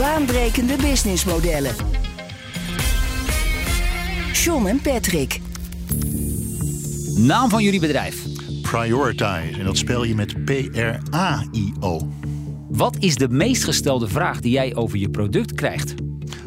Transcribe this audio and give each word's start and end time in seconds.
Baanbrekende 0.00 0.76
businessmodellen. 0.76 1.74
John 4.32 4.66
en 4.66 4.80
Patrick. 4.80 5.40
Naam 7.16 7.48
van 7.48 7.62
jullie 7.62 7.80
bedrijf. 7.80 8.26
Prioritize. 8.62 9.58
En 9.58 9.64
dat 9.64 9.76
spel 9.76 10.04
je 10.04 10.14
met 10.14 10.44
P-R-A-I-O. 10.44 12.08
Wat 12.68 12.96
is 12.98 13.16
de 13.16 13.28
meest 13.28 13.64
gestelde 13.64 14.08
vraag 14.08 14.40
die 14.40 14.52
jij 14.52 14.74
over 14.74 14.98
je 14.98 15.10
product 15.10 15.52
krijgt? 15.52 15.94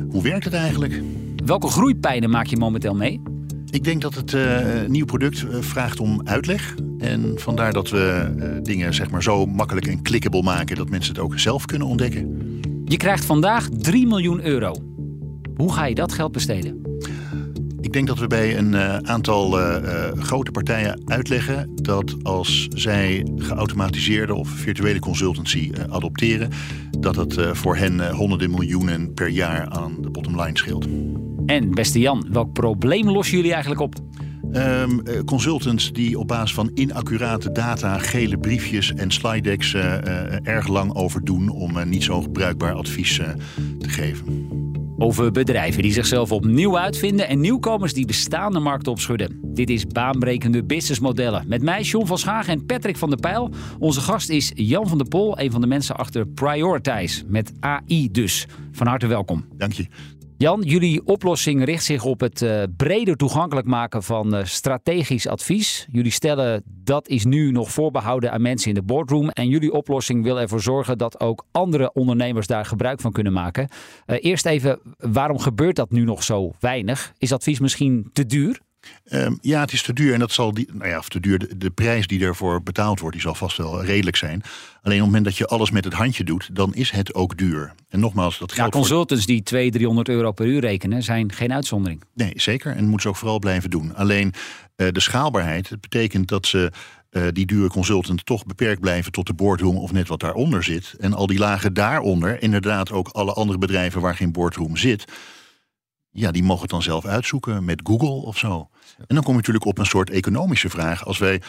Hoe 0.09 0.23
werkt 0.23 0.43
het 0.43 0.53
eigenlijk? 0.53 1.01
Welke 1.45 1.67
groeipijnen 1.67 2.29
maak 2.29 2.45
je 2.45 2.57
momenteel 2.57 2.95
mee? 2.95 3.21
Ik 3.69 3.83
denk 3.83 4.01
dat 4.01 4.15
het 4.15 4.31
uh, 4.31 4.57
nieuw 4.87 5.05
product 5.05 5.41
uh, 5.41 5.55
vraagt 5.59 5.99
om 5.99 6.21
uitleg. 6.23 6.75
En 6.99 7.33
vandaar 7.35 7.73
dat 7.73 7.89
we 7.89 8.33
uh, 8.37 8.63
dingen 8.63 8.93
zeg 8.93 9.09
maar, 9.09 9.23
zo 9.23 9.45
makkelijk 9.45 9.87
en 9.87 10.01
clickable 10.01 10.43
maken 10.43 10.75
dat 10.75 10.89
mensen 10.89 11.13
het 11.13 11.23
ook 11.23 11.39
zelf 11.39 11.65
kunnen 11.65 11.87
ontdekken. 11.87 12.52
Je 12.93 12.99
krijgt 12.99 13.25
vandaag 13.25 13.69
3 13.69 14.07
miljoen 14.07 14.45
euro. 14.45 14.73
Hoe 15.55 15.73
ga 15.73 15.85
je 15.85 15.95
dat 15.95 16.13
geld 16.13 16.31
besteden? 16.31 16.81
Ik 17.81 17.93
denk 17.93 18.07
dat 18.07 18.19
we 18.19 18.27
bij 18.27 18.57
een 18.57 18.73
uh, 18.73 18.97
aantal 18.97 19.59
uh, 19.59 19.83
uh, 19.83 20.23
grote 20.23 20.51
partijen 20.51 21.01
uitleggen 21.05 21.71
dat 21.75 22.15
als 22.23 22.67
zij 22.69 23.27
geautomatiseerde 23.35 24.33
of 24.33 24.49
virtuele 24.49 24.99
consultancy 24.99 25.71
adopteren, 25.89 26.49
dat 26.99 27.15
het 27.15 27.37
voor 27.51 27.75
hen 27.75 28.11
honderden 28.11 28.51
miljoenen 28.51 29.13
per 29.13 29.29
jaar 29.29 29.69
aan 29.69 29.95
de 30.01 30.09
bottomline 30.09 30.57
scheelt. 30.57 30.87
En 31.45 31.71
beste 31.71 31.99
Jan, 31.99 32.27
welk 32.31 32.53
probleem 32.53 33.09
lossen 33.09 33.35
jullie 33.35 33.51
eigenlijk 33.51 33.81
op? 33.81 33.95
Um, 34.55 35.23
consultants 35.25 35.91
die 35.91 36.19
op 36.19 36.27
basis 36.27 36.53
van 36.53 36.71
inaccurate 36.73 37.51
data, 37.51 37.97
gele 37.97 38.37
briefjes 38.37 38.93
en 38.93 39.11
slide 39.11 39.41
decks 39.41 39.73
erg 40.43 40.67
lang 40.67 40.95
over 40.95 41.25
doen 41.25 41.49
om 41.49 41.89
niet 41.89 42.03
zo 42.03 42.21
bruikbaar 42.21 42.73
advies 42.73 43.15
te 43.79 43.89
geven. 43.89 44.61
Over 44.97 45.31
bedrijven 45.31 45.81
die 45.81 45.91
zichzelf 45.91 46.31
opnieuw 46.31 46.77
uitvinden 46.77 47.27
en 47.27 47.39
nieuwkomers 47.39 47.93
die 47.93 48.05
bestaande 48.05 48.59
markten 48.59 48.91
opschudden. 48.91 49.39
Dit 49.41 49.69
is 49.69 49.87
baanbrekende 49.87 50.63
businessmodellen. 50.63 51.45
Met 51.47 51.61
mij 51.61 51.81
John 51.81 52.05
van 52.05 52.17
Schagen 52.17 52.53
en 52.53 52.65
Patrick 52.65 52.97
van 52.97 53.09
der 53.09 53.19
Pijl. 53.19 53.51
Onze 53.79 54.01
gast 54.01 54.29
is 54.29 54.51
Jan 54.55 54.87
van 54.87 54.97
der 54.97 55.07
Pol, 55.07 55.39
een 55.39 55.51
van 55.51 55.61
de 55.61 55.67
mensen 55.67 55.95
achter 55.95 56.27
Prioritize. 56.27 57.23
Met 57.27 57.53
AI 57.59 58.11
dus. 58.11 58.47
Van 58.71 58.87
harte 58.87 59.07
welkom. 59.07 59.45
Dank 59.57 59.73
je. 59.73 59.87
Jan, 60.37 60.61
jullie 60.61 61.05
oplossing 61.05 61.63
richt 61.63 61.83
zich 61.83 62.05
op 62.05 62.19
het 62.19 62.41
uh, 62.41 62.63
breder 62.77 63.15
toegankelijk 63.15 63.67
maken 63.67 64.03
van 64.03 64.35
uh, 64.35 64.43
strategisch 64.43 65.27
advies. 65.27 65.87
Jullie 65.91 66.11
stellen 66.11 66.63
dat 66.65 67.07
is 67.07 67.25
nu 67.25 67.51
nog 67.51 67.71
voorbehouden 67.71 68.31
aan 68.31 68.41
mensen 68.41 68.69
in 68.69 68.75
de 68.75 68.83
boardroom. 68.83 69.29
En 69.29 69.47
jullie 69.47 69.71
oplossing 69.71 70.23
wil 70.23 70.39
ervoor 70.39 70.61
zorgen 70.61 70.97
dat 70.97 71.19
ook 71.19 71.45
andere 71.51 71.93
ondernemers 71.93 72.47
daar 72.47 72.65
gebruik 72.65 73.01
van 73.01 73.11
kunnen 73.11 73.33
maken. 73.33 73.67
Uh, 74.05 74.17
eerst 74.19 74.45
even, 74.45 74.79
waarom 74.97 75.39
gebeurt 75.39 75.75
dat 75.75 75.91
nu 75.91 76.03
nog 76.03 76.23
zo 76.23 76.51
weinig? 76.59 77.13
Is 77.17 77.33
advies 77.33 77.59
misschien 77.59 78.09
te 78.13 78.25
duur? 78.25 78.59
Um, 79.11 79.37
ja, 79.41 79.59
het 79.59 79.73
is 79.73 79.81
te 79.81 79.93
duur 79.93 80.13
en 80.13 80.19
dat 80.19 80.31
zal 80.31 80.53
die, 80.53 80.67
nou 80.73 80.89
ja, 80.89 80.97
of 80.97 81.09
te 81.09 81.19
duur. 81.19 81.39
De, 81.39 81.57
de, 81.57 81.69
prijs 81.69 82.07
die 82.07 82.23
ervoor 82.23 82.63
betaald 82.63 82.99
wordt, 82.99 83.15
die 83.15 83.25
zal 83.25 83.35
vast 83.35 83.57
wel 83.57 83.83
redelijk 83.83 84.15
zijn. 84.15 84.41
Alleen 84.81 84.97
op 84.97 85.03
het 85.03 85.05
moment 85.05 85.25
dat 85.25 85.37
je 85.37 85.47
alles 85.47 85.71
met 85.71 85.83
het 85.83 85.93
handje 85.93 86.23
doet, 86.23 86.49
dan 86.53 86.73
is 86.73 86.91
het 86.91 87.13
ook 87.13 87.37
duur. 87.37 87.73
En 87.89 87.99
nogmaals, 87.99 88.37
dat 88.37 88.51
geldt. 88.51 88.73
Ja, 88.73 88.79
consultants 88.79 89.25
die 89.25 89.43
200, 89.43 89.75
300 89.75 90.09
euro 90.09 90.31
per 90.31 90.45
uur 90.45 90.59
rekenen, 90.59 91.03
zijn 91.03 91.31
geen 91.31 91.53
uitzondering. 91.53 92.03
Nee, 92.13 92.31
zeker. 92.35 92.75
En 92.75 92.83
moeten 92.83 93.01
ze 93.01 93.07
ook 93.07 93.15
vooral 93.15 93.39
blijven 93.39 93.69
doen. 93.69 93.95
Alleen 93.95 94.33
uh, 94.77 94.87
de 94.91 94.99
schaalbaarheid, 94.99 95.69
het 95.69 95.81
betekent 95.81 96.27
dat 96.27 96.45
ze. 96.45 96.71
Uh, 97.11 97.27
die 97.31 97.45
dure 97.45 97.69
consultant 97.69 98.25
toch 98.25 98.45
beperkt 98.45 98.81
blijven 98.81 99.11
tot 99.11 99.27
de 99.27 99.33
boardroom 99.33 99.77
of 99.77 99.91
net 99.91 100.07
wat 100.07 100.19
daaronder 100.19 100.63
zit. 100.63 100.95
En 100.99 101.13
al 101.13 101.27
die 101.27 101.39
lagen 101.39 101.73
daaronder, 101.73 102.41
inderdaad 102.41 102.91
ook 102.91 103.07
alle 103.07 103.33
andere 103.33 103.59
bedrijven 103.59 104.01
waar 104.01 104.15
geen 104.15 104.31
boardroom 104.31 104.77
zit. 104.77 105.05
Ja, 106.13 106.31
die 106.31 106.43
mogen 106.43 106.61
het 106.61 106.69
dan 106.69 106.81
zelf 106.81 107.05
uitzoeken 107.05 107.65
met 107.65 107.81
Google 107.83 108.25
of 108.25 108.37
zo. 108.37 108.69
En 108.97 109.15
dan 109.15 109.23
kom 109.23 109.31
je 109.31 109.37
natuurlijk 109.37 109.65
op 109.65 109.77
een 109.77 109.85
soort 109.85 110.09
economische 110.09 110.69
vraag. 110.69 111.05
Als 111.05 111.17
wij 111.17 111.41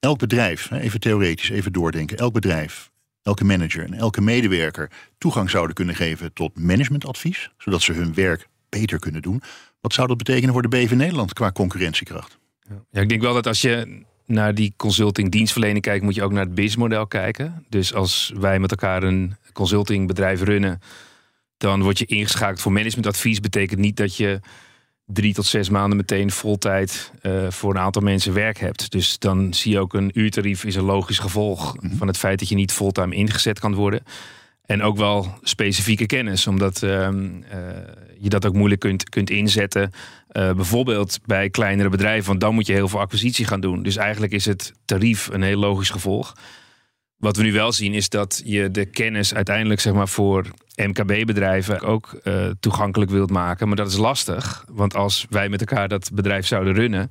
elk 0.00 0.18
bedrijf, 0.18 0.70
even 0.70 1.00
theoretisch, 1.00 1.50
even 1.50 1.72
doordenken, 1.72 2.16
elk 2.16 2.32
bedrijf, 2.32 2.90
elke 3.22 3.44
manager 3.44 3.84
en 3.84 3.94
elke 3.94 4.20
medewerker 4.20 4.90
toegang 5.18 5.50
zouden 5.50 5.74
kunnen 5.74 5.94
geven 5.94 6.32
tot 6.32 6.58
managementadvies, 6.58 7.50
zodat 7.58 7.82
ze 7.82 7.92
hun 7.92 8.14
werk 8.14 8.48
beter 8.68 8.98
kunnen 8.98 9.22
doen. 9.22 9.42
Wat 9.80 9.92
zou 9.92 10.08
dat 10.08 10.16
betekenen 10.16 10.52
voor 10.52 10.62
de 10.62 10.68
BV 10.68 10.92
Nederland 10.92 11.32
qua 11.32 11.52
concurrentiekracht? 11.52 12.38
Ja, 12.90 13.00
ik 13.00 13.08
denk 13.08 13.22
wel 13.22 13.34
dat 13.34 13.46
als 13.46 13.60
je 13.60 14.02
naar 14.26 14.54
die 14.54 14.74
consulting 14.76 15.30
dienstverlening 15.30 15.82
kijkt, 15.84 16.04
moet 16.04 16.14
je 16.14 16.22
ook 16.22 16.32
naar 16.32 16.44
het 16.44 16.54
businessmodel 16.54 17.06
kijken. 17.06 17.64
Dus 17.68 17.94
als 17.94 18.32
wij 18.34 18.58
met 18.58 18.70
elkaar 18.70 19.02
een 19.02 19.36
consultingbedrijf 19.52 20.42
runnen, 20.42 20.80
dan 21.62 21.82
word 21.82 21.98
je 21.98 22.04
ingeschakeld 22.06 22.60
voor 22.60 22.72
managementadvies. 22.72 23.40
Betekent 23.40 23.80
niet 23.80 23.96
dat 23.96 24.16
je 24.16 24.40
drie 25.06 25.34
tot 25.34 25.46
zes 25.46 25.68
maanden 25.68 25.96
meteen 25.96 26.30
voltijd 26.30 27.12
uh, 27.22 27.50
voor 27.50 27.70
een 27.70 27.80
aantal 27.80 28.02
mensen 28.02 28.32
werk 28.32 28.58
hebt. 28.58 28.90
Dus 28.90 29.18
dan 29.18 29.54
zie 29.54 29.72
je 29.72 29.78
ook 29.78 29.94
een 29.94 30.10
uurtarief 30.14 30.64
is 30.64 30.74
een 30.74 30.82
logisch 30.82 31.18
gevolg 31.18 31.74
mm 31.74 31.88
-hmm. 31.88 31.98
van 31.98 32.06
het 32.06 32.18
feit 32.18 32.38
dat 32.38 32.48
je 32.48 32.54
niet 32.54 32.72
fulltime 32.72 33.14
ingezet 33.14 33.58
kan 33.58 33.74
worden. 33.74 34.02
En 34.62 34.82
ook 34.82 34.96
wel 34.96 35.34
specifieke 35.42 36.06
kennis, 36.06 36.46
omdat 36.46 36.82
uh, 36.82 36.90
uh, 36.90 37.08
je 38.18 38.28
dat 38.28 38.46
ook 38.46 38.54
moeilijk 38.54 38.80
kunt, 38.80 39.08
kunt 39.08 39.30
inzetten. 39.30 39.90
Uh, 40.32 40.52
bijvoorbeeld 40.52 41.18
bij 41.26 41.50
kleinere 41.50 41.88
bedrijven, 41.88 42.26
want 42.26 42.40
dan 42.40 42.54
moet 42.54 42.66
je 42.66 42.72
heel 42.72 42.88
veel 42.88 43.00
acquisitie 43.00 43.46
gaan 43.46 43.60
doen. 43.60 43.82
Dus 43.82 43.96
eigenlijk 43.96 44.32
is 44.32 44.44
het 44.44 44.72
tarief 44.84 45.28
een 45.32 45.42
heel 45.42 45.58
logisch 45.58 45.90
gevolg. 45.90 46.34
Wat 47.22 47.36
we 47.36 47.42
nu 47.42 47.52
wel 47.52 47.72
zien 47.72 47.94
is 47.94 48.08
dat 48.08 48.42
je 48.44 48.70
de 48.70 48.84
kennis 48.84 49.34
uiteindelijk 49.34 49.80
zeg 49.80 49.92
maar, 49.92 50.08
voor 50.08 50.46
MKB-bedrijven 50.76 51.80
ook 51.80 52.20
uh, 52.24 52.46
toegankelijk 52.60 53.10
wilt 53.10 53.30
maken. 53.30 53.66
Maar 53.66 53.76
dat 53.76 53.88
is 53.88 53.96
lastig, 53.96 54.64
want 54.68 54.94
als 54.94 55.26
wij 55.30 55.48
met 55.48 55.60
elkaar 55.60 55.88
dat 55.88 56.10
bedrijf 56.12 56.46
zouden 56.46 56.74
runnen, 56.74 57.10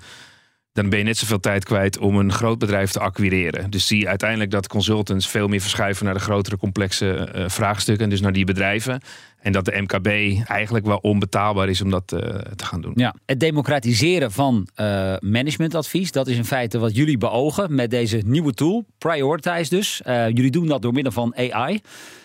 dan 0.74 0.90
ben 0.90 1.00
je 1.00 1.06
net 1.06 1.18
zoveel 1.18 1.40
tijd 1.40 1.66
kwijt 1.66 1.98
om 1.98 2.18
een 2.18 2.32
groot 2.32 2.59
bedrijf 2.59 2.92
te 2.92 3.00
acquireren. 3.00 3.70
Dus 3.70 3.88
zie 3.88 4.00
je 4.00 4.08
uiteindelijk 4.08 4.52
dat 4.52 4.68
consultants 4.68 5.28
veel 5.28 5.48
meer 5.48 5.62
verschuiven 5.62 6.06
naar 6.06 6.14
de 6.14 6.20
grotere 6.20 6.58
complexe 6.58 7.32
uh, 7.36 7.50
vraagstukken, 7.50 8.09
dus 8.09 8.22
naar 8.22 8.34
die 8.34 8.46
bedrijven. 8.46 9.02
En 9.40 9.52
dat 9.52 9.66
de 9.66 9.81
MKB 9.81 10.08
eigenlijk 10.48 10.86
wel 10.86 10.98
onbetaalbaar 10.98 11.70
is 11.70 11.81
om 11.81 11.90
dat 11.90 12.12
uh, 12.12 12.20
te 12.56 12.66
gaan 12.66 12.81
doen. 12.81 12.92
Ja, 12.96 13.16
het 13.26 13.40
democratiseren 13.40 14.31
van 14.31 14.68
uh, 14.76 14.86
managementadvies, 15.20 16.12
dat 16.12 16.28
is 16.28 16.36
in 16.36 16.46
feite 16.46 16.80
wat 16.80 16.96
jullie 16.96 17.18
beogen 17.18 17.76
met 17.76 17.90
deze 17.90 18.22
nieuwe 18.26 18.54
tool, 18.54 18.86
Prioritize 18.98 19.70
dus. 19.70 20.02
Jullie 20.06 20.52
doen 20.52 20.68
dat 20.68 20.81
door 20.81 20.94
middel 20.94 21.12
van 21.12 21.36
AI. 21.36 21.81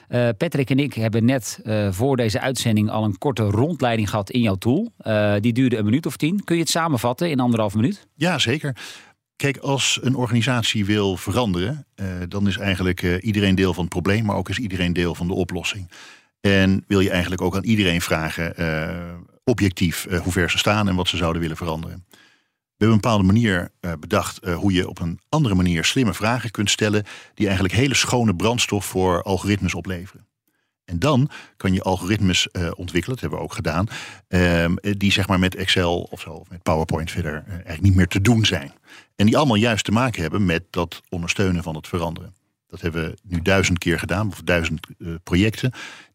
Uh, 0.09 0.29
Patrick 0.37 0.71
en 0.71 0.79
ik 0.79 0.95
hebben 0.95 1.25
net 1.25 1.61
uh, 1.65 1.93
voor 1.93 2.17
deze 2.17 2.41
uitzending 2.41 2.91
al 2.91 3.05
een 3.05 3.19
korte 3.19 3.43
rondleiding 3.43 4.11
gehad 4.11 4.31
in 4.31 4.41
jouw 4.41 4.55
tool. 4.55 4.93
Uh, 5.07 5.35
die 5.41 5.53
duurde 5.53 5.77
een 5.77 5.85
minuut 5.85 6.07
of 6.07 6.17
tien. 6.17 6.45
Kun 6.45 6.55
je 6.55 6.61
het 6.61 6.71
samenvatten 6.71 7.31
in 7.31 7.41
anderhalf 7.41 7.75
minuut? 7.75 8.07
Ja, 8.15 8.39
zeker. 8.39 8.77
Kijk, 9.37 9.57
als 9.57 9.99
een 10.03 10.15
organisatie 10.15 10.85
wil 10.85 11.17
veranderen, 11.17 11.87
dan 12.29 12.47
is 12.47 12.59
eigenlijk 12.59 13.21
iedereen 13.21 13.55
deel 13.55 13.75
van 13.75 13.85
het 13.85 13.93
probleem, 13.93 14.25
maar 14.25 14.37
ook 14.37 14.49
is 14.49 14.59
iedereen 14.59 14.93
deel 14.93 15.15
van 15.15 15.27
de 15.27 15.35
oplossing. 15.35 15.91
En 16.41 16.85
wil 16.87 17.01
je 17.01 17.11
eigenlijk 17.11 17.43
ook 17.43 17.57
aan 17.57 17.65
iedereen 17.65 18.01
vragen, 18.01 18.55
objectief, 19.45 20.07
hoe 20.23 20.33
ver 20.33 20.51
ze 20.51 20.59
staan 20.59 20.89
en 20.89 20.95
wat 20.95 21.09
ze 21.09 21.17
zouden 21.17 21.43
willen 21.43 21.57
veranderen. 21.57 22.07
We 22.77 22.85
hebben 22.85 22.97
een 22.97 23.03
bepaalde 23.03 23.33
manier 23.33 23.71
uh, 23.81 23.93
bedacht 24.01 24.47
uh, 24.47 24.55
hoe 24.57 24.73
je 24.73 24.89
op 24.89 25.01
een 25.01 25.21
andere 25.29 25.55
manier 25.55 25.85
slimme 25.85 26.15
vragen 26.15 26.51
kunt 26.51 26.71
stellen. 26.71 27.05
die 27.35 27.47
eigenlijk 27.47 27.77
hele 27.77 27.95
schone 27.95 28.37
brandstof 28.37 28.85
voor 28.85 29.23
algoritmes 29.23 29.75
opleveren. 29.75 30.27
En 30.85 30.99
dan 30.99 31.31
kan 31.57 31.73
je 31.73 31.83
algoritmes 31.83 32.49
uh, 32.53 32.71
ontwikkelen, 32.75 33.19
dat 33.19 33.21
hebben 33.21 33.39
we 33.39 33.45
ook 33.45 33.55
gedaan. 33.55 33.87
die 34.99 35.13
zeg 35.13 35.29
maar 35.29 35.39
met 35.39 35.55
Excel 35.55 36.01
of 36.11 36.21
zo, 36.21 36.31
of 36.31 36.51
met 36.51 36.63
PowerPoint 36.63 37.11
verder 37.11 37.45
eigenlijk 37.47 37.83
niet 37.83 37.95
meer 37.95 38.09
te 38.09 38.21
doen 38.21 38.45
zijn. 38.45 38.73
En 39.17 39.27
die 39.27 39.37
allemaal 39.37 39.57
juist 39.57 39.85
te 39.85 39.93
maken 39.93 40.23
hebben 40.23 40.45
met 40.45 40.63
dat 40.71 41.03
ondersteunen 41.09 41.63
van 41.63 41.75
het 41.75 41.89
veranderen. 41.89 42.35
Dat 42.67 42.81
hebben 42.81 43.05
we 43.05 43.17
nu 43.23 43.43
duizend 43.43 43.79
keer 43.79 43.99
gedaan, 43.99 44.29
of 44.29 44.41
duizend 44.45 44.87
uh, 44.99 45.15
projecten, 45.23 45.73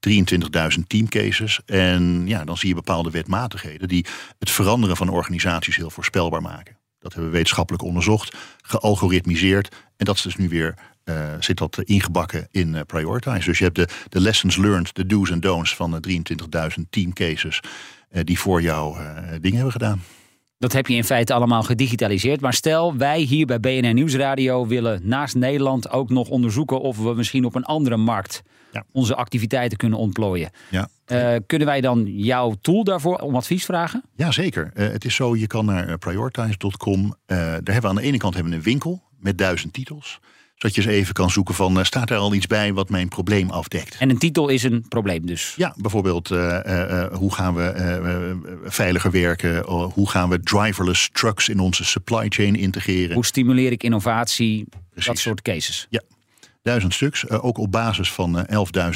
23.000 0.09 0.79
teamcases. 0.87 1.59
En 1.65 2.27
ja, 2.27 2.43
dan 2.43 2.57
zie 2.57 2.69
je 2.69 2.75
bepaalde 2.75 3.11
wetmatigheden 3.11 3.87
die 3.87 4.05
het 4.39 4.49
veranderen 4.51 4.97
van 4.97 5.09
organisaties 5.09 5.75
heel 5.75 5.89
voorspelbaar 5.89 6.41
maken. 6.41 6.77
Dat 6.99 7.13
hebben 7.13 7.31
we 7.31 7.37
wetenschappelijk 7.37 7.83
onderzocht, 7.83 8.37
gealgoritmiseerd. 8.61 9.75
En 9.97 10.05
dat 10.05 10.15
is 10.15 10.21
dus 10.21 10.35
nu 10.35 10.49
weer 10.49 10.75
eh, 11.03 11.33
zit 11.39 11.57
dat 11.57 11.81
ingebakken 11.81 12.47
in 12.51 12.73
uh, 12.73 12.81
Prioritize. 12.87 13.45
Dus 13.45 13.57
je 13.57 13.63
hebt 13.63 13.75
de, 13.75 13.87
de 14.09 14.19
lessons 14.19 14.57
learned, 14.57 14.95
de 14.95 15.05
do's 15.05 15.29
en 15.29 15.39
don'ts 15.39 15.75
van 15.75 16.03
23.000 16.07 16.89
team 16.89 17.13
cases 17.13 17.59
die 18.23 18.39
voor 18.39 18.61
jou 18.61 18.97
dingen 19.39 19.55
hebben 19.55 19.71
gedaan. 19.71 20.01
Dat 20.61 20.73
heb 20.73 20.87
je 20.87 20.95
in 20.95 21.03
feite 21.03 21.33
allemaal 21.33 21.63
gedigitaliseerd. 21.63 22.41
Maar 22.41 22.53
stel, 22.53 22.95
wij 22.97 23.19
hier 23.19 23.45
bij 23.45 23.59
BNN 23.59 23.93
Nieuwsradio 23.93 24.67
willen 24.67 25.01
naast 25.03 25.35
Nederland 25.35 25.89
ook 25.89 26.09
nog 26.09 26.29
onderzoeken 26.29 26.81
of 26.81 26.97
we 26.97 27.13
misschien 27.13 27.45
op 27.45 27.55
een 27.55 27.63
andere 27.63 27.97
markt 27.97 28.41
ja. 28.71 28.83
onze 28.91 29.15
activiteiten 29.15 29.77
kunnen 29.77 29.99
ontplooien. 29.99 30.49
Ja. 30.69 30.89
Uh, 31.07 31.35
kunnen 31.45 31.67
wij 31.67 31.81
dan 31.81 32.05
jouw 32.05 32.55
tool 32.61 32.83
daarvoor 32.83 33.15
om 33.15 33.35
advies 33.35 33.65
vragen? 33.65 34.03
Ja, 34.15 34.31
zeker. 34.31 34.71
Uh, 34.73 34.89
het 34.89 35.05
is 35.05 35.15
zo, 35.15 35.35
je 35.35 35.47
kan 35.47 35.65
naar 35.65 35.97
prioritize.com. 35.97 37.03
Uh, 37.03 37.13
daar 37.27 37.47
hebben 37.47 37.81
we 37.81 37.87
aan 37.87 37.95
de 37.95 38.01
ene 38.01 38.17
kant 38.17 38.33
hebben 38.33 38.51
we 38.51 38.57
een 38.57 38.63
winkel 38.63 39.01
met 39.19 39.37
duizend 39.37 39.73
titels 39.73 40.19
zodat 40.61 40.75
je 40.75 40.81
eens 40.81 40.99
even 40.99 41.13
kan 41.13 41.29
zoeken 41.29 41.55
van, 41.55 41.77
uh, 41.77 41.83
staat 41.83 42.09
er 42.09 42.17
al 42.17 42.33
iets 42.33 42.47
bij 42.47 42.73
wat 42.73 42.89
mijn 42.89 43.07
probleem 43.07 43.49
afdekt? 43.49 43.95
En 43.99 44.09
een 44.09 44.17
titel 44.17 44.47
is 44.47 44.63
een 44.63 44.85
probleem 44.89 45.25
dus? 45.25 45.53
Ja, 45.57 45.73
bijvoorbeeld 45.77 46.29
uh, 46.29 46.59
uh, 46.65 47.05
hoe 47.13 47.33
gaan 47.33 47.55
we 47.55 48.59
veiliger 48.63 49.11
werken? 49.11 49.63
hoe 49.67 50.09
gaan 50.09 50.29
we 50.29 50.39
driverless 50.39 51.09
trucks 51.11 51.49
in 51.49 51.59
onze 51.59 51.83
supply 51.83 52.25
chain 52.29 52.55
integreren? 52.55 53.13
Hoe 53.13 53.25
stimuleer 53.25 53.71
ik 53.71 53.83
innovatie? 53.83 54.65
Precies. 54.89 55.07
Dat 55.07 55.17
soort 55.17 55.41
cases. 55.41 55.87
Ja, 55.89 56.01
duizend 56.61 56.93
stuks. 56.93 57.29
ook 57.29 57.57
op 57.57 57.71
basis 57.71 58.11
van 58.11 58.45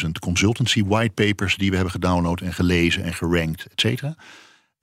11.000 0.04 0.10
consultancy 0.20 0.84
whitepapers 0.84 1.56
die 1.56 1.70
we 1.70 1.76
hebben 1.76 1.94
gedownload 1.94 2.42
en 2.42 2.54
gelezen 2.54 3.04
en 3.04 3.14
gerankt, 3.14 3.66
et 3.66 3.80
cetera. 3.82 4.16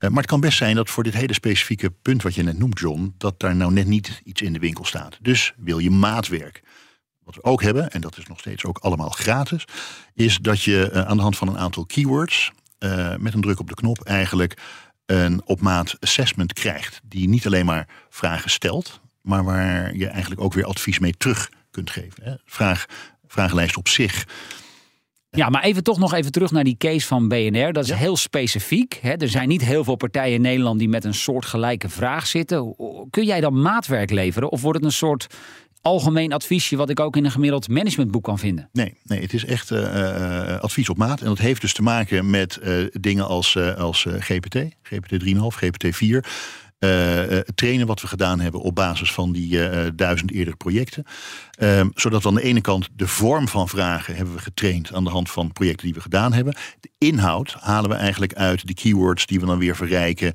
Maar 0.09 0.21
het 0.21 0.31
kan 0.31 0.39
best 0.39 0.57
zijn 0.57 0.75
dat 0.75 0.89
voor 0.89 1.03
dit 1.03 1.13
hele 1.13 1.33
specifieke 1.33 1.91
punt 2.01 2.23
wat 2.23 2.35
je 2.35 2.43
net 2.43 2.57
noemt, 2.57 2.79
John, 2.79 3.13
dat 3.17 3.39
daar 3.39 3.55
nou 3.55 3.73
net 3.73 3.87
niet 3.87 4.21
iets 4.23 4.41
in 4.41 4.53
de 4.53 4.59
winkel 4.59 4.85
staat. 4.85 5.17
Dus 5.21 5.53
wil 5.57 5.79
je 5.79 5.91
maatwerk. 5.91 6.61
Wat 7.23 7.35
we 7.35 7.43
ook 7.43 7.61
hebben, 7.61 7.91
en 7.91 8.01
dat 8.01 8.17
is 8.17 8.25
nog 8.25 8.39
steeds 8.39 8.65
ook 8.65 8.77
allemaal 8.77 9.09
gratis, 9.09 9.65
is 10.13 10.37
dat 10.37 10.63
je 10.63 10.89
eh, 10.89 11.01
aan 11.01 11.17
de 11.17 11.23
hand 11.23 11.37
van 11.37 11.47
een 11.47 11.57
aantal 11.57 11.85
keywords 11.85 12.51
uh, 12.79 13.15
met 13.15 13.33
een 13.33 13.41
druk 13.41 13.59
op 13.59 13.67
de 13.67 13.75
knop 13.75 14.01
eigenlijk 14.01 14.57
een 15.05 15.41
op 15.45 15.61
maat 15.61 15.95
assessment 15.99 16.53
krijgt. 16.53 17.01
Die 17.03 17.29
niet 17.29 17.45
alleen 17.45 17.65
maar 17.65 17.87
vragen 18.09 18.49
stelt, 18.49 19.01
maar 19.21 19.43
waar 19.43 19.95
je 19.95 20.07
eigenlijk 20.07 20.41
ook 20.41 20.53
weer 20.53 20.65
advies 20.65 20.99
mee 20.99 21.13
terug 21.17 21.49
kunt 21.71 21.89
geven. 21.89 22.23
Hè. 22.23 22.33
Vraag, 22.45 22.85
vragenlijst 23.27 23.77
op 23.77 23.87
zich. 23.87 24.25
Ja, 25.35 25.49
maar 25.49 25.63
even 25.63 25.83
toch 25.83 25.99
nog 25.99 26.13
even 26.13 26.31
terug 26.31 26.51
naar 26.51 26.63
die 26.63 26.77
case 26.77 27.07
van 27.07 27.27
BNR. 27.27 27.73
Dat 27.73 27.83
is 27.83 27.91
heel 27.91 28.17
specifiek. 28.17 28.99
Hè? 29.01 29.11
Er 29.11 29.29
zijn 29.29 29.47
niet 29.47 29.63
heel 29.63 29.83
veel 29.83 29.95
partijen 29.95 30.33
in 30.33 30.41
Nederland 30.41 30.79
die 30.79 30.89
met 30.89 31.03
een 31.03 31.13
soortgelijke 31.13 31.89
vraag 31.89 32.27
zitten. 32.27 32.75
Kun 33.09 33.25
jij 33.25 33.41
dan 33.41 33.61
maatwerk 33.61 34.11
leveren? 34.11 34.49
Of 34.49 34.61
wordt 34.61 34.77
het 34.77 34.87
een 34.87 34.93
soort 34.93 35.27
algemeen 35.81 36.33
adviesje 36.33 36.75
wat 36.75 36.89
ik 36.89 36.99
ook 36.99 37.15
in 37.15 37.25
een 37.25 37.31
gemiddeld 37.31 37.67
managementboek 37.67 38.23
kan 38.23 38.39
vinden. 38.39 38.69
Nee, 38.71 38.93
nee 39.03 39.21
het 39.21 39.33
is 39.33 39.45
echt 39.45 39.71
uh, 39.71 40.59
advies 40.59 40.89
op 40.89 40.97
maat. 40.97 41.21
En 41.21 41.25
dat 41.25 41.37
heeft 41.37 41.61
dus 41.61 41.73
te 41.73 41.81
maken 41.81 42.29
met 42.29 42.59
uh, 42.63 42.87
dingen 42.91 43.27
als, 43.27 43.57
als 43.77 44.05
GPT, 44.19 44.55
GPT 44.81 45.23
3,5, 45.23 45.35
GPT 45.47 45.95
4. 45.95 46.25
Trainen 47.55 47.87
wat 47.87 48.01
we 48.01 48.07
gedaan 48.07 48.39
hebben 48.39 48.61
op 48.61 48.75
basis 48.75 49.11
van 49.11 49.31
die 49.31 49.59
duizend 49.95 50.31
eerdere 50.31 50.57
projecten. 50.57 51.03
Ehm, 51.51 51.89
zodat 51.93 52.23
we 52.23 52.27
aan 52.29 52.35
de 52.35 52.41
ene 52.41 52.61
kant 52.61 52.89
de 52.95 53.07
vorm 53.07 53.47
van 53.47 53.69
vragen 53.69 54.15
hebben 54.15 54.33
we 54.33 54.41
getraind 54.41 54.93
aan 54.93 55.03
de 55.03 55.09
hand 55.09 55.31
van 55.31 55.51
projecten 55.51 55.85
die 55.85 55.95
we 55.95 56.01
gedaan 56.01 56.33
hebben. 56.33 56.55
De 56.79 56.89
inhoud 56.97 57.55
halen 57.59 57.89
we 57.89 57.95
eigenlijk 57.95 58.33
uit 58.33 58.67
de 58.67 58.73
keywords 58.73 59.25
die 59.25 59.39
we 59.39 59.45
dan 59.45 59.57
weer 59.57 59.75
verrijken. 59.75 60.33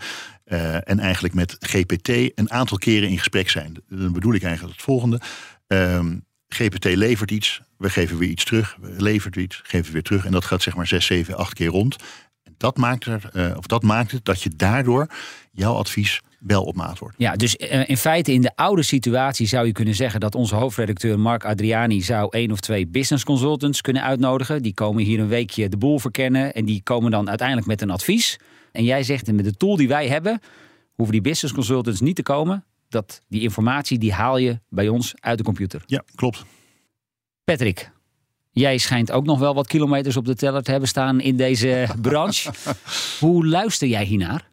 En 0.84 0.98
eigenlijk 0.98 1.34
met 1.34 1.56
GPT 1.60 2.08
een 2.08 2.50
aantal 2.50 2.78
keren 2.78 3.08
in 3.08 3.18
gesprek 3.18 3.50
zijn. 3.50 3.76
Dan 3.88 4.12
bedoel 4.12 4.34
ik 4.34 4.42
eigenlijk 4.42 4.74
het 4.74 4.84
volgende. 4.84 5.20
Um, 5.66 6.26
GPT 6.48 6.84
levert 6.84 7.30
iets, 7.30 7.62
we 7.76 7.90
geven 7.90 8.18
weer 8.18 8.28
iets 8.28 8.44
terug, 8.44 8.76
levert 8.80 9.36
iets, 9.36 9.60
geven 9.64 9.92
weer 9.92 10.02
terug. 10.02 10.24
En 10.24 10.32
dat 10.32 10.44
gaat 10.44 10.62
zeg 10.62 10.76
maar 10.76 10.86
6, 10.86 11.06
7, 11.06 11.36
8 11.36 11.54
keer 11.54 11.68
rond. 11.68 11.96
Dat 12.58 12.76
maakt, 12.76 13.05
er, 13.05 13.31
uh, 13.34 13.56
of 13.56 13.66
dat 13.66 13.82
maakt 13.82 14.10
het 14.10 14.25
dat 14.25 14.43
je 14.43 14.50
daardoor 14.56 15.06
jouw 15.52 15.75
advies 15.75 16.20
wel 16.38 16.64
op 16.64 16.76
maat 16.76 16.99
wordt. 16.99 17.14
Ja, 17.19 17.37
dus 17.37 17.56
uh, 17.56 17.88
in 17.88 17.96
feite 17.96 18.32
in 18.32 18.40
de 18.40 18.56
oude 18.56 18.82
situatie 18.82 19.46
zou 19.46 19.66
je 19.66 19.72
kunnen 19.72 19.94
zeggen 19.94 20.20
dat 20.20 20.34
onze 20.34 20.55
hoofdredacteur 20.55 21.20
Mark 21.20 21.44
Adriani 21.44 22.02
zou 22.02 22.28
één 22.31 22.50
of 22.50 22.60
twee 22.60 22.87
business 22.87 23.25
consultants 23.25 23.81
kunnen 23.81 24.02
uitnodigen. 24.02 24.62
Die 24.62 24.75
komen 24.75 25.05
hier 25.05 25.20
een 25.20 25.28
weekje 25.28 25.69
de 25.69 25.76
boel 25.76 25.99
verkennen 25.99 26.55
en 26.55 26.64
die 26.64 26.82
komen 26.82 27.10
dan 27.10 27.28
uiteindelijk 27.28 27.66
met 27.66 27.82
een 27.82 27.90
advies. 27.90 28.38
En 28.72 28.84
jij 28.84 29.02
zegt, 29.02 29.32
met 29.32 29.44
de 29.44 29.56
tool 29.56 29.76
die 29.76 29.88
wij 29.88 30.08
hebben, 30.08 30.40
hoeven 30.94 31.14
die 31.14 31.22
business 31.22 31.54
consultants 31.54 32.00
niet 32.00 32.16
te 32.16 32.22
komen. 32.22 32.64
Dat 32.88 33.22
die 33.28 33.40
informatie, 33.40 33.99
die 33.99 34.12
haal 34.12 34.38
je 34.38 34.61
bij 34.69 34.88
ons 34.88 35.14
uit 35.20 35.38
de 35.38 35.44
computer. 35.44 35.82
Ja, 35.87 36.02
klopt. 36.14 36.44
Patrick, 37.44 37.90
jij 38.58 38.78
schijnt 38.78 39.12
ook 39.12 39.25
nog 39.25 39.38
wel 39.38 39.55
wat 39.55 39.66
kilometers 39.66 40.16
op 40.16 40.25
de 40.25 40.34
teller 40.34 40.62
te 40.62 40.70
hebben 40.70 40.88
staan 40.88 41.20
in 41.20 41.37
deze 41.37 41.88
branche. 42.00 42.50
Hoe 43.20 43.46
luister 43.46 43.88
jij 43.88 44.05
hiernaar? 44.05 44.49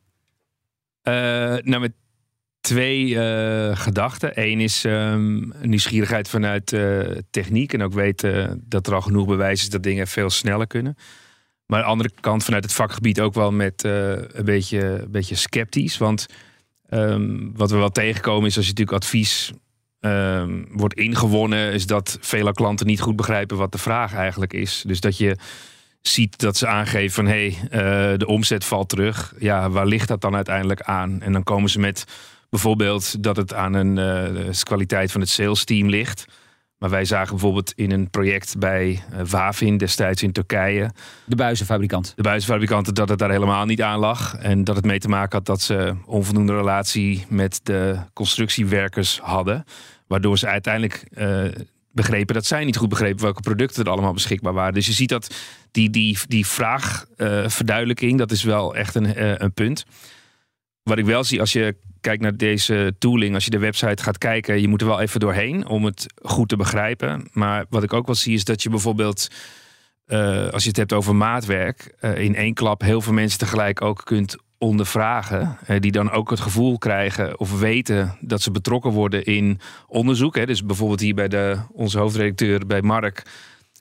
Uh, 1.03 1.13
nou, 1.63 1.79
met 1.79 1.91
twee 2.61 3.07
uh, 3.07 3.77
gedachten. 3.77 4.31
Eén 4.33 4.59
is 4.59 4.83
um, 4.83 5.53
nieuwsgierigheid 5.61 6.29
vanuit 6.29 6.71
uh, 6.71 6.99
techniek. 7.29 7.73
En 7.73 7.83
ook 7.83 7.93
weten 7.93 8.63
dat 8.67 8.87
er 8.87 8.93
al 8.93 9.01
genoeg 9.01 9.27
bewijs 9.27 9.61
is 9.61 9.69
dat 9.69 9.83
dingen 9.83 10.07
veel 10.07 10.29
sneller 10.29 10.67
kunnen. 10.67 10.95
Maar 11.65 11.79
aan 11.79 11.85
de 11.85 11.91
andere 11.91 12.11
kant 12.19 12.43
vanuit 12.43 12.63
het 12.63 12.73
vakgebied 12.73 13.19
ook 13.19 13.33
wel 13.33 13.51
met 13.51 13.83
een, 13.83 14.45
beetje, 14.45 14.79
een 14.79 15.11
beetje 15.11 15.35
sceptisch. 15.35 15.97
Want 15.97 16.25
um, 16.89 17.51
wat 17.55 17.71
we 17.71 17.77
wel 17.77 17.89
tegenkomen 17.89 18.47
is 18.47 18.57
als 18.57 18.65
je 18.65 18.71
natuurlijk 18.71 19.03
advies 19.03 19.51
um, 20.05 20.67
wordt 20.71 20.93
ingewonnen, 20.93 21.73
is 21.73 21.85
dat 21.85 22.17
vele 22.21 22.53
klanten 22.53 22.87
niet 22.87 23.01
goed 23.01 23.15
begrijpen 23.15 23.57
wat 23.57 23.71
de 23.71 23.77
vraag 23.77 24.13
eigenlijk 24.13 24.53
is. 24.53 24.83
Dus 24.87 24.99
dat 24.99 25.17
je 25.17 25.37
ziet 26.01 26.39
dat 26.39 26.57
ze 26.57 26.67
aangeven 26.67 27.11
van 27.11 27.25
hé, 27.25 27.55
hey, 27.69 28.11
uh, 28.13 28.17
de 28.17 28.27
omzet 28.27 28.65
valt 28.65 28.89
terug. 28.89 29.33
Ja, 29.39 29.69
waar 29.69 29.85
ligt 29.85 30.07
dat 30.07 30.21
dan 30.21 30.35
uiteindelijk 30.35 30.81
aan? 30.81 31.21
En 31.21 31.31
dan 31.31 31.43
komen 31.43 31.69
ze 31.69 31.79
met 31.79 32.05
bijvoorbeeld 32.49 33.23
dat 33.23 33.35
het 33.35 33.53
aan 33.53 33.73
een 33.73 33.97
uh, 34.37 34.49
kwaliteit 34.63 35.11
van 35.11 35.21
het 35.21 35.29
sales 35.29 35.63
team 35.63 35.89
ligt. 35.89 36.25
Maar 36.77 36.89
wij 36.89 37.05
zagen 37.05 37.29
bijvoorbeeld 37.29 37.73
in 37.75 37.91
een 37.91 38.09
project 38.09 38.57
bij 38.57 38.87
uh, 39.13 39.25
Wavin 39.25 39.77
destijds 39.77 40.23
in 40.23 40.31
Turkije. 40.31 40.91
De 41.25 41.35
buizenfabrikant. 41.35 42.13
De 42.15 42.21
buizenfabrikant 42.21 42.95
dat 42.95 43.09
het 43.09 43.19
daar 43.19 43.31
helemaal 43.31 43.65
niet 43.65 43.81
aan 43.81 43.99
lag. 43.99 44.35
En 44.35 44.63
dat 44.63 44.75
het 44.75 44.85
mee 44.85 44.99
te 44.99 45.07
maken 45.07 45.37
had 45.37 45.45
dat 45.45 45.61
ze 45.61 45.95
onvoldoende 46.05 46.55
relatie 46.55 47.25
met 47.29 47.59
de 47.63 47.97
constructiewerkers 48.13 49.19
hadden. 49.19 49.65
Waardoor 50.07 50.37
ze 50.37 50.47
uiteindelijk 50.47 51.07
uh, 51.17 51.43
begrepen 51.91 52.35
dat 52.35 52.45
zij 52.45 52.65
niet 52.65 52.77
goed 52.77 52.89
begrepen 52.89 53.23
welke 53.23 53.41
producten 53.41 53.83
er 53.83 53.91
allemaal 53.91 54.13
beschikbaar 54.13 54.53
waren. 54.53 54.73
Dus 54.73 54.85
je 54.85 54.93
ziet 54.93 55.09
dat 55.09 55.35
die, 55.71 55.89
die, 55.89 56.17
die 56.27 56.45
vraagverduidelijking, 56.45 58.11
uh, 58.11 58.17
dat 58.17 58.31
is 58.31 58.43
wel 58.43 58.75
echt 58.75 58.95
een, 58.95 59.43
een 59.43 59.53
punt. 59.53 59.85
Wat 60.89 60.97
ik 60.97 61.05
wel 61.05 61.23
zie 61.23 61.39
als 61.39 61.53
je 61.53 61.75
kijkt 62.01 62.21
naar 62.21 62.37
deze 62.37 62.95
tooling, 62.99 63.33
als 63.33 63.43
je 63.45 63.49
de 63.49 63.59
website 63.59 64.03
gaat 64.03 64.17
kijken, 64.17 64.61
je 64.61 64.67
moet 64.67 64.81
er 64.81 64.87
wel 64.87 64.99
even 64.99 65.19
doorheen 65.19 65.67
om 65.67 65.85
het 65.85 66.05
goed 66.21 66.49
te 66.49 66.55
begrijpen. 66.55 67.29
Maar 67.31 67.65
wat 67.69 67.83
ik 67.83 67.93
ook 67.93 68.05
wel 68.05 68.15
zie 68.15 68.33
is 68.33 68.43
dat 68.43 68.63
je 68.63 68.69
bijvoorbeeld, 68.69 69.27
uh, 70.07 70.47
als 70.47 70.63
je 70.63 70.67
het 70.67 70.77
hebt 70.77 70.93
over 70.93 71.15
maatwerk, 71.15 71.95
uh, 72.01 72.17
in 72.17 72.35
één 72.35 72.53
klap 72.53 72.81
heel 72.81 73.01
veel 73.01 73.13
mensen 73.13 73.39
tegelijk 73.39 73.81
ook 73.81 74.01
kunt 74.03 74.37
ondervragen. 74.57 75.57
Uh, 75.67 75.79
die 75.79 75.91
dan 75.91 76.11
ook 76.11 76.29
het 76.29 76.39
gevoel 76.39 76.77
krijgen 76.77 77.39
of 77.39 77.59
weten 77.59 78.17
dat 78.21 78.41
ze 78.41 78.51
betrokken 78.51 78.91
worden 78.91 79.23
in 79.23 79.59
onderzoek. 79.87 80.35
Hè. 80.35 80.45
Dus 80.45 80.65
bijvoorbeeld 80.65 80.99
hier 80.99 81.15
bij 81.15 81.27
de, 81.27 81.57
onze 81.71 81.99
hoofdredacteur 81.99 82.65
bij 82.65 82.81
Mark 82.81 83.23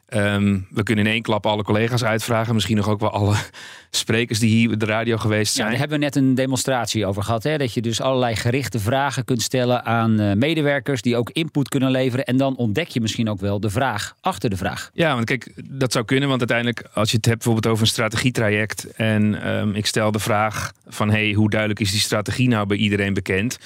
Um, 0.08 0.66
we 0.70 0.82
kunnen 0.82 1.06
in 1.06 1.12
één 1.12 1.22
klap 1.22 1.46
alle 1.46 1.62
collega's 1.62 2.04
uitvragen. 2.04 2.54
Misschien 2.54 2.76
nog 2.76 2.88
ook 2.88 3.00
wel 3.00 3.10
alle 3.10 3.34
sprekers 3.90 4.38
die 4.38 4.50
hier 4.50 4.78
de 4.78 4.86
radio 4.86 5.16
geweest 5.16 5.52
zijn. 5.52 5.64
Ja, 5.64 5.70
daar 5.70 5.80
hebben 5.80 5.98
we 5.98 6.04
net 6.04 6.16
een 6.16 6.34
demonstratie 6.34 7.06
over 7.06 7.22
gehad. 7.22 7.42
Hè? 7.42 7.58
Dat 7.58 7.74
je 7.74 7.80
dus 7.80 8.00
allerlei 8.00 8.36
gerichte 8.36 8.78
vragen 8.78 9.24
kunt 9.24 9.42
stellen 9.42 9.84
aan 9.84 10.20
uh, 10.20 10.32
medewerkers. 10.32 11.02
Die 11.02 11.16
ook 11.16 11.30
input 11.30 11.68
kunnen 11.68 11.90
leveren. 11.90 12.24
En 12.24 12.36
dan 12.36 12.56
ontdek 12.56 12.88
je 12.88 13.00
misschien 13.00 13.28
ook 13.28 13.40
wel 13.40 13.60
de 13.60 13.70
vraag 13.70 14.14
achter 14.20 14.50
de 14.50 14.56
vraag. 14.56 14.90
Ja, 14.92 15.14
want 15.14 15.24
kijk, 15.24 15.52
dat 15.64 15.92
zou 15.92 16.04
kunnen. 16.04 16.28
Want 16.28 16.40
uiteindelijk 16.40 16.88
als 16.94 17.10
je 17.10 17.16
het 17.16 17.26
hebt 17.26 17.38
bijvoorbeeld 17.38 17.72
over 17.72 17.84
een 17.84 17.92
strategietraject. 17.92 18.86
En 18.94 19.48
um, 19.48 19.74
ik 19.74 19.86
stel 19.86 20.10
de 20.10 20.18
vraag 20.18 20.72
van 20.86 21.10
hey, 21.10 21.32
hoe 21.32 21.50
duidelijk 21.50 21.80
is 21.80 21.90
die 21.90 22.00
strategie 22.00 22.48
nou 22.48 22.66
bij 22.66 22.76
iedereen 22.76 23.14
bekend? 23.14 23.58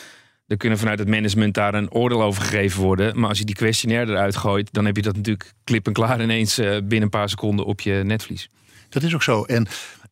Er 0.49 0.57
kunnen 0.57 0.79
vanuit 0.79 0.99
het 0.99 1.09
management 1.09 1.55
daar 1.55 1.75
een 1.75 1.91
oordeel 1.91 2.23
over 2.23 2.43
gegeven 2.43 2.83
worden. 2.83 3.21
Maar 3.21 3.29
als 3.29 3.39
je 3.39 3.45
die 3.45 3.55
questionnaire 3.55 4.13
eruit 4.13 4.37
gooit, 4.37 4.73
dan 4.73 4.85
heb 4.85 4.97
je 4.97 5.03
dat 5.03 5.17
natuurlijk 5.17 5.53
klip 5.65 5.87
en 5.87 5.93
klaar 5.93 6.23
ineens 6.23 6.59
uh, 6.59 6.71
binnen 6.71 7.03
een 7.03 7.09
paar 7.09 7.29
seconden 7.29 7.65
op 7.65 7.81
je 7.81 8.03
netvlies. 8.05 8.51
Dat 8.89 9.03
is 9.03 9.15
ook 9.15 9.23
zo. 9.23 9.45
En 9.45 9.67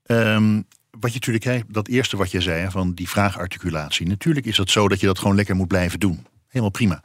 um, 0.07 0.66
wat 0.90 1.11
je 1.11 1.19
natuurlijk 1.19 1.45
krijgt, 1.45 1.64
dat 1.69 1.88
eerste 1.88 2.16
wat 2.16 2.31
je 2.31 2.40
zei 2.40 2.71
van 2.71 2.95
die 2.95 3.09
vraagarticulatie. 3.09 4.07
Natuurlijk 4.07 4.47
is 4.47 4.57
dat 4.57 4.71
zo 4.71 4.88
dat 4.88 5.00
je 5.00 5.07
dat 5.07 5.19
gewoon 5.19 5.37
lekker 5.37 5.57
moet 5.57 5.69
blijven 5.69 6.00
doen. 6.00 6.26
Helemaal 6.49 6.71
prima. 6.71 7.02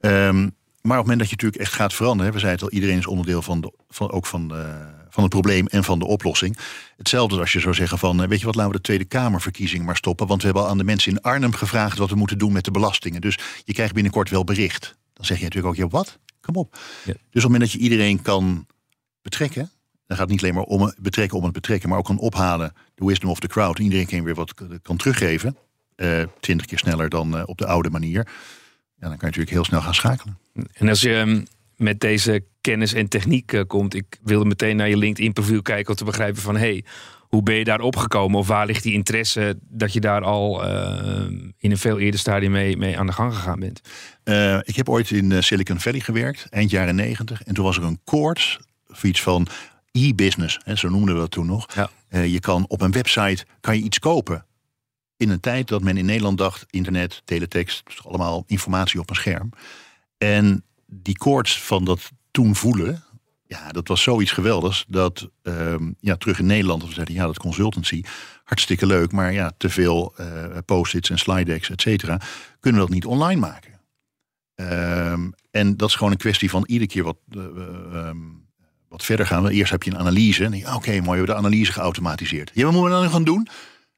Um, 0.00 0.56
maar 0.82 0.98
op 0.98 1.04
het 1.04 1.12
moment 1.12 1.18
dat 1.18 1.28
je 1.28 1.34
natuurlijk 1.34 1.62
echt 1.62 1.72
gaat 1.72 1.94
veranderen, 1.94 2.32
we 2.32 2.38
zeiden 2.38 2.60
het 2.60 2.72
al, 2.72 2.78
iedereen 2.78 2.98
is 2.98 3.06
onderdeel 3.06 3.42
van, 3.42 3.60
de, 3.60 3.72
van 3.88 4.10
ook 4.10 4.26
van, 4.26 4.48
de, 4.48 4.86
van 5.10 5.22
het 5.22 5.32
probleem 5.32 5.66
en 5.66 5.84
van 5.84 5.98
de 5.98 6.06
oplossing. 6.06 6.58
Hetzelfde 6.96 7.38
als 7.40 7.52
je 7.52 7.60
zou 7.60 7.74
zeggen 7.74 7.98
van, 7.98 8.22
eh, 8.22 8.28
weet 8.28 8.40
je 8.40 8.46
wat, 8.46 8.54
laten 8.54 8.70
we 8.70 8.76
de 8.76 8.82
Tweede 8.82 9.04
Kamerverkiezing 9.04 9.84
maar 9.84 9.96
stoppen. 9.96 10.26
Want 10.26 10.40
we 10.40 10.46
hebben 10.46 10.64
al 10.64 10.70
aan 10.70 10.78
de 10.78 10.84
mensen 10.84 11.12
in 11.12 11.22
Arnhem 11.22 11.52
gevraagd 11.52 11.98
wat 11.98 12.10
we 12.10 12.16
moeten 12.16 12.38
doen 12.38 12.52
met 12.52 12.64
de 12.64 12.70
belastingen. 12.70 13.20
Dus 13.20 13.38
je 13.64 13.72
krijgt 13.72 13.94
binnenkort 13.94 14.30
wel 14.30 14.44
bericht. 14.44 14.96
Dan 15.12 15.24
zeg 15.24 15.38
je 15.38 15.44
natuurlijk 15.44 15.74
ook, 15.74 15.80
ja 15.80 15.88
wat? 15.88 16.18
Kom 16.40 16.54
op. 16.56 16.78
Ja. 17.04 17.12
Dus 17.12 17.14
op 17.14 17.32
het 17.32 17.42
moment 17.42 17.60
dat 17.60 17.72
je 17.72 17.78
iedereen 17.78 18.22
kan 18.22 18.66
betrekken, 19.22 19.70
dan 20.06 20.16
gaat 20.16 20.18
het 20.18 20.28
niet 20.28 20.40
alleen 20.42 20.54
maar 20.54 20.62
om 20.64 20.82
het 20.82 20.94
betrekken 20.98 21.38
om 21.38 21.44
het 21.44 21.52
betrekken, 21.52 21.88
maar 21.88 21.98
ook 21.98 22.04
kan 22.04 22.18
ophalen 22.18 22.72
de 22.94 23.04
wisdom 23.04 23.30
of 23.30 23.38
the 23.40 23.46
crowd. 23.48 23.78
En 23.78 23.84
iedereen 23.84 24.06
kan 24.06 24.24
weer 24.24 24.34
wat 24.34 24.54
kan 24.82 24.96
teruggeven. 24.96 25.56
eh, 25.94 26.22
Twintig 26.40 26.66
keer 26.66 26.78
sneller 26.78 27.08
dan 27.08 27.36
eh, 27.36 27.42
op 27.46 27.58
de 27.58 27.66
oude 27.66 27.90
manier. 27.90 28.26
Ja, 29.00 29.08
dan 29.08 29.16
kan 29.18 29.18
je 29.18 29.24
natuurlijk 29.24 29.50
heel 29.50 29.64
snel 29.64 29.80
gaan 29.80 29.94
schakelen. 29.94 30.38
En 30.72 30.88
als 30.88 31.00
je 31.00 31.14
ehm, 31.14 31.44
met 31.78 32.00
deze 32.00 32.44
kennis 32.60 32.92
en 32.92 33.08
techniek 33.08 33.52
eh, 33.52 33.60
komt, 33.66 33.94
ik 33.94 34.18
wilde 34.22 34.44
meteen 34.44 34.76
naar 34.76 34.88
je 34.88 34.96
LinkedIn 34.96 35.32
profiel 35.32 35.62
kijken 35.62 35.90
om 35.90 35.96
te 35.96 36.04
begrijpen 36.04 36.42
van 36.42 36.56
hey, 36.56 36.84
hoe 37.20 37.42
ben 37.42 37.54
je 37.54 37.64
daar 37.64 37.80
opgekomen 37.80 38.38
of 38.38 38.46
waar 38.46 38.66
ligt 38.66 38.82
die 38.82 38.92
interesse 38.92 39.58
dat 39.60 39.92
je 39.92 40.00
daar 40.00 40.22
al 40.22 40.64
eh, 40.64 41.26
in 41.58 41.70
een 41.70 41.78
veel 41.78 41.98
eerder 41.98 42.20
stadium 42.20 42.50
mee, 42.50 42.76
mee 42.76 42.98
aan 42.98 43.06
de 43.06 43.12
gang 43.12 43.34
gegaan 43.34 43.60
bent? 43.60 43.80
Eh, 44.24 44.58
ik 44.62 44.76
heb 44.76 44.88
ooit 44.88 45.10
in 45.10 45.42
Silicon 45.42 45.80
Valley 45.80 46.00
gewerkt, 46.00 46.46
eind 46.50 46.70
jaren 46.70 46.94
negentig. 46.94 47.42
En 47.42 47.54
toen 47.54 47.64
was 47.64 47.76
er 47.76 47.82
een 47.82 48.00
koorts, 48.04 48.58
of 48.88 49.04
iets 49.04 49.22
van 49.22 49.46
e-business, 49.92 50.58
zo 50.74 50.88
noemden 50.88 51.14
we 51.14 51.20
dat 51.20 51.30
toen 51.30 51.46
nog. 51.46 51.66
Ja. 51.74 51.90
Je 52.22 52.40
kan 52.40 52.64
op 52.68 52.80
een 52.80 52.92
website 52.92 53.44
kan 53.60 53.76
je 53.76 53.82
iets 53.82 53.98
kopen. 53.98 54.46
In 55.16 55.30
een 55.30 55.40
tijd 55.40 55.68
dat 55.68 55.82
men 55.82 55.96
in 55.96 56.04
Nederland 56.04 56.38
dacht, 56.38 56.66
internet, 56.70 57.22
teletext, 57.24 57.82
allemaal 58.02 58.44
informatie 58.46 59.00
op 59.00 59.10
een 59.10 59.16
scherm. 59.16 59.50
En 60.18 60.64
die 60.90 61.18
koorts 61.18 61.62
van 61.62 61.84
dat 61.84 62.10
toen 62.30 62.54
voelen, 62.54 63.02
ja, 63.48 63.68
dat 63.72 63.88
was 63.88 64.02
zoiets 64.02 64.32
geweldigs. 64.32 64.84
Dat 64.88 65.30
ehm, 65.42 65.92
ja, 66.00 66.16
terug 66.16 66.38
in 66.38 66.46
Nederland, 66.46 66.84
we 66.84 66.92
zeiden 66.92 67.14
ja, 67.14 67.26
dat 67.26 67.38
consultancy, 67.38 68.02
hartstikke 68.44 68.86
leuk. 68.86 69.12
Maar 69.12 69.32
ja, 69.32 69.52
te 69.56 69.68
veel 69.68 70.14
eh, 70.16 70.58
post-its 70.64 71.10
en 71.10 71.18
slide 71.18 71.44
decks, 71.44 71.70
et 71.70 71.80
cetera, 71.80 72.20
kunnen 72.60 72.80
we 72.80 72.86
dat 72.86 72.94
niet 72.94 73.06
online 73.06 73.40
maken. 73.40 73.80
Ehm, 74.54 75.30
en 75.50 75.76
dat 75.76 75.88
is 75.88 75.94
gewoon 75.94 76.12
een 76.12 76.18
kwestie 76.18 76.50
van 76.50 76.64
iedere 76.66 76.90
keer 76.90 77.04
wat, 77.04 77.16
eh, 77.30 77.40
ehm, 77.92 78.18
wat 78.88 79.04
verder 79.04 79.26
gaan. 79.26 79.48
Eerst 79.48 79.70
heb 79.70 79.82
je 79.82 79.90
een 79.90 79.98
analyse. 79.98 80.44
En 80.44 80.52
je, 80.52 80.74
oké, 80.74 80.90
mooi, 80.90 81.02
we 81.02 81.10
hebben 81.10 81.26
de 81.26 81.34
analyse 81.34 81.72
geautomatiseerd. 81.72 82.50
Ja, 82.54 82.64
wat 82.64 82.72
moeten 82.72 82.92
we 82.94 83.00
dan 83.00 83.10
gaan 83.10 83.24
doen? 83.24 83.48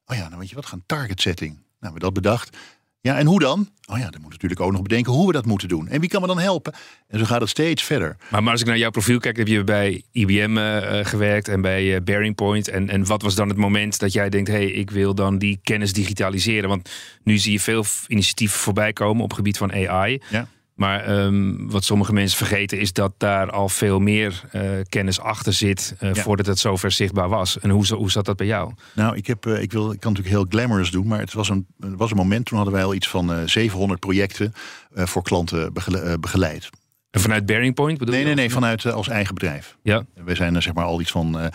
Oh 0.07 0.17
ja, 0.17 0.27
nou 0.29 0.39
weet 0.39 0.49
je 0.49 0.55
wat, 0.55 0.67
gaan 0.67 0.83
target 0.87 1.21
setting. 1.21 1.53
Nou, 1.53 1.65
we 1.79 1.85
hebben 1.87 2.01
dat 2.01 2.13
bedacht. 2.13 2.57
Ja, 3.03 3.19
en 3.19 3.27
hoe 3.27 3.41
dan? 3.41 3.69
Oh 3.87 3.99
ja, 3.99 4.03
dan 4.03 4.21
moeten 4.21 4.21
we 4.21 4.29
natuurlijk 4.31 4.61
ook 4.61 4.73
nog 4.73 4.83
bedenken 4.83 5.13
hoe 5.13 5.27
we 5.27 5.33
dat 5.33 5.47
moeten 5.47 5.69
doen. 5.69 5.89
En 5.89 6.01
wie 6.01 6.09
kan 6.09 6.21
me 6.21 6.27
dan 6.27 6.39
helpen? 6.39 6.75
En 7.09 7.19
zo 7.19 7.25
gaat 7.25 7.41
het 7.41 7.51
steeds 7.51 7.83
verder. 7.83 8.17
Maar, 8.31 8.43
maar 8.43 8.53
als 8.53 8.61
ik 8.61 8.67
naar 8.67 8.79
jouw 8.79 8.91
profiel 8.91 9.19
kijk, 9.19 9.37
heb 9.37 9.47
je 9.47 9.65
bij 9.65 10.03
IBM 10.13 10.57
eh, 10.57 10.99
eh, 10.99 11.07
gewerkt 11.07 11.49
en 11.49 11.61
bij 11.61 11.95
eh, 11.95 12.03
Bearing 12.03 12.35
Point. 12.35 12.69
En, 12.69 12.89
en 12.89 13.07
wat 13.07 13.23
was 13.23 13.35
dan 13.35 13.49
het 13.49 13.57
moment 13.57 13.99
dat 13.99 14.13
jij 14.13 14.29
denkt, 14.29 14.49
hé, 14.49 14.55
hey, 14.55 14.71
ik 14.71 14.91
wil 14.91 15.15
dan 15.15 15.39
die 15.39 15.61
kennis 15.63 15.93
digitaliseren? 15.93 16.69
Want 16.69 16.91
nu 17.23 17.39
zie 17.39 17.53
je 17.53 17.61
veel 17.61 17.85
initiatieven 18.07 18.59
voorbij 18.59 18.93
komen 18.93 19.23
op 19.23 19.29
het 19.29 19.39
gebied 19.39 19.59
van 19.59 19.73
AI. 19.73 20.23
Ja. 20.31 20.49
Maar 20.81 21.05
ehm, 21.05 21.67
wat 21.67 21.85
sommige 21.85 22.13
mensen 22.13 22.37
vergeten 22.39 22.79
is 22.81 22.93
dat 22.93 23.13
daar 23.19 23.51
al 23.51 23.69
veel 23.69 23.99
meer 23.99 24.43
eh, 24.51 24.63
kennis 24.89 25.21
achter 25.21 25.53
zit 25.53 25.95
eh, 25.99 26.13
Ja. 26.15 26.23
voordat 26.23 26.47
het 26.47 26.59
zover 26.59 26.91
zichtbaar 26.91 27.29
was. 27.29 27.59
En 27.59 27.71
hoe, 27.71 27.95
hoe 27.95 28.11
zat 28.11 28.25
dat 28.25 28.37
bij 28.37 28.47
jou? 28.47 28.73
Nou, 28.95 29.17
ik, 29.17 29.27
heb, 29.27 29.47
eh, 29.47 29.63
ik, 29.63 29.73
wil, 29.73 29.93
ik 29.93 30.01
kan 30.01 30.13
natuurlijk 30.13 30.37
heel 30.37 30.47
glamorous 30.49 30.91
doen, 30.91 31.07
maar 31.07 31.19
het 31.19 31.33
was 31.33 31.49
een, 31.49 31.67
was 31.77 32.11
een 32.11 32.17
moment 32.17 32.47
toen 32.47 32.57
hadden 32.57 32.75
wij 32.75 32.85
al 32.85 32.95
iets 32.95 33.09
van 33.09 33.33
eh 33.33 33.39
700 33.47 34.01
projecten 34.01 34.53
voor 34.95 35.23
klanten 35.23 35.73
begele- 35.73 36.19
begeleid. 36.19 36.69
En 37.11 37.21
vanuit 37.21 37.47
Bearing 37.47 37.75
Point 37.75 37.99
bedoel 37.99 38.15
Nee, 38.15 38.23
je? 38.23 38.27
nee, 38.27 38.37
nee, 38.37 38.51
vanuit 38.51 38.87
als 38.87 39.09
eigen 39.09 39.35
bedrijf. 39.35 39.77
Ja, 39.83 40.05
We 40.25 40.35
zijn 40.35 40.55
er 40.55 40.63
zeg 40.63 40.75
maar 40.75 40.85
al 40.85 41.01
iets 41.01 41.11
van 41.11 41.51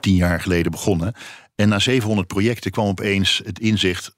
tien 0.00 0.14
jaar 0.14 0.40
geleden 0.40 0.70
begonnen. 0.70 1.12
En 1.54 1.68
na 1.68 1.78
700 1.78 2.26
projecten 2.28 2.70
kwam 2.70 2.86
opeens 2.86 3.40
het 3.44 3.58
inzicht. 3.58 4.16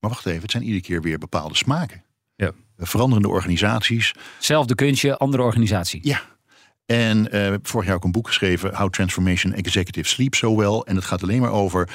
Maar 0.00 0.10
wacht 0.10 0.26
even, 0.26 0.42
het 0.42 0.50
zijn 0.50 0.62
iedere 0.62 0.82
keer 0.82 1.02
weer 1.02 1.18
bepaalde 1.18 1.56
smaken. 1.56 2.02
Ja. 2.36 2.50
Eh, 2.80 2.86
Veranderende 2.86 3.28
organisaties. 3.28 4.14
Zelfde 4.38 4.74
kunstje, 4.74 5.16
andere 5.16 5.42
organisatie. 5.42 6.00
Ja. 6.02 6.20
En 6.86 7.32
eh, 7.32 7.54
vorig 7.62 7.86
jaar 7.86 7.96
ook 7.96 8.04
een 8.04 8.12
boek 8.12 8.26
geschreven, 8.26 8.74
How 8.74 8.90
Transformation 8.90 9.52
Executives 9.52 10.10
Sleep 10.10 10.34
So 10.34 10.56
Well. 10.56 10.82
En 10.84 10.96
het 10.96 11.04
gaat 11.04 11.22
alleen 11.22 11.40
maar 11.40 11.52
over 11.52 11.88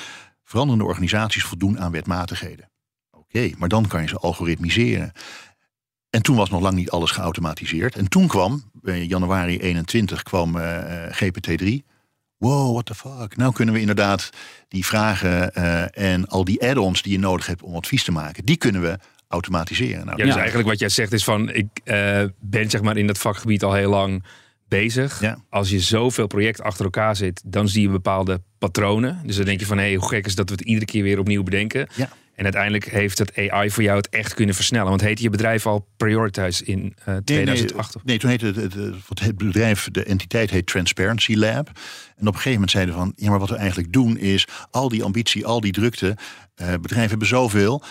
veranderende 0.44 0.86
organisaties 0.86 1.44
voldoen 1.44 1.80
aan 1.80 1.92
wetmatigheden. 1.92 2.70
Oké, 3.12 3.52
maar 3.58 3.70
dan 3.70 3.88
kan 3.88 4.02
je 4.02 4.08
ze 4.08 4.18
algoritmiseren. 4.18 5.12
En 6.16 6.22
toen 6.22 6.36
was 6.36 6.50
nog 6.50 6.62
lang 6.62 6.76
niet 6.76 6.90
alles 6.90 7.12
geautomatiseerd. 7.12 7.96
En 7.96 8.08
toen 8.08 8.28
kwam, 8.28 8.64
in 8.84 9.08
januari 9.08 9.60
21, 9.60 10.24
kwam 10.24 10.58
eh, 10.58 11.06
eh, 11.06 11.14
GPT-3. 11.14 11.86
Wow, 12.38 12.74
what 12.74 12.86
the 12.86 12.96
fuck. 12.96 13.38
Nou 13.38 13.54
kunnen 13.54 13.74
we 13.74 13.80
inderdaad 13.80 14.30
die 14.68 14.86
vragen 14.86 15.54
eh, 15.54 16.14
en 16.14 16.28
al 16.28 16.44
die 16.44 16.68
add-ons 16.68 17.02
die 17.02 17.12
je 17.12 17.20
nodig 17.20 17.46
hebt 17.46 17.62
om 17.62 17.76
advies 17.76 18.04
te 18.04 18.12
maken, 18.12 18.46
die 18.46 18.58
kunnen 18.58 18.82
we 18.82 19.00
automatiseren. 19.28 20.06
Nou, 20.06 20.18
Ja, 20.18 20.24
dus 20.24 20.34
Ja. 20.34 20.40
eigenlijk 20.40 20.70
wat 20.70 20.80
jij 20.80 20.90
zegt 20.90 21.12
is 21.14 21.24
van, 21.24 21.50
ik 21.50 21.68
eh, 21.84 22.24
ben 22.40 22.70
zeg 22.70 22.82
maar 22.82 22.98
in 22.98 23.08
dat 23.08 23.18
vakgebied 23.18 23.64
al 23.64 23.74
heel 23.74 23.90
lang 23.90 24.24
bezig. 24.68 25.22
Ja. 25.22 25.38
Als 25.50 25.70
je 25.70 25.80
zoveel 25.80 26.28
projecten 26.28 26.64
achter 26.64 26.86
elkaar 26.86 27.16
zit, 27.16 27.42
dan 27.46 27.68
zie 27.70 27.82
je 27.82 27.90
bepaalde 27.90 28.42
patronen. 28.60 29.22
Dus 29.26 29.36
dan 29.36 29.46
denk 29.46 29.60
je 29.60 29.66
van, 29.66 29.78
hé, 29.78 29.84
hey, 29.84 29.96
hoe 29.96 30.08
gek 30.08 30.26
is 30.26 30.36
dat 30.36 30.50
we 30.50 30.56
het 30.56 30.64
iedere 30.66 30.86
keer 30.86 31.04
weer 31.04 31.20
opnieuw 31.20 31.44
bedenken. 31.44 31.88
Ja. 31.96 32.10
En 32.36 32.44
uiteindelijk 32.44 32.86
heeft 32.86 33.18
het 33.18 33.38
AI 33.50 33.70
voor 33.72 33.84
jou 33.84 33.98
het 33.98 34.10
echt 34.10 34.34
kunnen 34.34 34.56
versnellen. 34.56 34.90
Want 34.90 35.02
heette 35.02 35.24
je 35.24 35.30
bedrijf 35.30 35.66
al 35.66 35.88
Prioritize 35.98 36.66
in 36.66 36.96
eh, 37.00 37.14
Nee, 37.14 37.24
2008? 37.24 37.94
Nee, 37.94 38.04
nee, 38.06 38.18
toen 38.18 38.30
heette 38.30 38.46
het, 38.46 38.56
het, 38.56 38.74
het, 38.74 39.20
het 39.20 39.38
bedrijf, 39.38 39.88
de 39.92 40.04
entiteit 40.04 40.50
heet 40.50 40.66
Transparency 40.68 41.36
Lab. 41.36 41.68
En 41.68 42.28
op 42.28 42.28
een 42.28 42.34
gegeven 42.34 42.52
moment 42.52 42.72
zeiden 42.72 42.96
van, 42.96 43.14
ja, 43.16 43.30
maar 43.30 43.40
wat 43.40 43.50
we 43.50 43.56
eigenlijk 43.56 43.94
doen 43.94 44.18
is 44.18 44.48
al 44.72 44.90
die 44.90 45.04
ambitie, 45.04 45.46
al 45.46 45.62
die 45.62 45.72
drukte, 45.72 46.18
eh, 46.56 46.68
bedrijven 46.68 47.10
hebben 47.10 47.28
zoveel. 47.28 47.84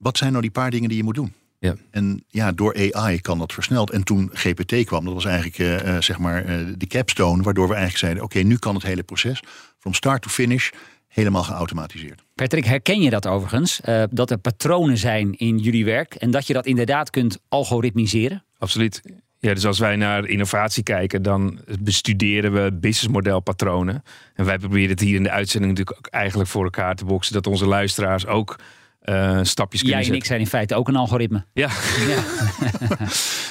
Wat 0.00 0.16
zijn 0.16 0.30
nou 0.30 0.42
die 0.42 0.50
paar 0.50 0.70
dingen 0.70 0.88
die 0.88 0.98
je 0.98 1.04
moet 1.04 1.14
doen? 1.14 1.32
Ja. 1.58 1.74
En 1.90 2.24
ja, 2.28 2.52
door 2.52 2.92
AI 2.92 3.20
kan 3.20 3.38
dat 3.38 3.52
versneld. 3.52 3.90
En 3.90 4.04
toen 4.04 4.30
GPT 4.32 4.84
kwam, 4.84 5.04
dat 5.04 5.14
was 5.14 5.24
eigenlijk 5.24 5.58
eh, 5.58 5.96
eh, 5.96 6.02
zeg 6.02 6.18
maar 6.18 6.44
eh, 6.44 6.56
de 6.76 6.86
capstone, 6.86 7.42
waardoor 7.42 7.68
we 7.68 7.74
eigenlijk 7.74 8.04
zeiden, 8.04 8.22
oké, 8.22 8.38
nu 8.38 8.56
kan 8.56 8.74
het 8.74 8.84
hele 8.84 9.02
proces, 9.02 9.42
from 9.78 9.94
start 9.94 10.22
to 10.22 10.28
finish, 10.28 10.70
helemaal 11.10 11.42
geautomatiseerd. 11.42 12.22
Patrick, 12.34 12.64
herken 12.64 13.00
je 13.00 13.10
dat 13.10 13.26
overigens? 13.26 13.80
Eh, 13.80 14.02
dat 14.10 14.30
er 14.30 14.38
patronen 14.38 14.96
zijn 14.96 15.38
in 15.38 15.58
jullie 15.58 15.84
werk 15.84 16.14
en 16.14 16.30
dat 16.30 16.46
je 16.46 16.52
dat 16.52 16.66
inderdaad 16.66 17.10
kunt 17.10 17.38
algoritmiseren? 17.48 18.44
Absoluut. 18.58 19.02
Ja, 19.38 19.54
dus 19.54 19.66
als 19.66 19.78
wij 19.78 19.96
naar 19.96 20.26
innovatie 20.26 20.82
kijken, 20.82 21.22
dan 21.22 21.58
bestuderen 21.80 22.52
we 22.52 22.72
businessmodelpatronen. 22.72 24.02
En 24.34 24.44
wij 24.44 24.58
proberen 24.58 24.90
het 24.90 25.00
hier 25.00 25.14
in 25.14 25.22
de 25.22 25.30
uitzending 25.30 25.72
natuurlijk 25.72 25.98
ook 25.98 26.12
eigenlijk 26.12 26.50
voor 26.50 26.64
elkaar 26.64 26.94
te 26.94 27.04
boksen. 27.04 27.32
Dat 27.32 27.46
onze 27.46 27.66
luisteraars 27.66 28.26
ook 28.26 28.56
eh, 29.00 29.38
stapjes 29.42 29.80
kunnen 29.80 30.00
Jij 30.00 30.08
en 30.08 30.16
ik 30.16 30.24
zijn 30.24 30.40
in 30.40 30.46
feite 30.46 30.74
ook 30.74 30.88
een 30.88 30.96
algoritme. 30.96 31.44
Ja, 31.52 31.70
Ja. 32.08 32.24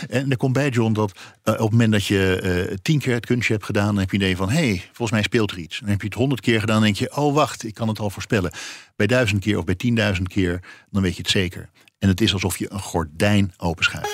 En 0.09 0.31
er 0.31 0.37
komt 0.37 0.53
bij, 0.53 0.69
John, 0.69 0.93
dat 0.93 1.11
eh, 1.43 1.53
op 1.53 1.59
het 1.59 1.71
moment 1.71 1.91
dat 1.91 2.05
je 2.05 2.39
eh, 2.41 2.75
tien 2.81 2.99
keer 2.99 3.13
het 3.13 3.25
kunstje 3.25 3.53
hebt 3.53 3.65
gedaan, 3.65 3.87
dan 3.87 3.97
heb 3.97 4.11
je 4.11 4.17
idee 4.17 4.35
van, 4.35 4.49
hé, 4.49 4.67
hey, 4.67 4.83
volgens 4.85 5.11
mij 5.11 5.21
speelt 5.21 5.51
er 5.51 5.57
iets. 5.57 5.79
Dan 5.79 5.89
heb 5.89 6.01
je 6.01 6.07
het 6.07 6.15
honderd 6.15 6.41
keer 6.41 6.59
gedaan, 6.59 6.75
dan 6.75 6.83
denk 6.83 6.95
je, 6.95 7.15
oh 7.15 7.33
wacht, 7.33 7.63
ik 7.63 7.73
kan 7.73 7.87
het 7.87 7.99
al 7.99 8.09
voorspellen. 8.09 8.51
Bij 8.95 9.07
duizend 9.07 9.41
keer 9.41 9.57
of 9.57 9.63
bij 9.63 9.75
tienduizend 9.75 10.27
keer, 10.27 10.59
dan 10.91 11.01
weet 11.01 11.15
je 11.15 11.21
het 11.21 11.31
zeker. 11.31 11.69
En 11.99 12.07
het 12.07 12.21
is 12.21 12.33
alsof 12.33 12.57
je 12.57 12.71
een 12.71 12.79
gordijn 12.79 13.53
openschuift. 13.57 14.09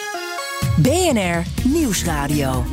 BNR 0.77 1.43
Nieuwsradio. 1.63 2.65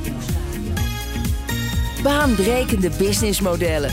Baanbrekende 2.02 2.90
businessmodellen. 2.99 3.92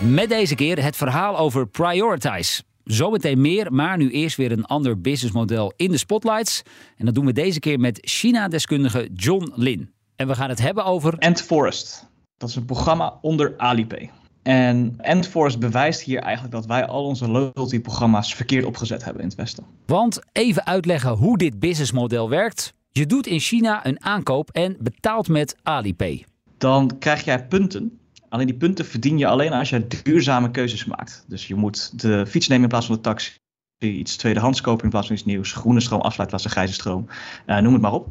Met 0.00 0.28
deze 0.28 0.54
keer 0.54 0.82
het 0.82 0.96
verhaal 0.96 1.38
over 1.38 1.66
Prioritize. 1.66 2.62
Zometeen 2.84 3.40
meer, 3.40 3.72
maar 3.72 3.96
nu 3.96 4.10
eerst 4.10 4.36
weer 4.36 4.52
een 4.52 4.64
ander 4.64 5.00
businessmodel 5.00 5.72
in 5.76 5.90
de 5.90 5.96
spotlights. 5.96 6.62
En 6.96 7.04
dat 7.04 7.14
doen 7.14 7.26
we 7.26 7.32
deze 7.32 7.60
keer 7.60 7.80
met 7.80 7.98
China-deskundige 8.00 9.08
John 9.14 9.52
Lin. 9.54 9.92
En 10.16 10.26
we 10.26 10.34
gaan 10.34 10.48
het 10.48 10.60
hebben 10.60 10.84
over 10.84 11.18
Ant 11.18 11.42
Forest. 11.42 12.10
Dat 12.36 12.48
is 12.48 12.56
een 12.56 12.64
programma 12.64 13.18
onder 13.20 13.54
Alipay. 13.56 14.10
En 14.42 14.96
Ant 15.00 15.26
Forest 15.26 15.58
bewijst 15.58 16.02
hier 16.02 16.20
eigenlijk 16.20 16.54
dat 16.54 16.66
wij 16.66 16.86
al 16.86 17.04
onze 17.04 17.28
loyalty-programma's 17.28 18.34
verkeerd 18.34 18.64
opgezet 18.64 19.04
hebben 19.04 19.22
in 19.22 19.28
het 19.28 19.36
Westen. 19.36 19.64
Want 19.86 20.20
even 20.32 20.66
uitleggen 20.66 21.10
hoe 21.10 21.38
dit 21.38 21.58
businessmodel 21.58 22.28
werkt. 22.28 22.74
Je 22.90 23.06
doet 23.06 23.26
in 23.26 23.40
China 23.40 23.86
een 23.86 24.04
aankoop 24.04 24.50
en 24.50 24.76
betaalt 24.80 25.28
met 25.28 25.56
Alipay. 25.62 26.24
Dan 26.58 26.98
krijg 26.98 27.24
jij 27.24 27.46
punten. 27.46 28.00
Alleen 28.32 28.46
die 28.46 28.56
punten 28.56 28.84
verdien 28.84 29.18
je 29.18 29.26
alleen 29.26 29.52
als 29.52 29.70
je 29.70 29.86
duurzame 30.02 30.50
keuzes 30.50 30.84
maakt. 30.84 31.24
Dus 31.28 31.46
je 31.46 31.54
moet 31.54 32.00
de 32.00 32.26
fiets 32.26 32.48
nemen 32.48 32.62
in 32.62 32.68
plaats 32.68 32.86
van 32.86 32.94
de 32.94 33.00
taxi. 33.00 33.32
Iets 33.78 34.16
tweedehands 34.16 34.60
kopen 34.60 34.84
in 34.84 34.90
plaats 34.90 35.06
van 35.06 35.16
iets 35.16 35.24
nieuws. 35.24 35.52
Groene 35.52 35.80
stroom 35.80 36.00
afsluiten 36.00 36.26
plaats 36.26 36.42
van 36.42 36.52
grijze 36.52 36.72
stroom. 36.72 37.06
Eh, 37.46 37.58
noem 37.58 37.72
het 37.72 37.82
maar 37.82 37.92
op. 37.92 38.08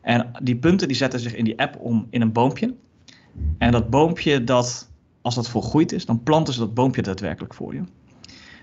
En 0.00 0.30
die 0.42 0.56
punten 0.56 0.88
die 0.88 0.96
zetten 0.96 1.20
zich 1.20 1.34
in 1.34 1.44
die 1.44 1.58
app 1.58 1.76
om 1.80 2.06
in 2.10 2.20
een 2.20 2.32
boompje. 2.32 2.74
En 3.58 3.72
dat 3.72 3.90
boompje, 3.90 4.44
dat, 4.44 4.90
als 5.22 5.34
dat 5.34 5.48
volgroeid 5.48 5.92
is, 5.92 6.06
dan 6.06 6.22
planten 6.22 6.54
ze 6.54 6.60
dat 6.60 6.74
boompje 6.74 7.02
daadwerkelijk 7.02 7.54
voor 7.54 7.74
je. 7.74 7.80
Nou 7.80 7.90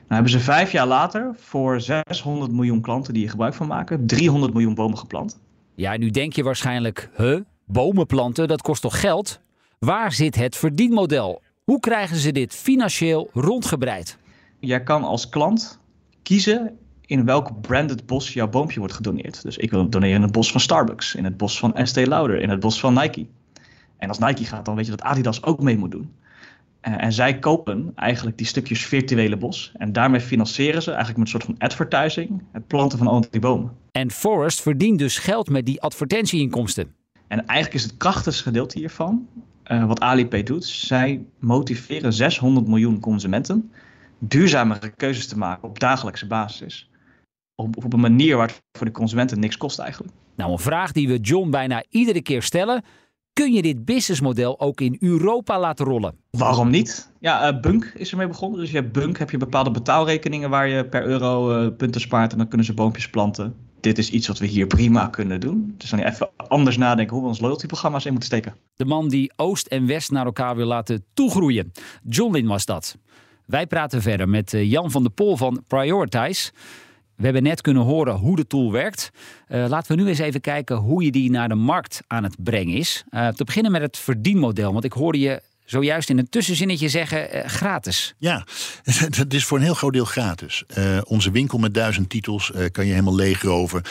hebben 0.07 0.31
ze 0.31 0.39
vijf 0.39 0.71
jaar 0.71 0.87
later 0.87 1.35
voor 1.39 1.81
600 1.81 2.51
miljoen 2.51 2.81
klanten 2.81 3.13
die 3.13 3.21
hier 3.21 3.31
gebruik 3.31 3.53
van 3.53 3.67
maken, 3.67 4.07
300 4.07 4.53
miljoen 4.53 4.75
bomen 4.75 4.97
geplant. 4.97 5.39
Ja, 5.75 5.97
nu 5.97 6.09
denk 6.09 6.33
je 6.33 6.43
waarschijnlijk, 6.43 7.09
huh, 7.15 7.41
bomen 7.65 8.05
planten, 8.05 8.47
dat 8.47 8.61
kost 8.61 8.81
toch 8.81 8.99
geld? 8.99 9.39
Waar 9.79 10.11
zit 10.11 10.35
het 10.35 10.55
verdienmodel? 10.55 11.41
Hoe 11.63 11.79
krijgen 11.79 12.17
ze 12.17 12.31
dit 12.31 12.53
financieel 12.53 13.29
rondgebreid? 13.33 14.17
Jij 14.59 14.83
kan 14.83 15.03
als 15.03 15.29
klant 15.29 15.79
kiezen 16.23 16.77
in 17.05 17.25
welk 17.25 17.61
branded 17.61 18.05
bos 18.05 18.33
jouw 18.33 18.47
boompje 18.47 18.79
wordt 18.79 18.93
gedoneerd. 18.93 19.41
Dus 19.41 19.57
ik 19.57 19.71
wil 19.71 19.89
doneren 19.89 20.15
in 20.15 20.21
het 20.21 20.31
bos 20.31 20.51
van 20.51 20.61
Starbucks, 20.61 21.15
in 21.15 21.23
het 21.23 21.37
bos 21.37 21.59
van 21.59 21.75
Estee 21.75 22.07
Lauder, 22.07 22.41
in 22.41 22.49
het 22.49 22.59
bos 22.59 22.79
van 22.79 22.93
Nike. 22.93 23.25
En 23.97 24.07
als 24.07 24.19
Nike 24.19 24.45
gaat, 24.45 24.65
dan 24.65 24.75
weet 24.75 24.85
je 24.85 24.91
dat 24.91 25.01
Adidas 25.01 25.43
ook 25.43 25.61
mee 25.61 25.77
moet 25.77 25.91
doen. 25.91 26.13
Uh, 26.81 27.03
en 27.03 27.13
zij 27.13 27.39
kopen 27.39 27.91
eigenlijk 27.95 28.37
die 28.37 28.47
stukjes 28.47 28.85
virtuele 28.85 29.37
bos. 29.37 29.71
En 29.77 29.93
daarmee 29.93 30.21
financieren 30.21 30.81
ze 30.81 30.91
eigenlijk 30.91 31.19
met 31.19 31.27
een 31.27 31.41
soort 31.41 31.57
van 31.57 31.67
advertising 31.67 32.43
het 32.51 32.67
planten 32.67 32.97
van 32.97 33.07
al 33.07 33.25
die 33.29 33.41
bomen. 33.41 33.71
En 33.91 34.11
Forest 34.11 34.61
verdient 34.61 34.99
dus 34.99 35.17
geld 35.17 35.49
met 35.49 35.65
die 35.65 35.81
advertentieinkomsten. 35.81 36.95
En 37.27 37.45
eigenlijk 37.45 37.73
is 37.73 37.83
het 37.83 37.97
krachtigste 37.97 38.43
gedeelte 38.43 38.79
hiervan, 38.79 39.27
uh, 39.71 39.85
wat 39.85 39.99
Alipay 39.99 40.43
doet. 40.43 40.65
Zij 40.65 41.25
motiveren 41.39 42.13
600 42.13 42.67
miljoen 42.67 42.99
consumenten 42.99 43.71
duurzamere 44.19 44.89
keuzes 44.89 45.27
te 45.27 45.37
maken 45.37 45.67
op 45.67 45.79
dagelijkse 45.79 46.27
basis. 46.27 46.89
Op, 47.55 47.83
op 47.85 47.93
een 47.93 47.99
manier 47.99 48.37
waar 48.37 48.47
het 48.47 48.61
voor 48.71 48.85
de 48.85 48.91
consumenten 48.91 49.39
niks 49.39 49.57
kost 49.57 49.79
eigenlijk. 49.79 50.13
Nou, 50.35 50.51
een 50.51 50.59
vraag 50.59 50.91
die 50.91 51.07
we 51.07 51.19
John 51.19 51.49
bijna 51.49 51.83
iedere 51.89 52.21
keer 52.21 52.41
stellen. 52.41 52.83
Kun 53.33 53.53
je 53.53 53.61
dit 53.61 53.85
businessmodel 53.85 54.59
ook 54.59 54.81
in 54.81 54.97
Europa 54.99 55.59
laten 55.59 55.85
rollen? 55.85 56.15
Waarom 56.29 56.69
niet? 56.69 57.11
Ja, 57.19 57.53
uh, 57.53 57.59
Bunk 57.59 57.91
is 57.95 58.11
ermee 58.11 58.27
begonnen. 58.27 58.59
Dus 58.59 58.71
je 58.71 58.77
hebt 58.77 58.91
Bunk, 58.91 59.17
heb 59.17 59.29
je 59.29 59.37
bepaalde 59.37 59.71
betaalrekeningen 59.71 60.49
waar 60.49 60.67
je 60.67 60.85
per 60.85 61.05
euro 61.05 61.61
uh, 61.61 61.75
punten 61.77 62.01
spaart 62.01 62.31
en 62.31 62.37
dan 62.37 62.47
kunnen 62.47 62.65
ze 62.65 62.73
boompjes 62.73 63.09
planten. 63.09 63.55
Dit 63.79 63.97
is 63.97 64.09
iets 64.09 64.27
wat 64.27 64.37
we 64.37 64.45
hier 64.45 64.67
prima 64.67 65.07
kunnen 65.07 65.39
doen. 65.39 65.75
Dus 65.77 65.89
dan 65.89 65.99
even 65.99 66.29
anders 66.37 66.77
nadenken 66.77 67.13
hoe 67.13 67.23
we 67.23 67.29
ons 67.29 67.39
loyalty-programma's 67.39 68.05
in 68.05 68.11
moeten 68.11 68.29
steken. 68.29 68.55
De 68.75 68.85
man 68.85 69.09
die 69.09 69.31
Oost 69.35 69.67
en 69.67 69.87
West 69.87 70.11
naar 70.11 70.25
elkaar 70.25 70.55
wil 70.55 70.65
laten 70.65 71.05
toegroeien. 71.13 71.71
John 72.03 72.33
Lin 72.33 72.47
was 72.47 72.65
dat. 72.65 72.97
Wij 73.45 73.67
praten 73.67 74.01
verder 74.01 74.29
met 74.29 74.53
uh, 74.53 74.71
Jan 74.71 74.91
van 74.91 75.03
der 75.03 75.11
Pol 75.11 75.37
van 75.37 75.63
Prioritize. 75.67 76.51
We 77.15 77.23
hebben 77.23 77.43
net 77.43 77.61
kunnen 77.61 77.83
horen 77.83 78.15
hoe 78.15 78.35
de 78.35 78.47
tool 78.47 78.71
werkt. 78.71 79.09
Uh, 79.47 79.65
laten 79.67 79.95
we 79.95 80.01
nu 80.01 80.07
eens 80.07 80.19
even 80.19 80.41
kijken 80.41 80.75
hoe 80.75 81.03
je 81.03 81.11
die 81.11 81.29
naar 81.29 81.49
de 81.49 81.55
markt 81.55 82.01
aan 82.07 82.23
het 82.23 82.35
brengen 82.43 82.75
is. 82.75 83.03
Uh, 83.11 83.27
te 83.27 83.43
beginnen 83.43 83.71
met 83.71 83.81
het 83.81 83.97
verdienmodel. 83.97 84.73
Want 84.73 84.83
ik 84.83 84.93
hoorde 84.93 85.19
je 85.19 85.41
zojuist 85.69 86.09
in 86.09 86.17
een 86.17 86.29
tussenzinnetje 86.29 86.89
zeggen 86.89 87.35
uh, 87.35 87.45
gratis. 87.45 88.15
Ja, 88.17 88.45
het 89.17 89.33
is 89.33 89.45
voor 89.45 89.57
een 89.57 89.63
heel 89.63 89.73
groot 89.73 89.93
deel 89.93 90.05
gratis. 90.05 90.63
onze 91.03 91.31
winkel 91.31 91.57
met 91.57 91.73
duizend 91.73 92.09
titels 92.09 92.51
kan 92.71 92.85
je 92.85 92.91
helemaal 92.91 93.15
leegroven. 93.15 93.81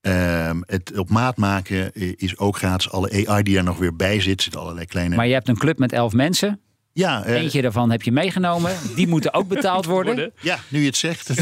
Ehm, 0.00 0.60
het 0.66 0.98
op 0.98 1.10
maat 1.10 1.36
maken 1.36 1.92
is 2.16 2.38
ook 2.38 2.56
gratis. 2.56 2.90
Alle 2.90 3.26
AI 3.26 3.42
die 3.42 3.54
daar 3.54 3.64
nog 3.64 3.78
weer 3.78 3.96
bij 3.96 4.20
zit, 4.20 4.42
zitten 4.42 4.60
allerlei 4.60 4.86
kleine... 4.86 5.16
Maar 5.16 5.26
je 5.26 5.32
hebt 5.32 5.48
een 5.48 5.58
club 5.58 5.78
met 5.78 5.92
elf 5.92 6.12
mensen. 6.12 6.60
Ja, 6.96 7.26
uh, 7.26 7.34
Eentje 7.34 7.62
daarvan 7.62 7.90
heb 7.90 8.02
je 8.02 8.12
meegenomen. 8.12 8.76
Die 8.94 9.06
moeten 9.06 9.34
ook 9.34 9.48
betaald 9.48 9.84
worden. 9.96 10.32
Ja, 10.40 10.58
nu 10.68 10.80
je 10.80 10.86
het 10.86 10.96
zegt. 10.96 11.30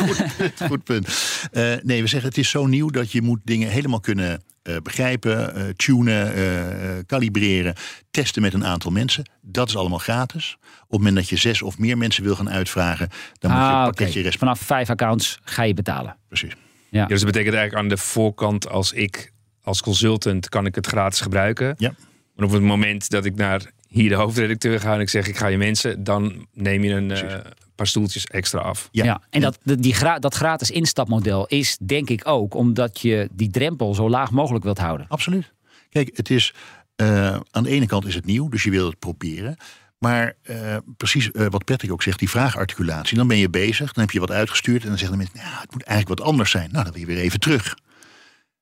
goed, 0.00 0.52
goed 0.66 0.84
punt. 0.84 1.08
Uh, 1.52 1.74
nee, 1.82 2.02
we 2.02 2.08
zeggen 2.08 2.28
het 2.28 2.38
is 2.38 2.50
zo 2.50 2.66
nieuw 2.66 2.90
dat 2.90 3.12
je 3.12 3.22
moet 3.22 3.40
dingen 3.44 3.68
helemaal 3.68 4.00
kunnen 4.00 4.42
uh, 4.68 4.76
begrijpen, 4.82 5.74
tunen, 5.76 7.06
kalibreren, 7.06 7.74
testen 8.10 8.42
met 8.42 8.54
een 8.54 8.64
aantal 8.64 8.90
mensen. 8.90 9.30
Dat 9.42 9.68
is 9.68 9.76
allemaal 9.76 9.98
gratis. 9.98 10.56
Op 10.60 10.90
het 10.90 10.98
moment 10.98 11.16
dat 11.16 11.28
je 11.28 11.36
zes 11.36 11.62
of 11.62 11.78
meer 11.78 11.98
mensen 11.98 12.22
wil 12.22 12.36
gaan 12.36 12.50
uitvragen, 12.50 13.08
dan 13.38 13.50
moet 13.50 13.60
ah, 13.60 13.66
je 13.66 13.76
een 13.76 13.84
pakketje 13.84 14.20
okay. 14.20 14.32
Vanaf 14.32 14.60
vijf 14.60 14.90
accounts 14.90 15.38
ga 15.44 15.62
je 15.62 15.74
betalen. 15.74 16.16
Precies. 16.28 16.52
Ja. 16.88 17.00
ja. 17.00 17.06
dus 17.06 17.20
dat 17.20 17.32
betekent 17.32 17.54
eigenlijk 17.54 17.84
aan 17.84 17.96
de 17.96 18.02
voorkant 18.02 18.68
als 18.68 18.92
ik 18.92 19.32
als 19.62 19.82
consultant 19.82 20.48
kan 20.48 20.66
ik 20.66 20.74
het 20.74 20.86
gratis 20.86 21.20
gebruiken. 21.20 21.74
Ja. 21.78 21.94
Maar 22.34 22.46
op 22.46 22.52
het 22.52 22.62
moment 22.62 23.10
dat 23.10 23.24
ik 23.24 23.36
naar 23.36 23.70
hier 23.88 24.08
de 24.08 24.14
hoofdredacteur 24.14 24.80
ga 24.80 24.94
en 24.94 25.00
ik 25.00 25.08
zeg 25.08 25.28
ik 25.28 25.36
ga 25.36 25.46
je 25.46 25.58
mensen, 25.58 26.04
dan 26.04 26.46
neem 26.52 26.84
je 26.84 26.92
een 26.92 27.10
uh, 27.10 27.36
paar 27.76 27.86
stoeltjes 27.86 28.24
extra 28.24 28.60
af. 28.60 28.88
Ja, 28.90 29.04
ja 29.04 29.22
en 29.30 29.40
dat, 29.40 29.58
die 29.62 29.94
gra 29.94 30.18
dat 30.18 30.34
gratis 30.34 30.70
instapmodel 30.70 31.46
is 31.46 31.76
denk 31.80 32.10
ik 32.10 32.28
ook 32.28 32.54
omdat 32.54 33.00
je 33.00 33.28
die 33.32 33.50
drempel 33.50 33.94
zo 33.94 34.10
laag 34.10 34.30
mogelijk 34.30 34.64
wilt 34.64 34.78
houden. 34.78 35.06
Absoluut. 35.08 35.52
Kijk, 35.90 36.10
het 36.16 36.30
is 36.30 36.54
uh, 36.96 37.38
aan 37.50 37.62
de 37.62 37.70
ene 37.70 37.86
kant 37.86 38.06
is 38.06 38.14
het 38.14 38.24
nieuw, 38.24 38.48
dus 38.48 38.62
je 38.62 38.70
wil 38.70 38.86
het 38.86 38.98
proberen. 38.98 39.56
Maar 39.98 40.34
uh, 40.50 40.76
precies 40.96 41.30
uh, 41.32 41.46
wat 41.50 41.64
Patrick 41.64 41.92
ook 41.92 42.02
zegt, 42.02 42.18
die 42.18 42.30
vraagarticulatie. 42.30 43.16
Dan 43.16 43.28
ben 43.28 43.36
je 43.36 43.50
bezig, 43.50 43.92
dan 43.92 44.04
heb 44.04 44.12
je 44.12 44.20
wat 44.20 44.30
uitgestuurd 44.30 44.82
en 44.82 44.88
dan 44.88 44.98
zeggen 44.98 45.18
de 45.18 45.24
mensen, 45.24 45.48
nou, 45.48 45.60
het 45.60 45.72
moet 45.72 45.82
eigenlijk 45.82 46.18
wat 46.18 46.28
anders 46.28 46.50
zijn. 46.50 46.70
Nou, 46.72 46.84
dan 46.84 46.92
wil 46.92 47.00
je 47.00 47.06
weer 47.06 47.18
even 47.18 47.40
terug. 47.40 47.76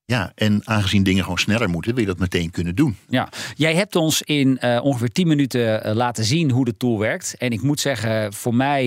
Ja, 0.07 0.33
en 0.35 0.61
aangezien 0.65 1.03
dingen 1.03 1.23
gewoon 1.23 1.39
sneller 1.39 1.69
moeten, 1.69 1.95
wil 1.95 2.03
je 2.03 2.09
dat 2.09 2.19
meteen 2.19 2.51
kunnen 2.51 2.75
doen. 2.75 2.97
Ja, 3.09 3.29
jij 3.55 3.75
hebt 3.75 3.97
ons 3.97 4.23
in 4.23 4.59
uh, 4.61 4.81
ongeveer 4.83 5.13
10 5.13 5.27
minuten 5.27 5.87
uh, 5.87 5.95
laten 5.95 6.25
zien 6.25 6.51
hoe 6.51 6.65
de 6.65 6.77
tool 6.77 6.99
werkt. 6.99 7.35
En 7.39 7.51
ik 7.51 7.63
moet 7.63 7.81
zeggen, 7.81 8.33
voor 8.33 8.55
mij, 8.55 8.87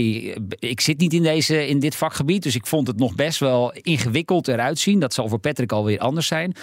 ik 0.59 0.81
zit 0.81 0.99
niet 0.99 1.13
in, 1.13 1.23
deze, 1.23 1.67
in 1.67 1.79
dit 1.79 1.95
vakgebied, 1.95 2.43
dus 2.43 2.55
ik 2.55 2.67
vond 2.67 2.87
het 2.87 2.97
nog 2.97 3.15
best 3.15 3.39
wel 3.39 3.73
ingewikkeld 3.73 4.47
eruit 4.47 4.79
zien. 4.79 4.99
Dat 4.99 5.13
zal 5.13 5.29
voor 5.29 5.39
Patrick 5.39 5.71
alweer 5.71 5.99
anders 5.99 6.27
zijn. 6.27 6.55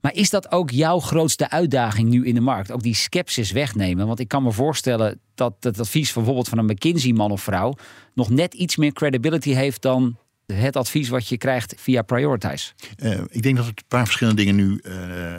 Maar 0.00 0.14
is 0.14 0.30
dat 0.30 0.52
ook 0.52 0.70
jouw 0.70 0.98
grootste 0.98 1.50
uitdaging 1.50 2.08
nu 2.08 2.26
in 2.26 2.34
de 2.34 2.40
markt? 2.40 2.72
Ook 2.72 2.82
die 2.82 2.94
sceptisch 2.94 3.52
wegnemen? 3.52 4.06
Want 4.06 4.20
ik 4.20 4.28
kan 4.28 4.42
me 4.42 4.52
voorstellen 4.52 5.20
dat 5.34 5.54
het 5.60 5.80
advies 5.80 6.12
van 6.12 6.22
bijvoorbeeld 6.22 6.48
van 6.48 6.58
een 6.58 6.74
McKinsey-man 6.74 7.30
of 7.30 7.42
vrouw 7.42 7.74
nog 8.14 8.30
net 8.30 8.54
iets 8.54 8.76
meer 8.76 8.92
credibility 8.92 9.52
heeft 9.52 9.82
dan 9.82 10.16
het 10.52 10.76
advies 10.76 11.08
wat 11.08 11.28
je 11.28 11.36
krijgt 11.36 11.74
via 11.76 12.02
Prioritize? 12.02 12.72
Uh, 12.96 13.20
ik 13.28 13.42
denk 13.42 13.56
dat 13.56 13.64
we 13.64 13.72
een 13.74 13.84
paar 13.88 14.04
verschillende 14.04 14.42
dingen 14.42 14.56
nu 14.56 14.80
uh, 14.82 14.94
uh, 14.94 15.36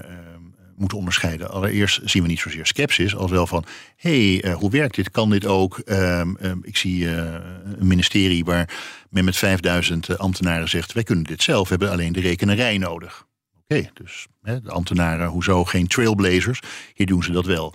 moeten 0.75 0.97
onderscheiden. 0.97 1.49
Allereerst 1.49 2.01
zien 2.03 2.21
we 2.21 2.27
niet 2.27 2.39
zozeer 2.39 2.65
sceptisch 2.65 3.15
als 3.15 3.31
wel 3.31 3.47
van... 3.47 3.65
hé, 3.95 4.37
hey, 4.37 4.51
hoe 4.51 4.69
werkt 4.69 4.95
dit? 4.95 5.11
Kan 5.11 5.29
dit 5.29 5.45
ook? 5.45 5.77
Ehm, 5.77 6.33
ik 6.61 6.77
zie 6.77 7.07
een 7.07 7.87
ministerie 7.87 8.45
waar 8.45 8.69
men 9.09 9.25
met 9.25 9.37
5000 9.37 10.17
ambtenaren 10.17 10.69
zegt... 10.69 10.93
wij 10.93 11.03
kunnen 11.03 11.23
dit 11.23 11.43
zelf, 11.43 11.63
we 11.63 11.69
hebben 11.69 11.91
alleen 11.91 12.13
de 12.13 12.19
rekenerij 12.19 12.77
nodig. 12.77 13.27
Oké, 13.69 13.89
dus 13.93 14.27
de 14.41 14.71
ambtenaren, 14.71 15.27
hoezo 15.27 15.63
geen 15.63 15.87
trailblazers? 15.87 16.59
Hier 16.93 17.05
doen 17.05 17.23
ze 17.23 17.31
dat 17.31 17.45
wel. 17.45 17.73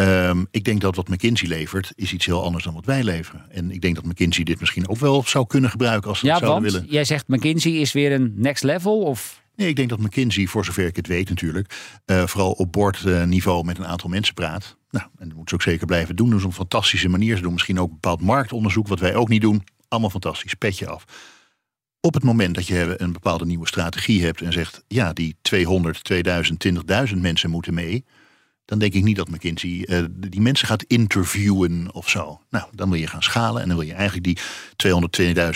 Um, 0.00 0.46
ik 0.50 0.64
denk 0.64 0.80
dat 0.80 0.96
wat 0.96 1.08
McKinsey 1.08 1.48
levert, 1.48 1.92
is 1.94 2.12
iets 2.12 2.26
heel 2.26 2.44
anders 2.44 2.64
dan 2.64 2.74
wat 2.74 2.84
wij 2.84 3.02
leveren. 3.02 3.50
En 3.50 3.70
ik 3.70 3.80
denk 3.80 3.94
dat 3.94 4.04
McKinsey 4.04 4.44
dit 4.44 4.60
misschien 4.60 4.88
ook 4.88 4.98
wel 4.98 5.22
zou 5.26 5.46
kunnen 5.46 5.70
gebruiken 5.70 6.08
als 6.08 6.18
ze 6.18 6.26
ja, 6.26 6.32
het 6.32 6.42
zouden 6.42 6.62
want 6.62 6.74
willen. 6.74 6.92
Jij 6.92 7.04
zegt 7.04 7.28
McKinsey 7.28 7.72
is 7.72 7.92
weer 7.92 8.12
een 8.12 8.32
next 8.36 8.62
level? 8.62 9.00
Of? 9.00 9.42
Nee, 9.56 9.68
ik 9.68 9.76
denk 9.76 9.88
dat 9.88 9.98
McKinsey, 9.98 10.46
voor 10.46 10.64
zover 10.64 10.86
ik 10.86 10.96
het 10.96 11.06
weet 11.06 11.28
natuurlijk, 11.28 11.74
uh, 12.06 12.26
vooral 12.26 12.52
op 12.52 12.72
bordniveau 12.72 13.60
uh, 13.60 13.66
met 13.66 13.78
een 13.78 13.86
aantal 13.86 14.08
mensen 14.08 14.34
praat. 14.34 14.76
Nou, 14.90 15.04
en 15.04 15.28
dat 15.28 15.36
moeten 15.36 15.48
ze 15.48 15.54
ook 15.54 15.72
zeker 15.72 15.86
blijven 15.86 16.16
doen. 16.16 16.30
Dat 16.30 16.38
is 16.38 16.44
een 16.44 16.52
fantastische 16.52 17.08
manier. 17.08 17.36
Ze 17.36 17.42
doen 17.42 17.52
misschien 17.52 17.80
ook 17.80 17.90
bepaald 17.90 18.20
marktonderzoek, 18.20 18.88
wat 18.88 19.00
wij 19.00 19.14
ook 19.14 19.28
niet 19.28 19.40
doen. 19.40 19.62
Allemaal 19.88 20.10
fantastisch, 20.10 20.54
petje 20.54 20.86
af. 20.86 21.04
Op 22.00 22.14
het 22.14 22.22
moment 22.22 22.54
dat 22.54 22.66
je 22.66 22.94
een 22.96 23.12
bepaalde 23.12 23.46
nieuwe 23.46 23.66
strategie 23.66 24.24
hebt 24.24 24.40
en 24.40 24.52
zegt, 24.52 24.84
ja, 24.88 25.12
die 25.12 25.36
200, 25.42 26.04
2000, 26.04 26.66
20.000 27.12 27.16
mensen 27.18 27.50
moeten 27.50 27.74
mee 27.74 28.04
dan 28.68 28.78
denk 28.78 28.94
ik 28.94 29.02
niet 29.02 29.16
dat 29.16 29.28
McKinsey 29.28 29.84
uh, 29.88 30.04
die 30.10 30.40
mensen 30.40 30.66
gaat 30.66 30.82
interviewen 30.82 31.94
of 31.94 32.08
zo. 32.08 32.40
Nou, 32.50 32.66
dan 32.72 32.90
wil 32.90 33.00
je 33.00 33.06
gaan 33.06 33.22
schalen 33.22 33.62
en 33.62 33.68
dan 33.68 33.76
wil 33.76 33.86
je 33.86 33.92
eigenlijk 33.92 34.24
die 34.24 34.38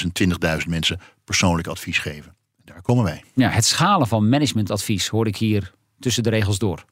202.000, 0.00 0.06
20.000 0.62 0.68
mensen 0.68 1.00
persoonlijk 1.24 1.68
advies 1.68 1.98
geven. 1.98 2.36
Daar 2.64 2.82
komen 2.82 3.04
wij. 3.04 3.24
Ja, 3.34 3.48
het 3.48 3.64
schalen 3.64 4.06
van 4.06 4.28
managementadvies 4.28 5.08
hoor 5.08 5.26
ik 5.26 5.36
hier 5.36 5.72
tussen 5.98 6.22
de 6.22 6.30
regels 6.30 6.58
door. 6.58 6.84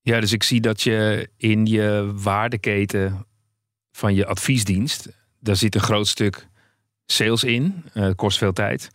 Ja, 0.00 0.20
dus 0.20 0.32
ik 0.32 0.42
zie 0.42 0.60
dat 0.60 0.82
je 0.82 1.30
in 1.36 1.66
je 1.66 2.12
waardeketen 2.14 3.26
van 3.92 4.14
je 4.14 4.26
adviesdienst, 4.26 5.08
daar 5.40 5.56
zit 5.56 5.74
een 5.74 5.80
groot 5.80 6.08
stuk 6.08 6.48
sales 7.06 7.44
in. 7.44 7.84
Uh, 7.94 8.10
kost 8.16 8.38
veel 8.38 8.52
tijd. 8.52 8.88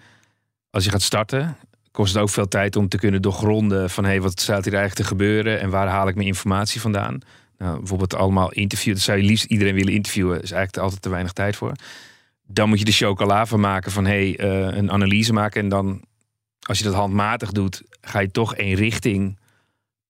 Als 0.69 0.83
je 0.83 0.89
gaat 0.89 1.01
starten, 1.01 1.57
kost 1.91 2.13
het 2.13 2.21
ook 2.21 2.29
veel 2.29 2.47
tijd 2.47 2.75
om 2.75 2.87
te 2.87 2.97
kunnen 2.97 3.21
doorgronden 3.21 3.89
van 3.89 4.05
hey, 4.05 4.21
wat 4.21 4.39
staat 4.39 4.63
hier 4.63 4.73
eigenlijk 4.73 5.01
te 5.01 5.15
gebeuren 5.15 5.59
en 5.59 5.69
waar 5.69 5.87
haal 5.87 6.07
ik 6.07 6.15
mijn 6.15 6.27
informatie 6.27 6.81
vandaan. 6.81 7.19
Nou, 7.57 7.77
bijvoorbeeld 7.77 8.15
allemaal 8.15 8.51
interviewen. 8.51 8.95
Dat 8.95 9.05
zou 9.05 9.17
je 9.17 9.23
liefst 9.23 9.45
iedereen 9.45 9.73
willen 9.75 9.93
interviewen. 9.93 10.41
is 10.41 10.51
eigenlijk 10.51 10.83
altijd 10.83 11.01
te 11.01 11.09
weinig 11.09 11.31
tijd 11.31 11.55
voor. 11.55 11.71
Dan 12.47 12.69
moet 12.69 12.79
je 12.79 12.85
de 12.85 12.91
chocola 12.91 13.45
van 13.45 13.59
maken 13.59 13.91
van 13.91 14.05
hey, 14.05 14.39
uh, 14.39 14.77
een 14.77 14.91
analyse 14.91 15.33
maken. 15.33 15.61
En 15.61 15.69
dan, 15.69 16.01
als 16.59 16.77
je 16.77 16.83
dat 16.83 16.93
handmatig 16.93 17.51
doet, 17.51 17.83
ga 18.01 18.19
je 18.19 18.31
toch 18.31 18.55
één 18.55 18.75
richting 18.75 19.39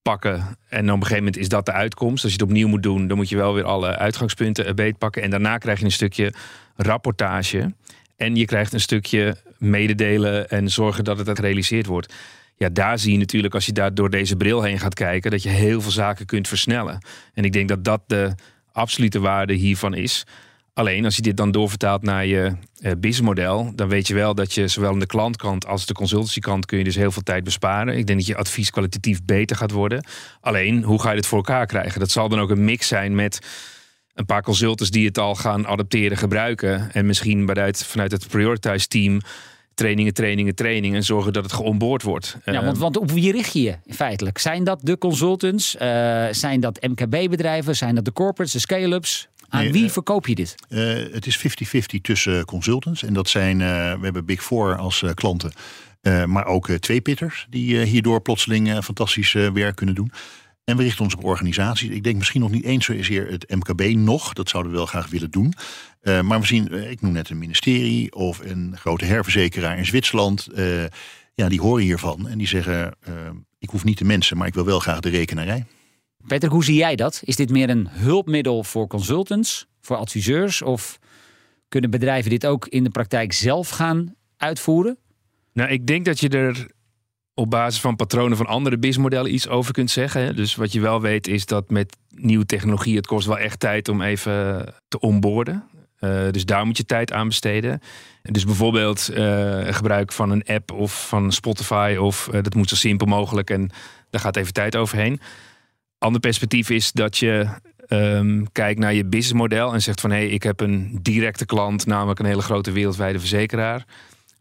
pakken. 0.02 0.58
En 0.70 0.86
op 0.86 0.96
een 0.96 1.02
gegeven 1.02 1.18
moment 1.18 1.38
is 1.38 1.50
dat 1.50 1.65
de 1.65 1.72
uitkomst. 1.72 2.24
Als 2.24 2.34
je 2.34 2.39
het 2.39 2.48
opnieuw 2.48 2.68
moet 2.68 2.84
doen, 2.84 3.08
dan 3.08 3.18
moet 3.18 3.30
je 3.30 3.36
wel 3.36 3.54
weer 3.54 3.63
alle 3.63 3.98
uitgangspunten 3.98 4.76
beetpakken. 4.76 5.22
En 5.22 5.30
daarna 5.30 5.58
krijg 5.58 5.80
je 5.80 5.86
een 5.86 5.92
stukje 5.92 6.34
rapportage. 6.76 7.74
En 8.15 8.36
je 8.36 8.46
krijgt 8.46 8.74
een 8.74 8.80
stukje 8.80 9.38
mededelen 9.60 10.50
en 10.50 10.69
zorgen 10.69 11.04
dat 11.04 11.17
het 11.17 11.39
gerealiseerd 11.39 11.86
wordt. 11.86 12.13
Ja, 12.56 12.69
daar 12.69 13.00
zie 13.00 13.12
je 13.12 13.17
natuurlijk 13.17 13.54
als 13.54 13.65
je 13.65 13.72
daar 13.72 13.93
door 13.93 14.10
deze 14.10 14.36
bril 14.36 14.62
heen 14.62 14.80
gaat 14.80 14.93
kijken, 14.93 15.32
dat 15.32 15.43
je 15.43 15.50
heel 15.50 15.82
veel 15.82 15.91
zaken 15.91 16.26
kunt 16.26 16.48
versnellen. 16.48 17.06
En 17.34 17.43
ik 17.43 17.54
denk 17.54 17.67
dat 17.69 17.84
dat 17.84 18.02
de 18.08 18.36
absolute 18.72 19.19
waarde 19.19 19.54
hiervan 19.54 19.93
is. 19.93 20.26
Alleen 20.74 21.06
als 21.06 21.15
je 21.15 21.22
dit 21.22 21.38
dan 21.38 21.52
doorvertaalt 21.52 22.02
naar 22.02 22.26
je 22.26 22.52
uh, 22.80 22.91
businessmodel, 22.91 23.72
dan 23.76 23.89
weet 23.89 24.08
je 24.08 24.13
wel 24.13 24.36
dat 24.36 24.54
je 24.54 24.67
zowel 24.67 24.91
aan 24.91 25.00
de 25.00 25.06
klantkant 25.06 25.67
als 25.67 25.86
de 25.86 25.93
consultancykant 25.93 26.65
kun 26.65 26.78
je 26.78 26.84
dus 26.84 26.95
heel 26.95 27.12
veel 27.12 27.22
tijd 27.22 27.43
besparen. 27.43 27.98
Ik 27.98 28.08
denk 28.08 28.19
dat 28.19 28.28
je 28.28 28.36
advies 28.36 28.69
kwalitatief 28.69 29.24
beter 29.24 29.56
gaat 29.56 29.72
worden. 29.72 30.06
Alleen, 30.41 30.84
hoe 30.84 31.02
ga 31.02 31.10
je 31.10 31.15
dit 31.15 31.28
voor 31.28 31.38
elkaar 31.38 31.65
krijgen? 31.65 32.00
Dat 32.00 32.12
zal 32.12 32.30
dan 32.30 32.39
ook 32.39 32.50
een 32.50 32.65
mix 32.65 32.88
zijn 32.88 33.15
met 33.15 33.39
een 34.19 34.25
paar 34.25 34.43
consultants 34.43 34.91
die 34.91 35.05
het 35.08 35.17
al 35.17 35.36
gaan 35.36 35.67
adapteren, 35.67 36.17
gebruiken. 36.17 36.91
En 36.91 37.05
misschien 37.05 37.47
vanuit, 37.47 37.86
vanuit 37.86 38.12
het 38.12 38.27
Prioritize 38.27 38.88
team 38.88 39.21
trainingen, 39.73 40.13
trainingen, 40.13 40.55
trainingen 40.55 40.97
en 40.97 41.03
zorgen 41.03 41.34
dat 41.34 41.43
het 41.43 41.53
geonboord 41.53 42.03
wordt. 42.03 42.38
Ja, 42.45 42.53
Eh, 42.53 42.63
want, 42.65 42.77
want 42.77 42.97
op 42.97 43.12
wie 43.12 43.32
richt 43.32 43.53
je 43.53 43.62
je 43.62 43.75
feitelijk? 43.93 44.38
Zijn 44.38 44.63
dat 44.63 44.79
de 44.84 44.97
consultants? 44.97 45.77
Eh, 45.77 46.25
zijn 46.32 46.60
dat 46.60 46.82
MKB-bedrijven? 46.88 47.75
Zijn 47.75 47.95
dat 47.95 48.05
de 48.05 48.13
corporates, 48.13 48.53
de 48.53 48.60
scale-ups? 48.60 49.27
Aan 49.49 49.63
Nee, 49.63 49.71
wie 49.71 49.86
eh, 49.86 49.89
verkoop 49.91 50.27
je 50.27 50.36
dit? 50.36 50.55
Eh, 50.69 50.79
het 51.13 51.25
is 51.27 51.38
50-50 51.38 52.01
tussen 52.01 52.45
consultants. 52.45 53.03
En 53.03 53.13
dat 53.13 53.29
zijn, 53.29 53.62
eh, 53.62 53.67
we 53.67 53.99
hebben 54.01 54.25
Big 54.25 54.43
Four 54.43 54.75
als 54.77 55.03
eh, 55.03 55.10
klanten. 55.13 55.51
Eh, 56.01 56.25
maar 56.25 56.45
ook 56.45 56.69
eh, 56.69 56.75
twee 56.75 57.01
pitters 57.01 57.47
die 57.49 57.79
eh, 57.79 57.88
hierdoor 57.88 58.21
plotseling 58.21 58.69
eh, 58.71 58.82
fantastisch 58.82 59.36
eh, 59.36 59.51
werk 59.51 59.75
kunnen 59.75 59.95
doen. 59.95 60.12
En 60.69 60.77
we 60.77 60.84
richten 60.84 61.03
ons 61.03 61.15
op 61.15 61.23
organisaties. 61.23 61.89
Ik 61.89 62.03
denk 62.03 62.17
misschien 62.17 62.41
nog 62.41 62.51
niet 62.51 62.63
eens 62.63 62.86
zozeer 62.86 63.27
het 63.27 63.55
MKB 63.55 63.95
nog. 63.95 64.34
Dat 64.34 64.49
zouden 64.49 64.71
we 64.71 64.77
wel 64.77 64.88
graag 64.88 65.10
willen 65.10 65.32
doen. 65.32 65.53
Eh, 66.01 66.21
maar 66.21 66.39
we 66.39 66.45
zien, 66.45 66.69
eh, 66.69 66.91
ik 66.91 67.01
noem 67.01 67.12
net 67.12 67.29
een 67.29 67.38
ministerie 67.38 68.15
of 68.15 68.39
een 68.39 68.77
grote 68.77 69.05
herverzekeraar 69.05 69.77
in 69.77 69.86
Zwitserland. 69.86 70.47
eh, 70.47 70.84
ja, 71.34 71.49
die 71.49 71.62
horen 71.62 71.84
hiervan 71.84 72.27
en 72.27 72.38
die 72.38 72.47
zeggen, 72.47 72.95
ik 73.60 73.69
hoef 73.69 73.84
niet 73.84 73.97
de 73.97 74.05
mensen, 74.05 74.38
maar 74.38 74.47
ik 74.47 74.53
wil 74.53 74.65
wel 74.65 74.79
graag 74.79 74.99
de 74.99 75.10
rekenarij. 75.10 75.65
Patrick, 76.27 76.51
hoe 76.51 76.63
zie 76.63 76.75
jij 76.75 76.95
dat? 76.95 77.21
Is 77.23 77.36
dit 77.36 77.49
meer 77.49 77.69
een 77.69 77.88
hulpmiddel 77.89 78.63
voor 78.63 78.88
consultants, 78.88 79.67
voor 79.82 79.97
adviseurs? 79.97 80.62
Of 80.62 80.99
kunnen 81.67 81.89
bedrijven 81.89 82.29
dit 82.29 82.45
ook 82.45 82.67
in 82.67 82.84
de 82.84 82.89
praktijk 82.89 83.34
zelf 83.34 83.69
gaan 83.69 84.15
uitvoeren? 84.38 84.97
Nou, 85.53 85.69
ik 85.69 85.88
denk 85.88 86.05
dat 86.05 86.19
je 86.19 86.29
er 86.29 86.69
op 87.39 87.49
basis 87.49 87.82
van 87.82 87.95
patronen 87.95 88.38
van 88.38 88.45
andere 88.45 88.78
businessmodellen 88.78 89.34
iets 89.34 89.47
over 89.47 89.73
kunt 89.73 89.91
zeggen. 89.91 90.36
Dus 90.36 90.56
wat 90.56 90.71
je 90.71 90.80
wel 90.80 91.02
weet 91.02 91.28
is 91.28 91.45
dat 91.45 91.69
met 91.69 91.97
nieuwe 92.15 92.45
technologie 92.45 92.95
het 92.95 93.08
kost 93.08 93.28
wel 93.28 93.38
echt 93.38 93.60
tijd 93.60 93.89
om 93.89 94.02
even 94.02 94.65
te 94.88 94.99
onboorden. 94.99 95.63
Eh, 95.99 96.30
dus 96.32 96.45
daar 96.45 96.65
moet 96.65 96.78
je 96.78 96.86
tijd 96.86 97.12
aan 97.12 97.28
besteden. 97.28 97.82
Dus 98.21 98.45
bijvoorbeeld 98.45 99.10
eh, 99.10 99.73
gebruik 99.73 100.12
van 100.12 100.32
een 100.32 100.43
app 100.45 100.71
of 100.71 101.08
van 101.08 101.32
Spotify 101.32 101.95
of 101.99 102.28
eh, 102.28 102.43
dat 102.43 102.56
moet 102.56 102.69
zo 102.69 102.75
simpel 102.75 103.08
mogelijk 103.08 103.49
en 103.49 103.69
daar 104.10 104.21
gaat 104.21 104.36
even 104.36 104.54
tijd 104.54 104.75
overheen. 104.75 105.19
Ander 105.97 106.21
perspectief 106.21 106.69
is 106.69 106.91
dat 106.91 107.17
je 107.17 107.47
ehm, 107.88 108.43
kijkt 108.52 108.80
naar 108.80 108.93
je 108.93 109.06
businessmodel 109.06 109.73
en 109.73 109.82
zegt 109.82 110.02
van 110.02 110.12
hé, 110.12 110.17
hey, 110.17 110.28
ik 110.28 110.43
heb 110.43 110.60
een 110.60 110.99
directe 111.02 111.45
klant, 111.45 111.86
namelijk 111.86 112.19
een 112.19 112.25
hele 112.25 112.41
grote 112.41 112.71
wereldwijde 112.71 113.19
verzekeraar. 113.19 113.86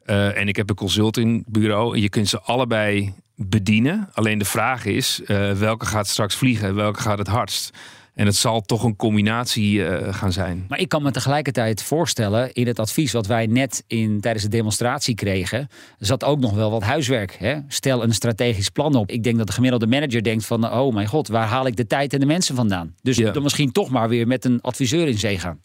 Eh, 0.09 0.37
en 0.39 0.49
ik 0.49 0.57
heb 0.57 0.69
een 0.71 0.77
consultingbureau. 0.77 1.99
Je 1.99 2.09
kunt 2.09 2.29
ze 2.29 2.41
allebei 2.41 3.13
bedienen. 3.35 4.09
Alleen 4.13 4.39
de 4.39 4.45
vraag 4.45 4.85
is, 4.85 5.21
eh, 5.27 5.53
welke 5.53 5.87
gaat 5.87 6.07
straks 6.09 6.35
vliegen? 6.35 6.75
Welke 6.75 7.01
gaat 7.01 7.19
het 7.19 7.27
hardst? 7.27 7.71
En 8.15 8.27
het 8.27 8.37
zal 8.37 8.61
toch 8.61 8.83
een 8.83 8.97
combinatie 8.97 9.85
eh, 9.87 10.15
gaan 10.15 10.33
zijn. 10.33 10.65
Maar 10.69 10.79
ik 10.79 10.89
kan 10.89 11.03
me 11.03 11.11
tegelijkertijd 11.11 11.83
voorstellen, 11.83 12.53
in 12.53 12.67
het 12.67 12.79
advies 12.79 13.13
wat 13.13 13.27
wij 13.27 13.47
net 13.47 13.85
in, 13.87 14.21
tijdens 14.21 14.45
de 14.45 14.51
demonstratie 14.51 15.15
kregen, 15.15 15.69
zat 15.99 16.25
ook 16.25 16.39
nog 16.41 16.53
wel 16.55 16.71
wat 16.71 16.83
huiswerk. 16.83 17.37
Hè? 17.39 17.59
Stel 17.69 18.03
een 18.03 18.15
strategisch 18.15 18.69
plan 18.69 18.95
op. 18.95 19.11
Ik 19.11 19.23
denk 19.23 19.39
dat 19.39 19.47
de 19.47 19.53
gemiddelde 19.53 19.87
manager 19.87 20.23
denkt 20.23 20.47
van, 20.47 20.73
oh 20.73 20.95
mijn 20.95 21.07
god, 21.07 21.29
waar 21.29 21.47
haal 21.47 21.67
ik 21.67 21.77
de 21.77 21.87
tijd 21.87 22.13
en 22.13 22.21
de 22.21 22.27
mensen 22.27 22.55
vandaan? 22.55 22.95
Dus 23.03 23.17
Ja. 23.17 23.31
dan 23.31 23.43
misschien 23.43 23.73
toch 23.73 23.91
maar 23.91 24.09
weer 24.09 24.27
met 24.27 24.45
een 24.45 24.61
adviseur 24.61 25.07
in 25.09 25.19
zee 25.19 25.39
gaan. 25.39 25.61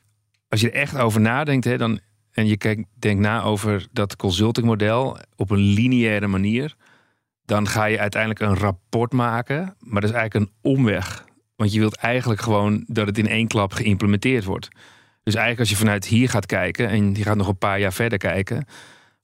Als 0.50 0.62
je 0.62 0.72
er 0.72 0.82
echt 0.82 0.98
over 0.98 1.22
nadenkt, 1.22 1.66
hè, 1.66 1.78
dan, 1.78 2.00
en 2.34 2.48
je 2.48 2.86
denkt 3.00 3.22
na 3.22 3.42
over 3.42 3.88
dat 3.92 4.16
consultingmodel 4.16 5.18
op 5.36 5.50
een 5.50 5.60
lineaire 5.60 6.28
manier, 6.28 6.76
dan 7.46 7.68
ga 7.68 7.86
je 7.86 8.00
uiteindelijk 8.00 8.42
een 8.42 8.58
rapport 8.58 9.12
maken. 9.12 9.76
Maar 9.80 10.02
dat 10.02 10.10
is 10.10 10.16
eigenlijk 10.16 10.34
een 10.34 10.72
omweg. 10.72 11.26
Want 11.56 11.74
je 11.74 11.80
wilt 11.80 11.96
eigenlijk 11.96 12.42
gewoon 12.42 12.84
dat 12.88 13.08
het 13.08 13.18
in 13.18 13.28
één 13.28 13.48
klap 13.48 13.74
geïmplementeerd 13.74 14.44
wordt. 14.44 14.68
Dus 15.24 15.34
eigenlijk 15.36 15.60
als 15.60 15.70
je 15.70 15.86
vanuit 15.86 16.06
hier 16.06 16.30
gaat 16.30 16.46
kijken 16.46 16.90
en 16.90 17.16
je 17.16 17.24
gaat 17.24 17.38
nog 17.38 17.48
een 17.48 17.58
paar 17.58 17.80
jaar 17.80 17.94
verder 17.94 18.18
kijken, 18.18 18.66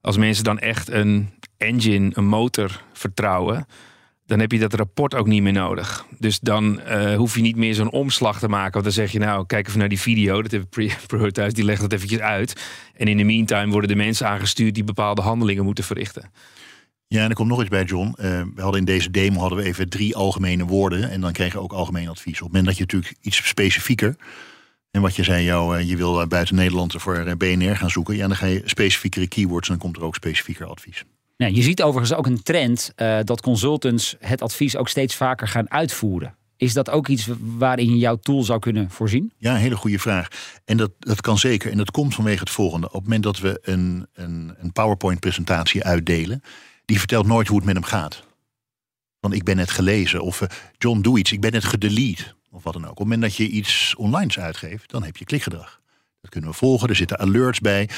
als 0.02 0.18
mensen 0.18 0.44
dan 0.44 0.60
echt 0.60 0.90
een 0.90 1.30
engine, 1.58 2.12
een 2.14 2.28
motor 2.28 2.84
vertrouwen, 2.94 3.66
dan 4.30 4.40
heb 4.40 4.52
je 4.52 4.60
dat 4.60 4.74
rapport 4.74 5.16
ook 5.16 5.28
niet 5.28 5.42
meer 5.42 5.54
nodig. 5.54 6.06
Dus 6.18 6.40
dan 6.40 6.80
eh, 6.82 7.16
hoef 7.16 7.36
je 7.36 7.42
niet 7.42 7.56
meer 7.56 7.74
zo'n 7.74 7.92
omslag 7.92 8.40
te 8.40 8.48
maken. 8.48 8.72
Want 8.72 8.84
dan 8.84 8.94
zeg 8.94 9.12
je 9.12 9.20
nou, 9.20 9.46
kijk 9.46 9.68
even 9.68 9.80
naar 9.80 9.90
die 9.90 10.00
video. 10.00 10.42
Dat 10.42 10.70
Pri- 10.70 10.94
Pro 11.08 11.30
thuis, 11.30 11.54
die 11.54 11.64
legt 11.64 11.82
dat 11.82 11.94
eventjes 11.94 12.20
uit. 12.20 12.62
En 12.96 13.08
in 13.08 13.18
de 13.18 13.24
meantime 13.24 13.72
worden 13.72 13.90
de 13.90 13.96
mensen 13.96 14.28
aangestuurd 14.28 14.74
die 14.76 14.84
bepaalde 14.84 15.22
handelingen 15.22 15.64
moeten 15.64 15.84
verrichten. 15.84 16.32
Ja, 17.08 17.24
en 17.24 17.30
er 17.30 17.36
komt 17.36 17.50
nog 17.50 17.60
iets 17.60 17.70
bij, 17.70 17.84
John. 17.84 18.14
Eh, 18.18 18.42
we 18.56 18.62
hadden 18.62 18.80
in 18.80 18.86
deze 18.86 19.12
demo 19.12 19.40
hadden 19.40 19.58
we 19.58 19.64
even 19.64 19.90
drie 19.90 20.16
algemene 20.16 20.66
woorden. 20.66 21.10
En 21.10 21.22
dan 21.22 21.32
kreeg 21.32 21.52
je 21.52 21.60
ook 21.60 21.74
algemeen 21.74 22.08
advies. 22.08 22.42
Op 22.42 22.48
het 22.48 22.48
moment 22.48 22.66
dat 22.66 22.76
je 22.76 22.82
natuurlijk 22.82 23.16
iets 23.22 23.48
specifieker. 23.48 24.16
En 24.92 25.02
wat 25.02 25.16
je 25.16 25.24
zei, 25.24 25.44
jou, 25.44 25.78
eh, 25.78 25.90
je 25.90 25.98
wil 25.98 26.28
buiten 26.28 26.56
Nederland 26.56 26.94
voor 26.98 27.38
BNR 27.38 27.78
gaan 27.78 27.90
zoeken. 27.90 28.16
Ja, 28.16 28.28
dan 28.28 28.38
ga 28.38 28.46
je 28.46 28.62
specifiekere 28.66 29.28
keywords 29.28 29.70
en 29.70 29.74
dan 29.74 29.84
komt 29.84 29.98
er 29.98 30.04
ook 30.04 30.16
specifieker 30.16 30.66
advies. 30.66 31.04
Nou, 31.40 31.54
je 31.54 31.62
ziet 31.62 31.82
overigens 31.82 32.18
ook 32.18 32.26
een 32.26 32.44
trend 32.44 32.92
eh, 32.96 33.20
dat 33.24 33.42
consultants 33.42 34.16
het 34.20 34.42
advies 34.42 34.78
ook 34.78 34.90
steeds 34.90 35.16
vaker 35.16 35.48
gaan 35.48 35.72
uitvoeren. 35.72 36.36
Is 36.58 36.74
dat 36.74 36.90
ook 36.90 37.08
iets 37.08 37.28
waarin 37.40 37.98
jouw 37.98 38.16
tool 38.16 38.44
zou 38.44 38.60
kunnen 38.60 38.90
voorzien? 38.90 39.34
Ja, 39.38 39.54
een 39.54 39.60
hele 39.60 39.76
goede 39.76 40.00
vraag. 40.00 40.28
En 40.66 40.78
dat, 40.78 40.92
dat 41.00 41.22
kan 41.22 41.38
zeker. 41.38 41.72
En 41.72 41.78
dat 41.78 41.92
komt 41.92 42.16
vanwege 42.16 42.40
het 42.40 42.50
volgende. 42.50 42.88
Op 42.88 42.94
het 42.94 43.04
moment 43.04 43.24
dat 43.24 43.40
we 43.40 43.60
een, 43.62 44.08
een, 44.14 44.56
een 44.58 44.72
PowerPoint-presentatie 44.72 45.84
uitdelen, 45.84 46.42
die 46.86 47.00
vertelt 47.00 47.28
nooit 47.28 47.48
hoe 47.48 47.58
het 47.58 47.66
met 47.66 47.76
hem 47.76 47.84
gaat. 47.84 48.24
Van 49.22 49.34
ik 49.34 49.44
ben 49.44 49.56
net 49.56 49.72
gelezen. 49.72 50.22
Of 50.22 50.42
eh, 50.42 50.50
John, 50.78 51.02
doe 51.02 51.20
iets. 51.20 51.32
Ik 51.32 51.42
ben 51.42 51.52
net 51.52 51.66
gedelete. 51.66 52.24
Of 52.52 52.64
wat 52.64 52.74
dan 52.74 52.84
ook. 52.84 52.90
Op 52.90 52.98
het 52.98 53.08
moment 53.08 53.22
dat 53.22 53.36
je 53.36 53.48
iets 53.48 53.96
online 53.98 54.42
uitgeeft, 54.42 54.90
dan 54.90 55.04
heb 55.04 55.18
je 55.18 55.26
klikgedrag. 55.26 55.82
Dat 56.22 56.32
kunnen 56.32 56.50
we 56.50 56.56
volgen. 56.56 56.90
Er 56.90 56.96
zitten 56.96 57.20
alerts 57.20 57.60
bij. 57.60 57.90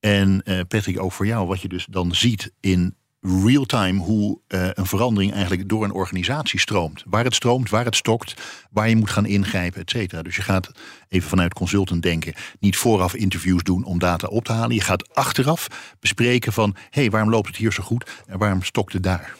En 0.00 0.42
eh, 0.42 0.60
Patrick, 0.68 1.00
ook 1.00 1.12
voor 1.12 1.26
jou, 1.26 1.46
wat 1.46 1.60
je 1.60 1.68
dus 1.68 1.86
dan 1.90 2.14
ziet 2.14 2.52
in 2.60 2.96
real 3.20 3.64
time 3.64 4.00
hoe 4.00 4.40
eh, 4.46 4.68
een 4.72 4.86
verandering 4.86 5.32
eigenlijk 5.32 5.68
door 5.68 5.84
een 5.84 5.92
organisatie 5.92 6.60
stroomt. 6.60 7.02
Waar 7.06 7.24
het 7.24 7.34
stroomt, 7.34 7.70
waar 7.70 7.84
het 7.84 7.96
stokt, 7.96 8.34
waar 8.70 8.88
je 8.88 8.96
moet 8.96 9.10
gaan 9.10 9.26
ingrijpen, 9.26 9.80
et 9.80 9.90
cetera. 9.90 10.22
Dus 10.22 10.36
je 10.36 10.42
gaat 10.42 10.70
even 11.08 11.28
vanuit 11.28 11.54
consultant 11.54 12.02
denken, 12.02 12.34
niet 12.58 12.76
vooraf 12.76 13.14
interviews 13.14 13.62
doen 13.62 13.84
om 13.84 13.98
data 13.98 14.26
op 14.26 14.44
te 14.44 14.52
halen. 14.52 14.74
Je 14.74 14.80
gaat 14.80 15.14
achteraf 15.14 15.94
bespreken 16.00 16.52
van, 16.52 16.76
hé, 16.90 17.00
hey, 17.00 17.10
waarom 17.10 17.30
loopt 17.30 17.46
het 17.46 17.56
hier 17.56 17.72
zo 17.72 17.82
goed 17.82 18.10
en 18.26 18.38
waarom 18.38 18.62
stokt 18.62 18.92
het 18.92 19.02
daar? 19.02 19.34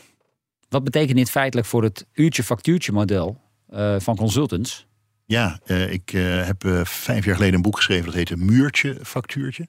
Wat 0.68 0.84
betekent 0.84 1.16
dit 1.16 1.30
feitelijk 1.30 1.66
voor 1.66 1.82
het 1.82 2.06
uurtje-factuurtje 2.12 2.92
model 2.92 3.40
eh, 3.68 3.96
van 3.98 4.16
consultants? 4.16 4.86
Ja, 5.26 5.58
eh, 5.64 5.92
ik 5.92 6.12
eh, 6.12 6.44
heb 6.44 6.64
eh, 6.64 6.84
vijf 6.84 7.24
jaar 7.24 7.34
geleden 7.34 7.54
een 7.54 7.62
boek 7.62 7.76
geschreven 7.76 8.04
dat 8.04 8.14
heette 8.14 8.36
Muurtje 8.36 8.98
Factuurtje. 9.02 9.68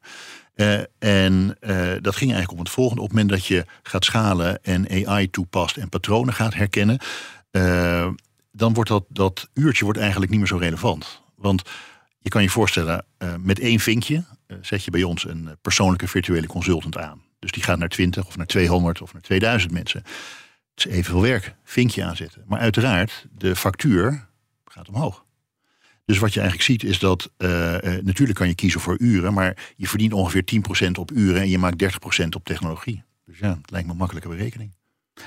En 0.99 1.57
dat 2.01 2.15
ging 2.15 2.31
eigenlijk 2.31 2.51
om 2.51 2.59
het 2.59 2.69
volgende. 2.69 3.01
Op 3.01 3.07
het 3.07 3.17
moment 3.17 3.35
dat 3.35 3.45
je 3.45 3.65
gaat 3.83 4.05
schalen 4.05 4.63
en 4.63 5.07
AI 5.07 5.29
toepast 5.29 5.77
en 5.77 5.89
patronen 5.89 6.33
gaat 6.33 6.53
herkennen, 6.53 6.99
dan 8.51 8.73
wordt 8.73 8.89
dat, 8.89 9.05
dat 9.09 9.49
uurtje 9.53 9.83
wordt 9.83 9.99
eigenlijk 9.99 10.31
niet 10.31 10.39
meer 10.39 10.49
zo 10.49 10.57
relevant. 10.57 11.21
Want 11.35 11.61
je 12.19 12.29
kan 12.29 12.41
je 12.41 12.49
voorstellen, 12.49 13.05
met 13.39 13.59
één 13.59 13.79
vinkje 13.79 14.23
zet 14.61 14.83
je 14.83 14.91
bij 14.91 15.03
ons 15.03 15.27
een 15.27 15.57
persoonlijke 15.61 16.07
virtuele 16.07 16.47
consultant 16.47 16.97
aan. 16.97 17.21
Dus 17.39 17.51
die 17.51 17.63
gaat 17.63 17.79
naar 17.79 17.89
20 17.89 18.27
of 18.27 18.37
naar 18.37 18.45
200 18.45 19.01
of 19.01 19.13
naar 19.13 19.21
2000 19.21 19.71
mensen. 19.71 20.03
Het 20.75 20.85
is 20.85 20.85
evenveel 20.85 21.21
werk, 21.21 21.55
vinkje 21.63 22.03
aanzetten. 22.03 22.43
Maar 22.45 22.59
uiteraard, 22.59 23.25
de 23.31 23.55
factuur 23.55 24.27
gaat 24.65 24.87
omhoog. 24.87 25.25
Dus 26.07 26.17
wat 26.19 26.33
je 26.33 26.39
eigenlijk 26.39 26.69
ziet 26.69 26.83
is 26.89 26.99
dat, 26.99 27.31
eh, 27.37 27.75
eh, 27.97 28.03
natuurlijk 28.05 28.37
kan 28.37 28.47
je 28.47 28.55
kiezen 28.55 28.79
voor 28.79 28.95
uren, 28.99 29.33
maar 29.33 29.57
je 29.75 29.87
verdient 29.87 30.13
ongeveer 30.13 30.43
10% 30.43 30.97
op 30.97 31.11
uren 31.11 31.41
en 31.41 31.49
je 31.49 31.57
maakt 31.57 31.77
30% 31.79 32.35
op 32.35 32.43
technologie. 32.45 33.03
Dus 33.25 33.39
ja, 33.39 33.57
het 33.61 33.71
lijkt 33.71 33.85
me 33.85 33.91
een 33.91 33.97
makkelijke 33.99 34.29
berekening. 34.29 34.75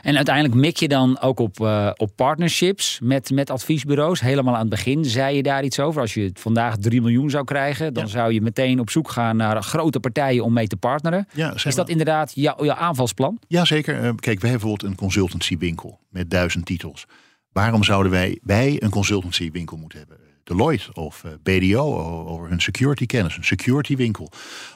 En 0.03 0.17
uiteindelijk 0.17 0.55
mik 0.55 0.77
je 0.77 0.89
dan 0.89 1.21
ook 1.21 1.39
op, 1.41 1.61
eh, 1.61 1.91
op 1.97 2.11
partnerships 2.17 2.99
met, 3.03 3.31
met 3.31 3.51
adviesbureaus. 3.51 4.21
Helemaal 4.21 4.55
aan 4.55 4.61
het 4.61 4.69
begin 4.69 5.05
zei 5.05 5.37
je 5.37 5.43
daar 5.43 5.65
iets 5.65 5.81
over. 5.81 6.01
Als 6.01 6.15
je 6.15 6.31
vandaag 6.35 6.77
3 6.77 7.01
miljoen 7.01 7.31
zou 7.31 7.45
krijgen, 7.45 7.95
dan 7.95 8.05
Ja. 8.05 8.11
zou 8.11 8.33
je 8.33 8.41
meteen 8.41 8.81
op 8.81 8.91
zoek 8.91 9.11
gaan 9.11 9.37
naar 9.37 9.63
grote 9.63 10.01
partijen 10.01 10.45
om 10.45 10.53
mee 10.53 10.67
te 10.67 10.77
partneren. 10.77 11.27
Ja, 11.35 11.55
Is 11.65 11.75
dat 11.75 11.89
inderdaad 11.89 12.33
jouw, 12.35 12.65
jouw 12.65 12.77
aanvalsplan? 12.77 13.39
Jazeker. 13.49 13.95
Kijk, 13.95 14.15
wij 14.41 14.51
hebben 14.51 14.51
bijvoorbeeld 14.51 14.83
een 14.83 14.95
consultancywinkel 14.97 16.01
met 16.11 16.31
duizend 16.31 16.67
titels. 16.67 17.07
Waarom 17.53 17.85
zouden 17.85 18.13
wij, 18.13 18.39
wij 18.43 18.77
een 18.83 18.91
consultancywinkel 18.91 19.77
moeten 19.77 19.99
hebben? 19.99 20.17
Deloitte 20.45 20.93
of 20.93 21.25
eh, 21.25 21.31
BDO 21.43 21.99
over 22.27 22.49
hun 22.49 22.61
security 22.61 23.07
kennis, 23.07 23.37
een 23.37 23.45
security 23.45 23.97
winkel. 23.97 24.33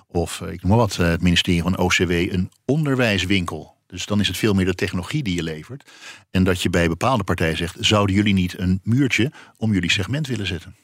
Of 0.06 0.40
eh, 0.40 0.52
ik 0.52 0.62
noem 0.62 0.70
maar 0.70 0.80
wat, 0.80 0.98
eh, 0.98 1.06
het 1.06 1.22
ministerie 1.22 1.62
van 1.62 1.78
OCW, 1.78 2.10
een 2.10 2.50
onderwijswinkel. 2.64 3.76
Dus 3.86 4.06
dan 4.06 4.20
is 4.20 4.28
het 4.28 4.36
veel 4.36 4.54
meer 4.54 4.64
de 4.64 4.74
technologie 4.74 5.22
die 5.22 5.34
je 5.34 5.42
levert. 5.42 5.90
En 6.30 6.44
dat 6.44 6.62
je 6.62 6.70
bij 6.70 6.88
bepaalde 6.88 7.24
partijen 7.24 7.56
zegt, 7.56 7.76
zouden 7.80 8.14
jullie 8.14 8.34
niet 8.34 8.58
een 8.58 8.80
muurtje 8.82 9.32
om 9.56 9.72
jullie 9.72 9.90
segment 9.90 10.26
willen 10.26 10.46
zetten? 10.46 10.76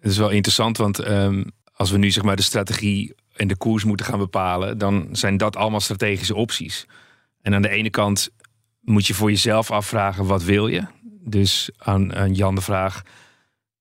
Het 0.00 0.10
is 0.10 0.18
wel 0.18 0.30
interessant, 0.30 0.76
want 0.76 0.98
ehm, 0.98 1.44
als 1.72 1.90
we 1.90 1.98
nu 1.98 2.10
zeg 2.10 2.24
maar 2.24 2.36
de 2.36 2.42
strategie 2.42 3.14
en 3.32 3.48
de 3.48 3.56
koers 3.56 3.84
moeten 3.84 4.06
gaan 4.06 4.18
bepalen, 4.18 4.78
dan 4.78 5.08
zijn 5.12 5.36
dat 5.36 5.56
allemaal 5.56 5.80
strategische 5.80 6.34
opties. 6.34 6.86
En 7.42 7.54
aan 7.54 7.62
de 7.62 7.68
ene 7.68 7.90
kant 7.90 8.30
moet 8.80 9.06
je 9.06 9.14
voor 9.14 9.30
jezelf 9.30 9.70
afvragen, 9.70 10.26
wat 10.26 10.42
wil 10.42 10.66
je? 10.66 10.82
Dus 11.24 11.70
aan, 11.78 12.14
aan 12.14 12.34
Jan 12.34 12.54
de 12.54 12.60
vraag, 12.60 13.02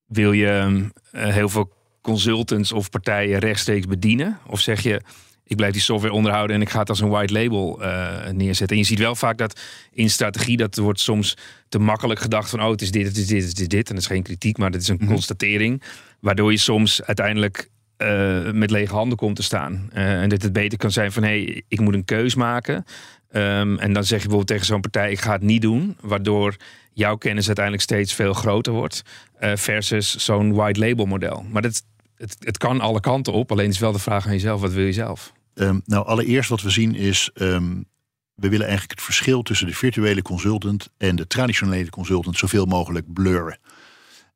wil 0.09 0.31
je 0.31 0.47
ehm, 0.47 0.83
eh, 1.11 1.33
heel 1.33 1.49
veel 1.49 1.73
consultants 2.01 2.71
of 2.71 2.89
partijen 2.89 3.39
rechtstreeks 3.39 3.85
bedienen? 3.85 4.39
Of 4.47 4.59
zeg 4.59 4.81
je, 4.81 5.01
ik 5.49 5.55
blijf 5.55 5.73
die 5.73 5.81
software 5.81 6.13
onderhouden 6.13 6.55
en 6.55 6.61
ik 6.61 6.69
ga 6.69 6.79
het 6.79 6.89
als 6.89 6.99
een 6.99 7.09
white 7.09 7.33
label 7.33 7.81
uh, 7.81 8.27
neerzetten. 8.27 8.75
En 8.75 8.81
je 8.81 8.87
ziet 8.87 8.99
wel 8.99 9.15
vaak 9.15 9.37
dat 9.37 9.59
in 9.93 10.09
strategie 10.09 10.57
dat 10.57 10.77
wordt 10.77 10.99
soms 10.99 11.37
te 11.69 11.79
makkelijk 11.79 12.19
gedacht 12.19 12.49
van 12.49 12.61
oh 12.61 12.69
het 12.69 12.81
is 12.81 12.91
dit, 12.91 13.07
het 13.07 13.17
is 13.17 13.27
dit, 13.27 13.43
het 13.43 13.59
is 13.59 13.67
dit. 13.67 13.89
En 13.89 13.95
dat 13.95 14.03
is 14.03 14.09
geen 14.09 14.23
kritiek, 14.23 14.57
maar 14.57 14.71
dat 14.71 14.81
is 14.81 14.87
een 14.87 14.97
mhm. 14.99 15.11
constatering. 15.11 15.83
Waardoor 16.19 16.51
je 16.51 16.57
soms 16.57 17.03
uiteindelijk 17.03 17.69
uh, 18.01 18.51
met 18.51 18.71
lege 18.71 18.93
handen 18.93 19.17
komt 19.17 19.35
te 19.35 19.43
staan. 19.43 19.89
Uh, 19.93 20.21
en 20.21 20.29
dat 20.29 20.41
het 20.41 20.53
beter 20.53 20.77
kan 20.77 20.91
zijn 20.91 21.11
van 21.11 21.23
hé, 21.23 21.43
hey, 21.43 21.63
ik 21.67 21.79
moet 21.79 21.93
een 21.93 22.05
keus 22.05 22.35
maken. 22.35 22.85
Um, 23.31 23.77
en 23.77 23.93
dan 23.93 24.03
zeg 24.03 24.21
je 24.21 24.27
bijvoorbeeld 24.27 24.47
tegen 24.47 24.65
zo'n 24.65 24.81
partij, 24.81 25.11
ik 25.11 25.21
ga 25.21 25.31
het 25.31 25.41
niet 25.41 25.61
doen. 25.61 25.97
Waardoor 26.01 26.55
jouw 26.93 27.15
kennis 27.15 27.45
uiteindelijk 27.45 27.85
steeds 27.85 28.13
veel 28.13 28.33
groter 28.33 28.73
wordt. 28.73 29.01
Uh, 29.39 29.55
versus 29.55 30.15
zo'n 30.15 30.53
white 30.53 30.79
label 30.79 31.05
model. 31.05 31.45
Maar 31.51 31.61
dat, 31.61 31.83
het, 32.17 32.35
het 32.39 32.57
kan 32.57 32.81
alle 32.81 32.99
kanten 32.99 33.33
op. 33.33 33.51
Alleen 33.51 33.69
is 33.69 33.79
wel 33.79 33.91
de 33.91 33.99
vraag 33.99 34.25
aan 34.25 34.31
jezelf, 34.31 34.61
wat 34.61 34.73
wil 34.73 34.85
je 34.85 34.93
zelf? 34.93 35.33
Um, 35.53 35.81
nou, 35.85 36.05
allereerst 36.05 36.49
wat 36.49 36.61
we 36.61 36.69
zien 36.69 36.95
is... 36.95 37.29
Um, 37.33 37.87
we 38.35 38.49
willen 38.49 38.67
eigenlijk 38.67 38.99
het 38.99 39.05
verschil 39.05 39.41
tussen 39.41 39.67
de 39.67 39.73
virtuele 39.73 40.21
consultant 40.21 40.89
en 40.97 41.15
de 41.15 41.27
traditionele 41.27 41.89
consultant 41.89 42.37
zoveel 42.37 42.65
mogelijk 42.65 43.13
blurren. 43.13 43.59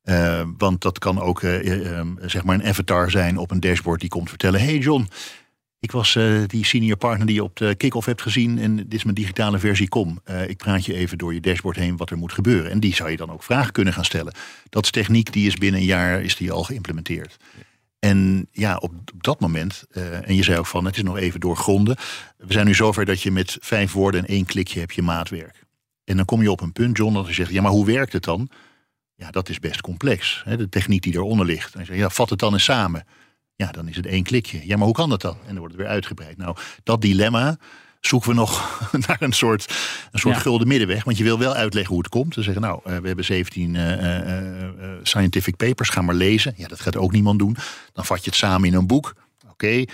Uh, 0.04 0.42
want 0.58 0.82
dat 0.82 1.00
kan 1.00 1.20
ook 1.20 1.42
uh, 1.42 2.00
zeg 2.22 2.44
maar 2.44 2.56
een 2.56 2.66
avatar 2.66 3.12
zijn 3.12 3.38
op 3.38 3.52
een 3.52 3.60
dashboard 3.60 4.00
die 4.00 4.10
komt 4.10 4.30
vertellen: 4.30 4.60
Hey 4.62 4.78
John, 4.78 5.08
ik 5.80 5.92
was 5.92 6.18
die 6.48 6.66
senior 6.66 6.98
partner 6.98 7.26
die 7.26 7.36
je 7.36 7.44
op 7.44 7.56
de 7.56 7.76
kick-off 7.76 8.06
hebt 8.06 8.22
gezien 8.22 8.60
en 8.60 8.76
dit 8.76 8.94
is 8.94 9.04
mijn 9.04 9.16
digitale 9.16 9.60
versie. 9.60 9.90
Kom, 9.90 10.22
ik 10.48 10.58
praat 10.58 10.86
je 10.86 10.94
even 10.94 11.18
door 11.18 11.34
je 11.34 11.40
dashboard 11.40 11.76
heen 11.76 11.98
wat 11.98 12.10
er 12.10 12.18
moet 12.18 12.34
gebeuren. 12.34 12.72
En 12.72 12.80
die 12.80 12.96
zou 12.96 13.10
je 13.10 13.18
dan 13.18 13.32
ook 13.32 13.44
vragen 13.44 13.72
kunnen 13.72 13.94
gaan 13.94 14.06
stellen. 14.06 14.34
Dat 14.70 14.84
is 14.84 14.92
techniek 14.92 15.34
die 15.34 15.48
is 15.48 15.56
binnen 15.56 15.80
een 15.80 15.86
jaar 15.86 16.22
is 16.22 16.36
die 16.36 16.52
al 16.52 16.64
geïmplementeerd. 16.64 17.38
En 18.00 18.48
ja, 18.52 18.78
op, 18.78 18.92
dat 19.18 19.40
moment, 19.40 19.84
en 20.24 20.36
je 20.36 20.44
zei 20.44 20.58
ook 20.58 20.66
van 20.66 20.86
het 20.86 20.96
is 20.96 21.04
nog 21.04 21.18
even 21.18 21.40
doorgronden. 21.40 21.96
We 22.38 22.54
zijn 22.54 22.66
nu 22.66 22.74
zover 22.74 23.06
dat 23.06 23.22
je 23.22 23.32
met 23.32 23.58
vijf 23.62 23.92
woorden 23.92 24.22
en 24.22 24.28
één 24.28 24.46
klikje 24.46 24.80
heb 24.80 24.92
je 24.92 25.02
maatwerk. 25.02 25.64
En 26.04 26.16
dan 26.16 26.26
kom 26.26 26.42
je 26.42 26.52
op 26.52 26.62
een 26.62 26.74
punt, 26.74 26.98
John, 26.98 27.14
dat 27.14 27.28
je 27.28 27.34
zegt, 27.34 27.52
ja 27.52 27.62
maar 27.62 27.72
hoe 27.72 27.86
werkt 27.86 28.14
het 28.14 28.24
dan? 28.24 28.50
Ja, 29.24 29.32
dat 29.32 29.50
is 29.50 29.60
best 29.60 29.82
complex. 29.82 30.42
Hè? 30.46 30.58
De 30.58 30.70
techniek 30.70 31.02
die 31.02 31.14
eronder 31.14 31.46
ligt. 31.46 31.74
En 31.74 31.80
je 31.80 31.86
zegt, 31.86 32.00
ja, 32.00 32.10
vat 32.10 32.30
het 32.30 32.40
dan 32.40 32.54
eens 32.54 32.64
samen. 32.64 33.06
Ja, 33.56 33.72
dan 33.72 33.88
is 33.88 33.96
het 33.96 34.06
één 34.06 34.24
klikje. 34.24 34.68
Ja, 34.68 34.78
maar 34.78 34.86
hoe 34.86 34.96
kan 34.96 35.10
dat 35.10 35.22
dan? 35.22 35.38
En 35.40 35.48
dan 35.48 35.58
wordt 35.58 35.74
het 35.74 35.82
weer 35.82 35.92
uitgebreid. 35.92 36.38
Nou, 36.38 36.58
dat 36.84 37.02
dilemma 37.02 37.58
zoeken 38.00 38.30
we 38.30 38.36
nog 38.36 38.80
naar 39.08 39.22
een 39.22 39.32
soort, 39.32 39.74
een 40.12 40.20
soort 40.20 40.38
gulden 40.38 40.68
middenweg. 40.68 41.04
Want 41.04 41.18
je 41.18 41.24
wil 41.24 41.40
wel 41.40 41.54
uitleggen 41.54 41.94
hoe 41.94 42.04
het 42.04 42.12
komt. 42.12 42.34
Ze 42.34 42.42
zeggen, 42.42 42.62
nou, 42.62 42.82
eh, 42.84 42.98
we 42.98 43.08
hebben 43.08 43.26
17 43.26 43.74
uh, 43.74 44.02
uh, 44.02 44.70
scientific 45.04 45.56
papers, 45.56 45.90
ga 45.90 46.02
maar 46.02 46.16
lezen. 46.16 46.54
Ja, 46.58 46.68
dat 46.68 46.80
gaat 46.80 46.98
ook 46.98 47.12
niemand 47.12 47.40
doen. 47.40 47.58
Dan 47.94 48.06
vat 48.06 48.24
je 48.24 48.30
het 48.30 48.40
samen 48.40 48.68
in 48.68 48.74
een 48.74 48.88
boek. 48.88 49.16
Oké, 49.50 49.86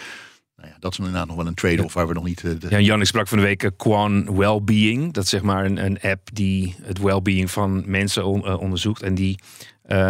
nou 0.60 0.72
ja, 0.72 0.78
dat 0.80 0.92
is 0.92 0.98
inderdaad 0.98 1.28
nog 1.28 1.36
wel 1.36 1.48
een 1.48 1.54
trade-off 1.54 1.94
waar 1.94 2.08
we 2.08 2.14
nog 2.14 2.24
niet... 2.24 2.44
Uh, 2.44 2.52
Ja, 2.70 2.80
Jan, 2.80 3.00
ik 3.00 3.08
sprak 3.08 3.28
van 3.28 3.38
de 3.38 3.44
week 3.44 3.64
uh, 3.64 3.70
Quan 3.78 4.38
Wellbeing. 4.38 5.14
Dat 5.14 5.24
is 5.24 5.30
zeg 5.30 5.42
maar 5.42 5.66
een, 5.66 5.86
een 5.86 6.00
app 6.02 6.30
die 6.34 6.76
het 6.82 7.00
wellbeing 7.00 7.52
van 7.52 7.84
mensen 7.86 8.24
uh, 8.24 8.60
onderzoekt. 8.60 9.02
En 9.02 9.16
die 9.16 9.40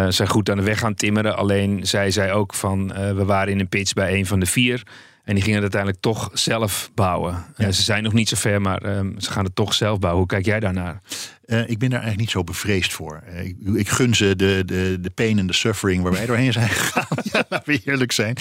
zijn 0.08 0.28
goed 0.28 0.50
aan 0.50 0.56
de 0.56 0.62
weg 0.62 0.78
gaan 0.78 0.94
timmeren. 0.94 1.36
Alleen 1.36 1.86
zij 1.86 2.10
zei 2.10 2.32
ook 2.32 2.54
van, 2.54 2.88
we 2.88 3.24
waren 3.24 3.52
in 3.52 3.60
een 3.60 3.68
pitch 3.68 3.92
bij 3.92 4.14
een 4.18 4.26
van 4.26 4.40
de 4.40 4.46
vier... 4.46 4.82
En 5.24 5.34
die 5.34 5.44
gingen 5.44 5.62
het 5.62 5.74
uiteindelijk 5.74 6.02
toch 6.02 6.30
zelf 6.32 6.90
bouwen. 6.94 7.44
Ja. 7.56 7.70
ze 7.70 7.82
zijn 7.82 8.02
nog 8.02 8.12
niet 8.12 8.28
zo 8.28 8.36
ver, 8.36 8.60
maar 8.60 8.96
um, 8.96 9.20
ze 9.20 9.30
gaan 9.30 9.44
het 9.44 9.54
toch 9.54 9.74
zelf 9.74 9.98
bouwen. 9.98 10.22
Hoe 10.22 10.30
kijk 10.30 10.44
jij 10.44 10.60
daarnaar? 10.60 11.02
Uh, 11.46 11.68
ik 11.68 11.78
ben 11.78 11.90
daar 11.90 12.00
eigenlijk 12.00 12.18
niet 12.18 12.30
zo 12.30 12.44
bevreesd 12.44 12.92
voor. 12.92 13.22
Uh, 13.28 13.44
ik, 13.44 13.56
ik, 13.74 13.88
gun 13.88 14.14
ze 14.14 14.36
de, 14.36 14.62
de, 14.66 14.98
de 15.00 15.10
pain 15.10 15.38
en 15.38 15.46
de 15.46 15.52
suffering 15.52 16.02
waar 16.02 16.12
wij 16.12 16.26
doorheen 16.26 16.52
zijn 16.52 16.68
gegaan. 16.78 17.18
ja, 17.22 17.44
laten 17.48 17.72
we 17.72 17.80
eerlijk 17.84 18.12
zijn. 18.12 18.36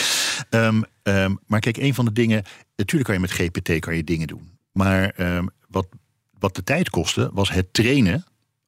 Um, 0.50 0.84
um, 1.04 1.40
maar 1.46 1.60
kijk, 1.60 1.78
een 1.78 1.94
van 1.94 2.06
de 2.06 2.14
dingen... 2.14 2.44
Natuurlijk 2.76 3.10
kan 3.10 3.16
je 3.16 3.22
met 3.22 3.32
GPT 3.32 3.80
kan 3.80 3.96
je 3.96 4.04
dingen 4.04 4.28
doen. 4.28 4.58
Maar 4.72 5.16
wat, 5.68 5.88
wat 6.40 6.56
de 6.56 6.64
tijd 6.64 6.90
kostte, 6.90 7.30
was 7.34 7.52
het 7.52 7.74
trainen 7.74 8.26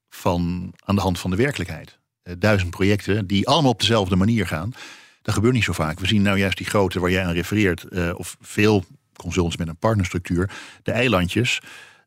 van, 0.10 0.74
aan 0.86 0.95
de 0.95 1.02
hand 1.02 1.19
van 1.19 1.30
de 1.30 1.36
werkelijkheid. 1.36 2.00
Duizend 2.38 2.71
projecten 2.71 3.28
die 3.28 3.47
allemaal 3.47 3.71
op 3.71 3.80
dezelfde 3.80 4.15
manier 4.15 4.47
gaan. 4.47 4.74
Dat 5.21 5.34
gebeurt 5.34 5.53
niet 5.53 5.63
zo 5.63 5.73
vaak. 5.73 5.99
We 5.99 6.07
zien 6.07 6.21
nou 6.21 6.38
juist 6.38 6.57
die 6.57 6.65
grote 6.65 6.99
waar 6.99 7.12
jij 7.12 7.25
aan 7.25 7.34
refereert, 7.34 7.86
uh, 7.89 8.12
of 8.15 8.38
veel 8.41 8.84
consultants 9.15 9.57
met 9.57 9.67
een 9.67 9.77
partnerstructuur, 9.77 10.49
de 10.84 10.91
eilandjes 10.91 11.60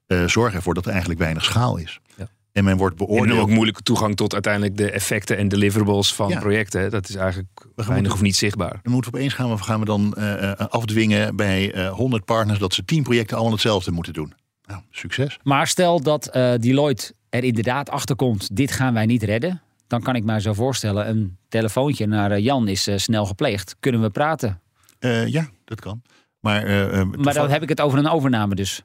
uh, 0.06 0.26
zorgen 0.26 0.56
ervoor 0.56 0.74
dat 0.74 0.84
er 0.84 0.90
eigenlijk 0.90 1.20
weinig 1.20 1.44
schaal 1.44 1.76
is. 1.76 2.00
Ja. 2.16 2.28
En 2.52 2.64
men 2.64 2.76
wordt 2.76 2.96
beoordeeld. 2.96 3.36
En 3.36 3.42
ook 3.42 3.50
moeilijke 3.50 3.82
toegang 3.82 4.16
tot 4.16 4.32
uiteindelijk 4.32 4.76
de 4.76 4.90
effecten 4.90 5.36
en 5.36 5.48
deliverables 5.48 6.14
van 6.14 6.38
projecten. 6.38 6.90
Dat 6.90 7.08
is 7.08 7.14
eigenlijk 7.14 7.48
weinig 7.74 7.96
moeten, 7.96 8.12
of 8.12 8.22
niet 8.22 8.36
zichtbaar. 8.36 8.80
Dan 8.82 8.92
moeten 8.92 9.10
we 9.10 9.16
opeens 9.16 9.34
gaan 9.34 9.50
we, 9.50 9.58
gaan 9.58 9.80
we 9.80 9.86
dan 9.86 10.14
uh, 10.18 10.52
afdwingen 10.52 11.36
bij 11.36 11.74
uh, 11.74 11.90
100 11.90 12.24
partners 12.24 12.58
dat 12.58 12.74
ze 12.74 12.84
10 12.84 13.02
projecten 13.02 13.34
allemaal 13.34 13.52
hetzelfde 13.52 13.90
moeten 13.90 14.12
doen. 14.12 14.34
Nou, 14.66 14.80
succes. 14.90 15.38
Maar 15.42 15.66
stel 15.66 16.00
dat 16.00 16.30
Deloitte 16.60 17.14
er 17.28 17.44
inderdaad 17.44 17.90
achter 17.90 18.16
komt, 18.16 18.56
dit 18.56 18.72
gaan 18.72 18.94
wij 18.94 19.06
niet 19.06 19.22
redden 19.22 19.62
dan 19.86 20.02
kan 20.02 20.14
ik 20.14 20.24
mij 20.24 20.40
zo 20.40 20.52
voorstellen, 20.52 21.08
een 21.08 21.36
telefoontje 21.48 22.06
naar 22.06 22.30
eh, 22.30 22.44
Jan 22.44 22.68
is 22.68 22.86
eh, 22.86 22.96
snel 22.96 23.26
gepleegd. 23.26 23.76
Kunnen 23.80 24.00
we 24.00 24.10
praten? 24.10 24.60
Uh, 25.00 25.26
ja, 25.26 25.48
dat 25.64 25.80
kan. 25.80 26.02
Maar, 26.40 26.62
maar 27.06 27.34
dan 27.34 27.50
heb 27.50 27.62
ik 27.62 27.68
het 27.68 27.80
over 27.80 27.98
een 27.98 28.08
overname 28.08 28.54
dus. 28.54 28.82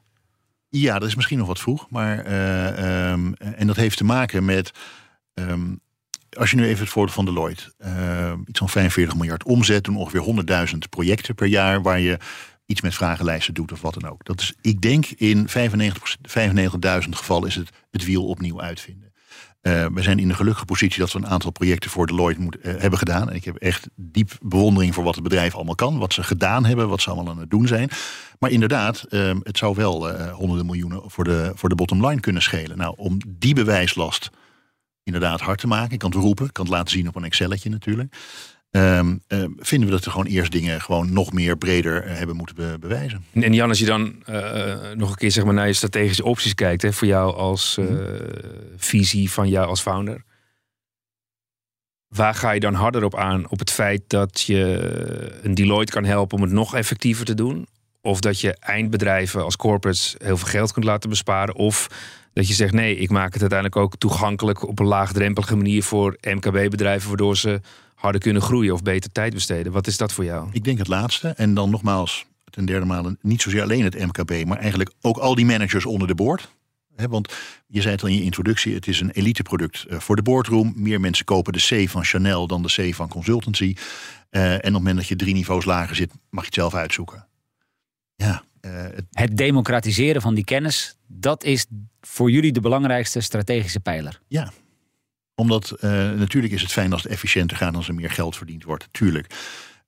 Ja, 0.68 0.98
dat 0.98 1.08
is 1.08 1.14
misschien 1.14 1.38
nog 1.38 1.46
wat 1.46 1.58
vroeg. 1.58 1.86
Maar, 1.90 2.18
um, 3.12 3.34
en 3.34 3.66
dat 3.66 3.76
heeft 3.76 3.96
te 3.96 4.04
maken 4.04 4.44
met. 4.44 4.70
Um, 5.34 5.80
als 6.38 6.50
je 6.50 6.56
nu 6.56 6.64
even 6.64 6.80
het 6.80 6.92
voordeel 6.92 7.14
van 7.14 7.24
Deloitte. 7.24 7.72
Uh, 7.78 8.32
iets 8.46 8.58
van 8.58 8.68
45 8.68 9.16
miljard 9.16 9.44
omzet. 9.44 9.84
Doen 9.84 9.96
ongeveer 9.96 10.68
100.000 10.72 10.78
projecten 10.90 11.34
per 11.34 11.46
jaar. 11.46 11.82
Waar 11.82 12.00
je 12.00 12.18
iets 12.66 12.80
met 12.80 12.94
vragenlijsten 12.94 13.54
doet 13.54 13.72
of 13.72 13.80
wat 13.80 13.94
dan 13.94 14.10
ook. 14.10 14.24
Dat 14.24 14.40
is, 14.40 14.54
ik 14.60 14.80
denk 14.80 15.06
in 15.06 15.48
95.000 15.48 15.54
95 16.22 17.18
gevallen 17.18 17.48
is 17.48 17.54
het 17.54 17.70
het 17.90 18.04
wiel 18.04 18.26
opnieuw 18.26 18.60
uitvinden. 18.60 19.09
Uh, 19.62 19.86
we 19.94 20.02
zijn 20.02 20.18
in 20.18 20.28
de 20.28 20.34
gelukkige 20.34 20.64
positie 20.64 21.00
dat 21.00 21.12
we 21.12 21.18
een 21.18 21.26
aantal 21.26 21.50
projecten 21.50 21.90
voor 21.90 22.06
Deloitte 22.06 22.40
moet, 22.40 22.56
uh, 22.56 22.62
hebben 22.76 22.98
gedaan. 22.98 23.30
En 23.30 23.34
ik 23.34 23.44
heb 23.44 23.56
echt 23.56 23.88
diep 23.94 24.30
bewondering 24.42 24.94
voor 24.94 25.04
wat 25.04 25.14
het 25.14 25.22
bedrijf 25.24 25.54
allemaal 25.54 25.74
kan. 25.74 25.98
Wat 25.98 26.12
ze 26.12 26.22
gedaan 26.22 26.64
hebben, 26.64 26.88
wat 26.88 27.00
ze 27.00 27.10
allemaal 27.10 27.32
aan 27.32 27.40
het 27.40 27.50
doen 27.50 27.66
zijn. 27.66 27.90
Maar 28.38 28.50
inderdaad, 28.50 29.06
uh, 29.10 29.34
het 29.42 29.58
zou 29.58 29.74
wel 29.74 30.10
uh, 30.10 30.32
honderden 30.32 30.66
miljoenen 30.66 31.10
voor 31.10 31.24
de, 31.24 31.52
voor 31.54 31.68
de 31.68 31.74
bottom 31.74 32.06
line 32.06 32.20
kunnen 32.20 32.42
schelen. 32.42 32.78
Nou, 32.78 32.94
om 32.96 33.18
die 33.28 33.54
bewijslast 33.54 34.30
inderdaad 35.02 35.40
hard 35.40 35.58
te 35.58 35.66
maken. 35.66 35.92
Ik 35.92 35.98
kan 35.98 36.10
het 36.10 36.20
roepen, 36.20 36.46
ik 36.46 36.52
kan 36.52 36.64
het 36.64 36.74
laten 36.74 36.90
zien 36.90 37.08
op 37.08 37.16
een 37.16 37.24
Excelletje 37.24 37.70
natuurlijk. 37.70 38.16
Um, 38.70 39.22
uh, 39.28 39.44
vinden 39.58 39.88
we 39.88 39.94
dat 39.94 40.04
we 40.04 40.10
gewoon 40.10 40.26
eerst 40.26 40.52
dingen 40.52 40.80
gewoon 40.80 41.12
nog 41.12 41.32
meer 41.32 41.56
breder 41.56 42.06
uh, 42.06 42.16
hebben 42.16 42.36
moeten 42.36 42.56
be 42.56 42.76
bewijzen. 42.80 43.24
En 43.32 43.52
Jan, 43.52 43.68
als 43.68 43.78
je 43.78 43.84
dan 43.84 44.22
uh, 44.28 44.76
nog 44.94 45.10
een 45.10 45.16
keer 45.16 45.30
zeg 45.30 45.44
maar, 45.44 45.54
naar 45.54 45.66
je 45.66 45.72
strategische 45.72 46.24
opties 46.24 46.54
kijkt, 46.54 46.82
hè, 46.82 46.92
voor 46.92 47.06
jou 47.06 47.34
als 47.34 47.76
mm 47.76 47.86
-hmm. 47.86 48.18
visie 48.76 49.30
van 49.30 49.48
jou 49.48 49.66
als 49.66 49.80
founder. 49.80 50.22
Waar 52.08 52.34
ga 52.34 52.50
je 52.50 52.60
dan 52.60 52.74
harder 52.74 53.04
op 53.04 53.16
aan? 53.16 53.48
Op 53.48 53.58
het 53.58 53.70
feit 53.70 54.02
dat 54.06 54.40
je 54.40 55.38
een 55.42 55.54
Deloitte 55.54 55.92
kan 55.92 56.04
helpen 56.04 56.36
om 56.36 56.42
het 56.42 56.52
nog 56.52 56.74
effectiever 56.74 57.24
te 57.24 57.34
doen? 57.34 57.66
Of 58.00 58.20
dat 58.20 58.40
je 58.40 58.56
eindbedrijven 58.58 59.44
als 59.44 59.56
corporates 59.56 60.14
heel 60.18 60.36
veel 60.36 60.48
geld 60.48 60.72
kunt 60.72 60.84
laten 60.84 61.10
besparen? 61.10 61.54
Of 61.54 61.86
dat 62.32 62.48
je 62.48 62.54
zegt 62.54 62.72
nee, 62.72 62.96
ik 62.96 63.10
maak 63.10 63.32
het 63.32 63.40
uiteindelijk 63.40 63.80
ook 63.80 63.96
toegankelijk 63.96 64.68
op 64.68 64.78
een 64.78 64.86
laagdrempelige 64.86 65.56
manier 65.56 65.82
voor 65.82 66.16
MKB-bedrijven, 66.20 67.08
waardoor 67.08 67.36
ze 67.36 67.60
harder 68.00 68.20
kunnen 68.20 68.42
groeien 68.42 68.72
of 68.72 68.82
beter 68.82 69.12
tijd 69.12 69.34
besteden. 69.34 69.72
Wat 69.72 69.86
is 69.86 69.96
dat 69.96 70.12
voor 70.12 70.24
jou? 70.24 70.48
Ik 70.52 70.64
denk 70.64 70.78
het 70.78 70.88
laatste. 70.88 71.28
En 71.28 71.54
dan 71.54 71.70
nogmaals, 71.70 72.26
ten 72.50 72.64
derde 72.64 72.86
malen, 72.86 73.18
niet 73.22 73.42
zozeer 73.42 73.62
alleen 73.62 73.84
het 73.84 73.98
MKB, 73.98 74.44
maar 74.46 74.58
eigenlijk 74.58 74.90
ook 75.00 75.16
al 75.16 75.34
die 75.34 75.44
managers 75.44 75.86
onder 75.86 76.08
de 76.08 76.14
boord. 76.14 76.54
want 76.96 77.32
je 77.66 77.80
zei 77.80 77.94
het 77.94 78.02
al 78.02 78.08
in 78.08 78.14
je 78.14 78.22
introductie, 78.22 78.74
het 78.74 78.86
is 78.86 79.00
een 79.00 79.10
eliteproduct 79.10 79.86
uh, 79.88 79.98
voor 79.98 80.16
de 80.16 80.22
boardroom. 80.22 80.72
Meer 80.76 81.00
mensen 81.00 81.24
kopen 81.24 81.52
de 81.52 81.84
C 81.84 81.88
van 81.88 82.04
Chanel 82.04 82.46
dan 82.46 82.62
de 82.62 82.90
C 82.90 82.94
van 82.94 83.08
consultancy. 83.08 83.74
Uh, 84.30 84.52
en 84.52 84.56
op 84.56 84.62
het 84.62 84.72
moment 84.72 84.96
dat 84.96 85.08
je 85.08 85.16
drie 85.16 85.34
niveaus 85.34 85.64
lager 85.64 85.96
zit, 85.96 86.12
mag 86.30 86.40
je 86.40 86.46
het 86.46 86.54
zelf 86.54 86.74
uitzoeken. 86.74 87.26
Ja, 88.16 88.42
uh, 88.60 88.72
het... 88.72 89.04
het 89.10 89.36
democratiseren 89.36 90.22
van 90.22 90.34
die 90.34 90.44
kennis, 90.44 90.96
dat 91.06 91.44
is 91.44 91.66
voor 92.00 92.30
jullie 92.30 92.52
de 92.52 92.60
belangrijkste 92.60 93.20
strategische 93.20 93.80
pijler. 93.80 94.20
Ja, 94.28 94.52
omdat 95.40 95.76
uh, 95.80 95.90
natuurlijk 96.10 96.52
is 96.52 96.62
het 96.62 96.72
fijn 96.72 96.92
als 96.92 97.02
het 97.02 97.12
efficiënter 97.12 97.56
gaat 97.56 97.76
als 97.76 97.88
er 97.88 97.94
meer 97.94 98.10
geld 98.10 98.36
verdiend 98.36 98.64
wordt. 98.64 98.88
Tuurlijk. 98.90 99.34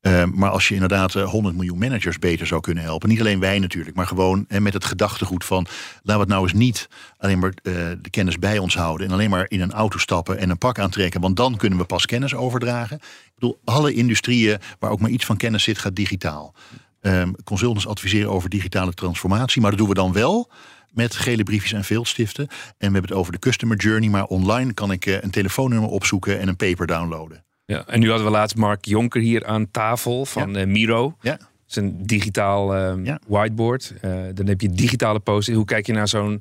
Uh, 0.03 0.25
maar 0.25 0.51
als 0.51 0.69
je 0.69 0.75
inderdaad 0.75 1.13
100 1.13 1.55
eh, 1.55 1.61
miljoen 1.61 1.79
managers 1.79 2.19
beter 2.19 2.47
zou 2.47 2.61
kunnen 2.61 2.83
helpen. 2.83 3.09
Niet 3.09 3.21
alleen 3.21 3.41
wij 3.41 3.59
natuurlijk, 3.59 3.97
maar 3.97 4.07
gewoon 4.07 4.45
en 4.49 4.63
met 4.63 4.73
het 4.73 4.85
gedachtegoed 4.85 5.45
van... 5.45 5.67
laten 5.93 6.13
we 6.15 6.21
het 6.21 6.29
nou 6.29 6.43
eens 6.43 6.53
niet 6.53 6.89
alleen 7.19 7.39
maar 7.39 7.53
uh, 7.63 7.75
de 8.01 8.11
kennis 8.11 8.39
bij 8.39 8.59
ons 8.59 8.75
houden... 8.75 9.07
en 9.07 9.13
alleen 9.13 9.31
maar 9.31 9.47
in 9.49 9.61
een 9.61 9.73
auto 9.73 9.99
stappen 9.99 10.39
en 10.39 10.51
een 10.51 10.59
pak 10.59 10.79
aantrekken... 10.79 11.21
want 11.21 11.37
dan 11.37 11.57
kunnen 11.57 11.79
we 11.79 11.85
pas 11.85 12.07
kennis 12.07 12.35
overdragen. 12.35 12.97
Ik 12.97 13.33
bedoel, 13.35 13.61
alle 13.65 13.93
industrieën 13.93 14.59
waar 14.79 14.91
ook 14.91 15.01
maar 15.01 15.11
iets 15.11 15.25
van 15.25 15.37
kennis 15.37 15.63
zit, 15.63 15.79
gaat 15.79 15.97
digitaal. 15.97 16.55
Um, 17.01 17.35
consultants 17.45 17.87
adviseren 17.87 18.31
over 18.31 18.49
digitale 18.49 18.93
transformatie, 18.93 19.61
maar 19.61 19.71
dat 19.71 19.79
doen 19.79 19.89
we 19.89 19.95
dan 19.95 20.13
wel 20.13 20.51
met 20.93 21.15
gele 21.15 21.43
briefjes 21.43 21.73
en 21.73 21.85
veeldstiften. 21.85 22.47
En 22.49 22.57
we 22.79 22.85
hebben 22.85 23.03
het 23.03 23.13
over 23.13 23.33
de 23.33 23.39
customer 23.39 23.77
journey. 23.77 24.09
Maar 24.09 24.25
online 24.25 24.73
kan 24.73 24.93
ik 24.93 25.07
eh, 25.07 25.21
een 25.21 25.31
telefoonnummer 25.31 25.91
opzoeken 25.91 26.39
en 26.41 26.49
een 26.49 26.57
paper 26.57 26.87
downloaden. 26.87 27.45
Ja, 27.65 27.87
en 27.87 28.01
nu 28.01 28.09
hadden 28.09 28.27
we 28.27 28.33
laatst 28.33 28.57
Mark 28.57 28.85
Jonker 28.85 29.21
hier 29.21 29.47
aan 29.47 29.71
tafel 29.71 30.27
van 30.27 30.53
ja. 30.53 30.61
Eh, 30.61 30.67
Miro. 30.67 31.17
Ja. 31.21 31.39
is 31.69 31.77
een 31.77 32.07
digitaal 32.07 32.75
ehm, 32.75 33.05
Ja. 33.05 33.19
whiteboard. 33.27 33.95
Eh, 34.01 34.11
dan 34.35 34.47
heb 34.47 34.61
je 34.61 34.69
digitale 34.71 35.19
post 35.21 35.49
Hoe 35.49 35.65
kijk 35.65 35.87
je 35.87 35.93
naar 35.93 36.09
zo'n 36.09 36.41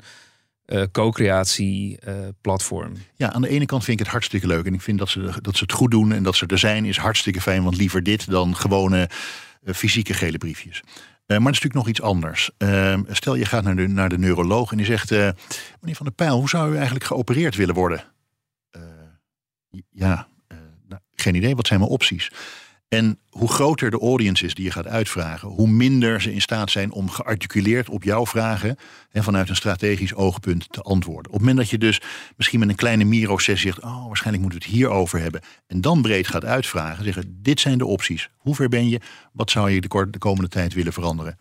eh, 0.65 0.83
co-creatie 0.91 1.97
eh, 1.99 2.13
platform? 2.41 2.93
Ja, 3.15 3.31
aan 3.33 3.41
de 3.41 3.49
ene 3.49 3.65
kant 3.65 3.83
vind 3.83 3.99
ik 3.99 4.03
het 4.05 4.13
hartstikke 4.13 4.47
leuk. 4.47 4.65
En 4.65 4.73
ik 4.73 4.81
vind 4.81 4.99
dat 4.99 5.09
ze, 5.09 5.33
dat 5.41 5.55
ze 5.57 5.63
het 5.63 5.73
goed 5.73 5.91
doen 5.91 6.11
en 6.11 6.23
dat 6.23 6.35
ze 6.35 6.45
er 6.45 6.57
zijn 6.59 6.85
is 6.85 6.97
hartstikke 6.97 7.41
fijn. 7.41 7.63
Want 7.63 7.77
liever 7.77 8.03
dit 8.03 8.29
dan 8.29 8.55
gewone 8.55 9.09
fysieke 9.65 10.13
gele 10.13 10.37
briefjes. 10.37 10.81
Eh, 11.31 11.37
maar 11.37 11.51
het 11.51 11.55
is 11.55 11.61
natuurlijk 11.61 11.73
nog 11.73 11.87
iets 11.87 12.01
anders. 12.01 12.51
Eh, 12.57 12.99
stel 13.09 13.35
je 13.35 13.45
gaat 13.45 13.63
naar 13.63 13.75
de, 13.75 13.87
naar 13.87 14.09
de 14.09 14.17
neuroloog 14.17 14.71
en 14.71 14.77
die 14.77 14.85
zegt... 14.85 15.11
eh, 15.11 15.29
meneer 15.79 15.95
Van 15.95 16.05
der 16.05 16.15
Pijl, 16.15 16.37
hoe 16.37 16.49
zou 16.49 16.71
u 16.71 16.75
eigenlijk 16.75 17.05
geopereerd 17.05 17.55
willen 17.55 17.75
worden? 17.75 18.03
Eh, 18.71 18.81
ja, 19.89 20.27
nou, 20.87 21.01
geen 21.15 21.35
idee. 21.35 21.55
Wat 21.55 21.67
zijn 21.67 21.79
mijn 21.79 21.91
opties? 21.91 22.31
En 22.93 23.19
hoe 23.30 23.49
groter 23.49 23.91
de 23.91 23.99
audience 23.99 24.45
is 24.45 24.54
die 24.54 24.65
je 24.65 24.71
gaat 24.71 24.88
uitvragen, 24.88 25.47
hoe 25.47 25.67
minder 25.67 26.21
ze 26.21 26.34
in 26.34 26.41
staat 26.41 26.71
zijn 26.71 26.91
om 26.91 27.10
gearticuleerd 27.10 27.89
op 27.89 28.04
jouw 28.04 28.25
vragen 28.25 28.75
en 29.12 29.23
vanuit 29.23 29.49
een 29.49 29.56
strategisch 29.56 30.13
oogpunt 30.13 30.71
te 30.71 30.82
antwoorden. 30.82 31.32
Op 31.32 31.38
het 31.38 31.39
moment 31.39 31.58
dat 31.58 31.69
je 31.69 31.77
dus 31.77 32.01
misschien 32.38 32.60
met 32.60 32.69
een 32.69 32.75
kleine 32.75 33.04
Miro-sessie 33.04 33.71
zegt, 33.71 33.84
oh, 33.84 34.08
waarschijnlijk 34.08 34.43
moeten 34.43 34.60
we 34.60 34.65
het 34.65 34.75
hierover 34.75 35.19
hebben, 35.19 35.41
en 35.67 35.82
dan 35.82 36.01
breed 36.01 36.27
gaat 36.27 36.45
uitvragen, 36.45 37.04
zeggen, 37.04 37.39
dit 37.41 37.60
zijn 37.60 37.77
de 37.77 37.86
opties. 37.86 38.30
Hoe 38.38 38.56
ver 38.56 38.69
ben 38.69 38.89
je? 38.89 38.99
Wat 39.34 39.51
zou 39.51 39.69
je 39.69 39.82
de, 39.82 40.17
komende 40.17 40.49
tijd 40.49 40.73
willen 40.73 40.93
veranderen? 40.93 41.38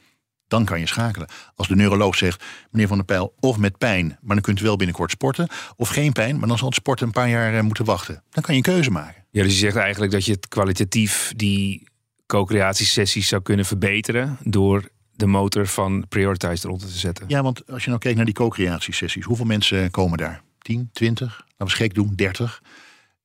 Dan 0.51 0.65
kan 0.65 0.81
je 0.81 0.87
schakelen. 0.87 1.29
Als 1.55 1.69
de 1.69 1.77
neuroloog 1.77 2.17
zegt, 2.17 2.45
meneer 2.71 2.89
Van 2.89 2.97
der 2.97 3.07
Pijl, 3.07 3.35
of 3.41 3.57
met 3.57 3.79
pijn, 3.79 4.19
maar 4.21 4.35
dan 4.35 4.45
kunt 4.45 4.61
u 4.61 4.65
wel 4.65 4.77
binnenkort 4.77 5.11
sporten, 5.11 5.49
of 5.77 5.89
geen 5.89 6.13
pijn, 6.13 6.39
maar 6.39 6.49
dan 6.49 6.59
zal 6.59 6.67
het 6.67 6.77
sporten 6.77 7.07
een 7.07 7.13
paar 7.13 7.29
jaar 7.29 7.55
eh, 7.55 7.63
moeten 7.63 7.85
wachten. 7.85 8.23
Dan 8.31 8.43
kan 8.43 8.55
je 8.55 8.61
een 8.61 8.73
keuze 8.73 8.91
maken. 8.91 9.25
Ja, 9.31 9.43
dus 9.43 9.53
je 9.53 9.59
zegt 9.59 9.77
eigenlijk 9.77 10.13
dat 10.13 10.25
je 10.25 10.33
het 10.33 10.49
kwalitatief 10.49 11.33
die 11.37 11.89
co-creatiesessies 12.27 13.29
zou 13.29 13.43
kunnen 13.43 13.65
verbeteren 13.65 14.39
door 14.43 14.89
de 15.13 15.27
motor 15.27 15.67
van 15.67 16.05
Prioritize 16.09 16.67
eronder 16.67 16.89
te 16.89 16.99
zetten. 16.99 17.25
Ja, 17.29 17.43
want 17.43 17.71
als 17.71 17.83
je 17.83 17.89
nou 17.89 18.01
kijkt 18.01 18.17
naar 18.17 18.27
die 18.27 18.35
co-creatiesessies, 18.35 19.25
hoeveel 19.25 19.47
mensen 19.47 19.91
komen 19.91 20.19
daar? 20.19 20.43
10, 20.59 20.91
20? 20.93 21.45
Laten 21.57 21.77
we 21.77 21.83
gek 21.83 21.95
doen, 21.95 22.13
30. 22.15 22.61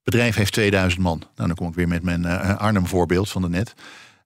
Het 0.06 0.14
bedrijf 0.14 0.36
heeft 0.36 0.54
2000 0.54 1.02
man. 1.02 1.20
Nou, 1.36 1.48
dan 1.48 1.56
kom 1.56 1.68
ik 1.68 1.76
weer 1.76 1.88
met 1.88 2.04
mijn 2.04 2.26
eh, 2.26 2.58
Arnhem 2.58 2.88
voorbeeld 2.88 3.30
van 3.30 3.42
de 3.42 3.50
net. 3.50 3.74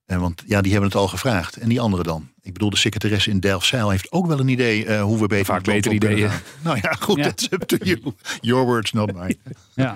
Eh, 0.10 0.18
want 0.18 0.44
ja, 0.48 0.62
die 0.62 0.72
hebben 0.72 0.90
het 0.90 1.00
al 1.00 1.08
gevraagd. 1.08 1.58
En 1.58 1.70
die 1.70 1.80
anderen 1.80 2.06
dan? 2.06 2.30
Ik 2.42 2.54
bedoel, 2.54 2.70
de 2.70 2.78
secretaresse 2.78 3.30
in 3.30 3.40
Delfzijl 3.40 3.90
heeft 3.90 4.12
ook 4.12 4.28
wel 4.28 4.40
een 4.40 4.48
idee 4.48 4.86
eh, 4.86 5.02
hoe 5.02 5.20
we 5.20 5.28
beter 5.28 5.46
Vaak 5.46 5.64
kunnen 5.64 5.94
ideeën. 5.94 6.30
Nou 6.64 6.80
ja, 6.82 6.92
goed, 6.92 7.18
Ja. 7.18 7.24
that's 7.24 7.48
up 7.52 7.62
to 7.62 7.78
you. 7.82 8.00
Your 8.42 8.66
words, 8.66 8.92
not 8.92 9.14
mine. 9.14 9.38
Ja. 9.76 9.96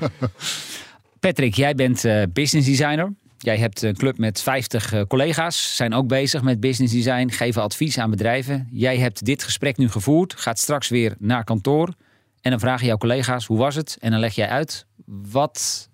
Patrick, 1.19 1.54
jij 1.54 1.76
bent 1.76 2.06
eh, 2.06 2.23
business 2.34 2.67
designer. 2.67 3.13
Jij 3.38 3.58
hebt 3.58 3.82
een 3.82 3.95
club 3.95 4.17
met 4.17 4.41
50 4.41 4.93
eh, 4.93 5.02
collega's, 5.08 5.76
zijn 5.76 5.93
ook 5.93 6.08
bezig 6.08 6.41
met 6.41 6.60
business 6.60 6.93
design, 6.93 7.30
geven 7.30 7.62
advies 7.62 7.97
aan 7.97 8.10
bedrijven. 8.10 8.67
Jij 8.71 8.97
hebt 8.97 9.26
dit 9.26 9.43
gesprek 9.43 9.78
nu 9.78 9.89
gevoerd, 9.89 10.34
gaat 10.38 10.60
straks 10.60 10.89
weer 10.89 11.15
naar 11.19 11.43
kantoor. 11.43 11.93
En 12.41 12.52
dan 12.52 12.60
vragen 12.60 12.86
jouw 12.88 12.97
collega's, 12.97 13.45
hoe 13.45 13.58
was 13.58 13.76
het? 13.76 13.97
En 13.99 14.12
dan 14.12 14.19
leg 14.19 14.36
jij 14.36 14.47
uit, 14.47 14.86
wat 15.06 15.89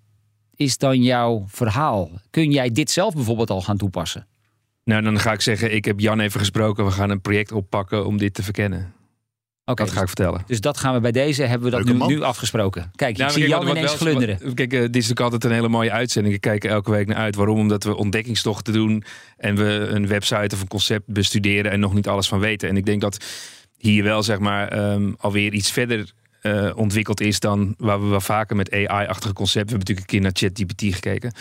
is 0.60 0.78
dan 0.78 1.02
jouw 1.02 1.44
verhaal? 1.48 2.10
Kun 2.30 2.50
jij 2.50 2.70
dit 2.70 2.90
zelf 2.90 3.14
bijvoorbeeld 3.14 3.50
al 3.50 3.62
gaan 3.62 3.76
toepassen? 3.76 4.26
Nou, 4.84 5.02
dan 5.02 5.20
ga 5.20 5.32
ik 5.32 5.40
zeggen, 5.40 5.74
ik 5.74 5.84
heb 5.84 6.00
Jan 6.00 6.20
even 6.20 6.40
gesproken. 6.40 6.84
We 6.84 6.90
gaan 6.90 7.10
een 7.10 7.20
project 7.20 7.52
oppakken 7.52 8.06
om 8.06 8.16
dit 8.18 8.34
te 8.34 8.42
verkennen. 8.42 8.92
Oké, 9.64 9.84
Dat 9.84 9.92
ga 9.92 10.00
ik 10.00 10.06
vertellen. 10.06 10.42
dus 10.46 10.60
dat 10.60 10.78
gaan 10.78 10.94
we 10.94 11.00
bij 11.00 11.12
deze, 11.12 11.42
hebben 11.42 11.70
we 11.70 11.84
dat 11.84 12.08
nu, 12.08 12.22
afgesproken. 12.22 12.90
Kijk, 12.94 13.16
Nou, 13.16 13.28
ik 13.30 13.36
zie 13.36 13.48
kijk, 13.48 13.62
Jan 13.62 13.70
ineens 13.76 13.94
glunderen. 13.94 14.38
wat- 14.44 14.54
Kijk, 14.54 14.72
eh, 14.72 14.78
dit 14.80 14.88
is 14.88 15.08
natuurlijk 15.08 15.20
altijd 15.20 15.44
een 15.44 15.52
hele 15.52 15.68
mooie 15.68 15.90
uitzending. 15.92 16.34
Ik 16.34 16.40
kijk 16.40 16.64
elke 16.64 16.90
week 16.90 17.06
naar 17.06 17.16
uit. 17.16 17.34
Waarom? 17.34 17.58
Omdat 17.58 17.84
we 17.84 17.96
ontdekkingstochten 17.96 18.72
doen. 18.72 19.04
En 19.36 19.56
we 19.56 19.64
een 19.90 20.06
website 20.06 20.54
of 20.54 20.60
een 20.60 20.68
concept 20.68 21.06
bestuderen. 21.06 21.72
En 21.72 21.80
nog 21.80 21.94
niet 21.94 22.08
alles 22.08 22.28
van 22.28 22.38
weten. 22.38 22.68
En 22.68 22.76
ik 22.76 22.86
denk 22.86 23.00
dat 23.00 23.24
hier 23.76 24.02
wel 24.04 24.22
zeg 24.22 24.38
maar 24.38 24.68
ehm, 24.68 25.12
alweer 25.18 25.52
iets 25.52 25.70
verder 25.70 26.12
eh, 26.40 26.70
ontwikkeld 26.74 27.20
is 27.20 27.40
dan 27.40 27.74
waar 27.78 28.00
we 28.02 28.06
wel 28.06 28.20
vaker 28.20 28.56
met 28.56 28.72
AI-achtige 28.72 29.32
concepten. 29.32 29.76
We 29.76 29.84
hebben 29.84 29.94
natuurlijk 29.94 30.00
een 30.00 30.06
keer 30.06 30.20
naar 30.20 30.32
ChatGPT 30.34 30.94
gekeken. 30.94 31.32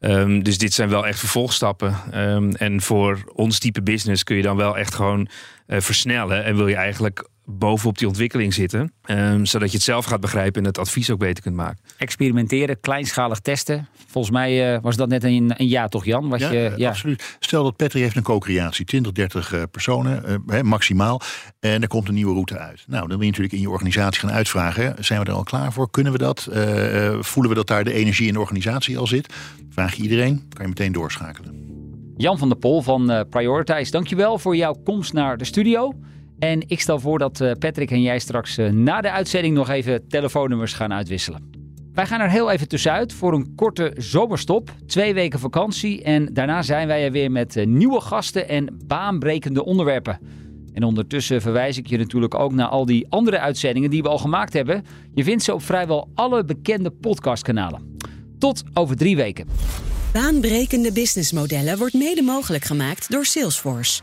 Ehm, 0.00 0.42
dus 0.42 0.58
dit 0.58 0.72
zijn 0.74 0.88
wel 0.88 1.06
echt 1.06 1.18
vervolgstappen. 1.18 1.96
Ehm, 2.10 2.50
en 2.50 2.80
voor 2.80 3.22
ons 3.34 3.58
type 3.58 3.82
business 3.82 4.24
kun 4.24 4.36
je 4.36 4.42
dan 4.42 4.56
wel 4.56 4.78
echt 4.78 4.94
gewoon 4.94 5.28
eh, 5.66 5.80
versnellen. 5.80 6.44
En 6.44 6.56
wil 6.56 6.68
je 6.68 6.74
eigenlijk 6.74 7.28
bovenop 7.50 7.98
die 7.98 8.06
ontwikkeling 8.06 8.54
zitten. 8.54 8.92
ehm, 9.04 9.44
zodat 9.44 9.70
je 9.70 9.76
het 9.76 9.84
zelf 9.84 10.04
gaat 10.04 10.20
begrijpen 10.20 10.60
en 10.60 10.66
het 10.66 10.78
advies 10.78 11.10
ook 11.10 11.18
beter 11.18 11.42
kunt 11.42 11.54
maken. 11.54 11.78
Experimenteren, 11.96 12.80
kleinschalig 12.80 13.38
testen. 13.40 13.88
Volgens 14.06 14.34
mij 14.34 14.74
eh, 14.74 14.82
was 14.82 14.96
dat 14.96 15.08
net 15.08 15.24
een, 15.24 15.52
een 15.56 15.68
ja 15.68 15.88
toch 15.88 16.04
Jan? 16.04 16.28
Was 16.28 16.40
Ja, 16.40 16.50
je, 16.50 16.66
eh, 16.66 16.76
ja. 16.76 16.88
absoluut. 16.88 17.36
Stel 17.40 17.62
dat 17.62 17.76
Patrick 17.76 18.02
heeft 18.02 18.16
een 18.16 18.22
co-creatie, 18.22 18.84
20, 18.84 19.12
30 19.12 19.52
eh, 19.52 19.62
personen, 19.70 20.42
hè, 20.46 20.62
maximaal. 20.62 21.20
En 21.60 21.82
er 21.82 21.88
komt 21.88 22.08
een 22.08 22.14
nieuwe 22.14 22.32
route 22.32 22.58
uit. 22.58 22.84
Nou, 22.86 23.00
dan 23.00 23.08
wil 23.08 23.20
je 23.20 23.26
natuurlijk 23.26 23.54
in 23.54 23.60
je 23.60 23.70
organisatie 23.70 24.20
gaan 24.20 24.32
uitvragen. 24.32 25.04
Zijn 25.04 25.20
we 25.20 25.26
er 25.26 25.32
al 25.32 25.42
klaar 25.42 25.72
voor? 25.72 25.90
Kunnen 25.90 26.12
we 26.12 26.18
dat? 26.18 26.48
Voelen 27.20 27.50
we 27.50 27.54
dat 27.56 27.66
daar 27.66 27.84
de 27.84 27.92
energie 27.92 28.26
in 28.26 28.32
de 28.32 28.40
organisatie 28.40 28.98
al 28.98 29.06
zit? 29.06 29.34
Vraag 29.70 29.94
je 29.94 30.02
iedereen, 30.02 30.36
kan 30.48 30.62
je 30.62 30.68
meteen 30.68 30.92
doorschakelen. 30.92 31.58
Jan 32.18 32.38
van 32.38 32.48
der 32.48 32.58
Pol 32.58 32.82
van 32.82 33.10
eh, 33.10 33.20
Prioritize, 33.30 33.90
dankjewel 33.90 34.38
voor 34.38 34.56
jouw 34.56 34.74
komst 34.84 35.12
naar 35.12 35.36
de 35.36 35.44
studio. 35.44 35.92
En 36.38 36.62
ik 36.66 36.80
stel 36.80 37.00
voor 37.00 37.18
dat 37.18 37.40
eh, 37.40 37.52
Patrick 37.58 37.90
en 37.90 38.02
jij 38.02 38.18
straks 38.18 38.58
eh, 38.58 38.70
na 38.70 39.00
de 39.00 39.10
uitzending 39.10 39.54
nog 39.54 39.68
even 39.68 40.08
telefoonnummers 40.08 40.72
gaan 40.72 40.92
uitwisselen. 40.92 41.50
Wij 41.92 42.06
gaan 42.06 42.20
er 42.20 42.30
heel 42.30 42.50
even 42.50 42.68
tussenuit 42.68 43.12
voor 43.12 43.32
een 43.32 43.54
korte 43.54 43.92
zomerstop. 43.96 44.70
Twee 44.86 45.14
weken 45.14 45.38
vakantie 45.38 46.02
en 46.02 46.28
daarna 46.32 46.62
zijn 46.62 46.86
wij 46.86 47.04
er 47.04 47.12
weer 47.12 47.30
met 47.30 47.56
eh, 47.56 47.66
nieuwe 47.66 48.00
gasten 48.00 48.48
en 48.48 48.78
baanbrekende 48.86 49.64
onderwerpen. 49.64 50.18
En 50.72 50.82
ondertussen 50.82 51.40
verwijs 51.40 51.78
ik 51.78 51.86
je 51.86 51.98
natuurlijk 51.98 52.34
ook 52.34 52.52
naar 52.52 52.68
al 52.68 52.86
die 52.86 53.06
andere 53.08 53.38
uitzendingen 53.38 53.90
die 53.90 54.02
we 54.02 54.08
al 54.08 54.18
gemaakt 54.18 54.52
hebben. 54.52 54.84
Je 55.14 55.24
vindt 55.24 55.42
ze 55.42 55.54
op 55.54 55.62
vrijwel 55.62 56.08
alle 56.14 56.44
bekende 56.44 56.90
podcastkanalen. 56.90 57.96
Tot 58.38 58.62
over 58.74 58.96
drie 58.96 59.16
weken. 59.16 59.46
Baanbrekende 60.12 60.92
businessmodellen 60.92 61.78
wordt 61.78 61.94
mede 61.94 62.22
mogelijk 62.22 62.64
gemaakt 62.64 63.10
door 63.10 63.24
Salesforce. 63.24 64.02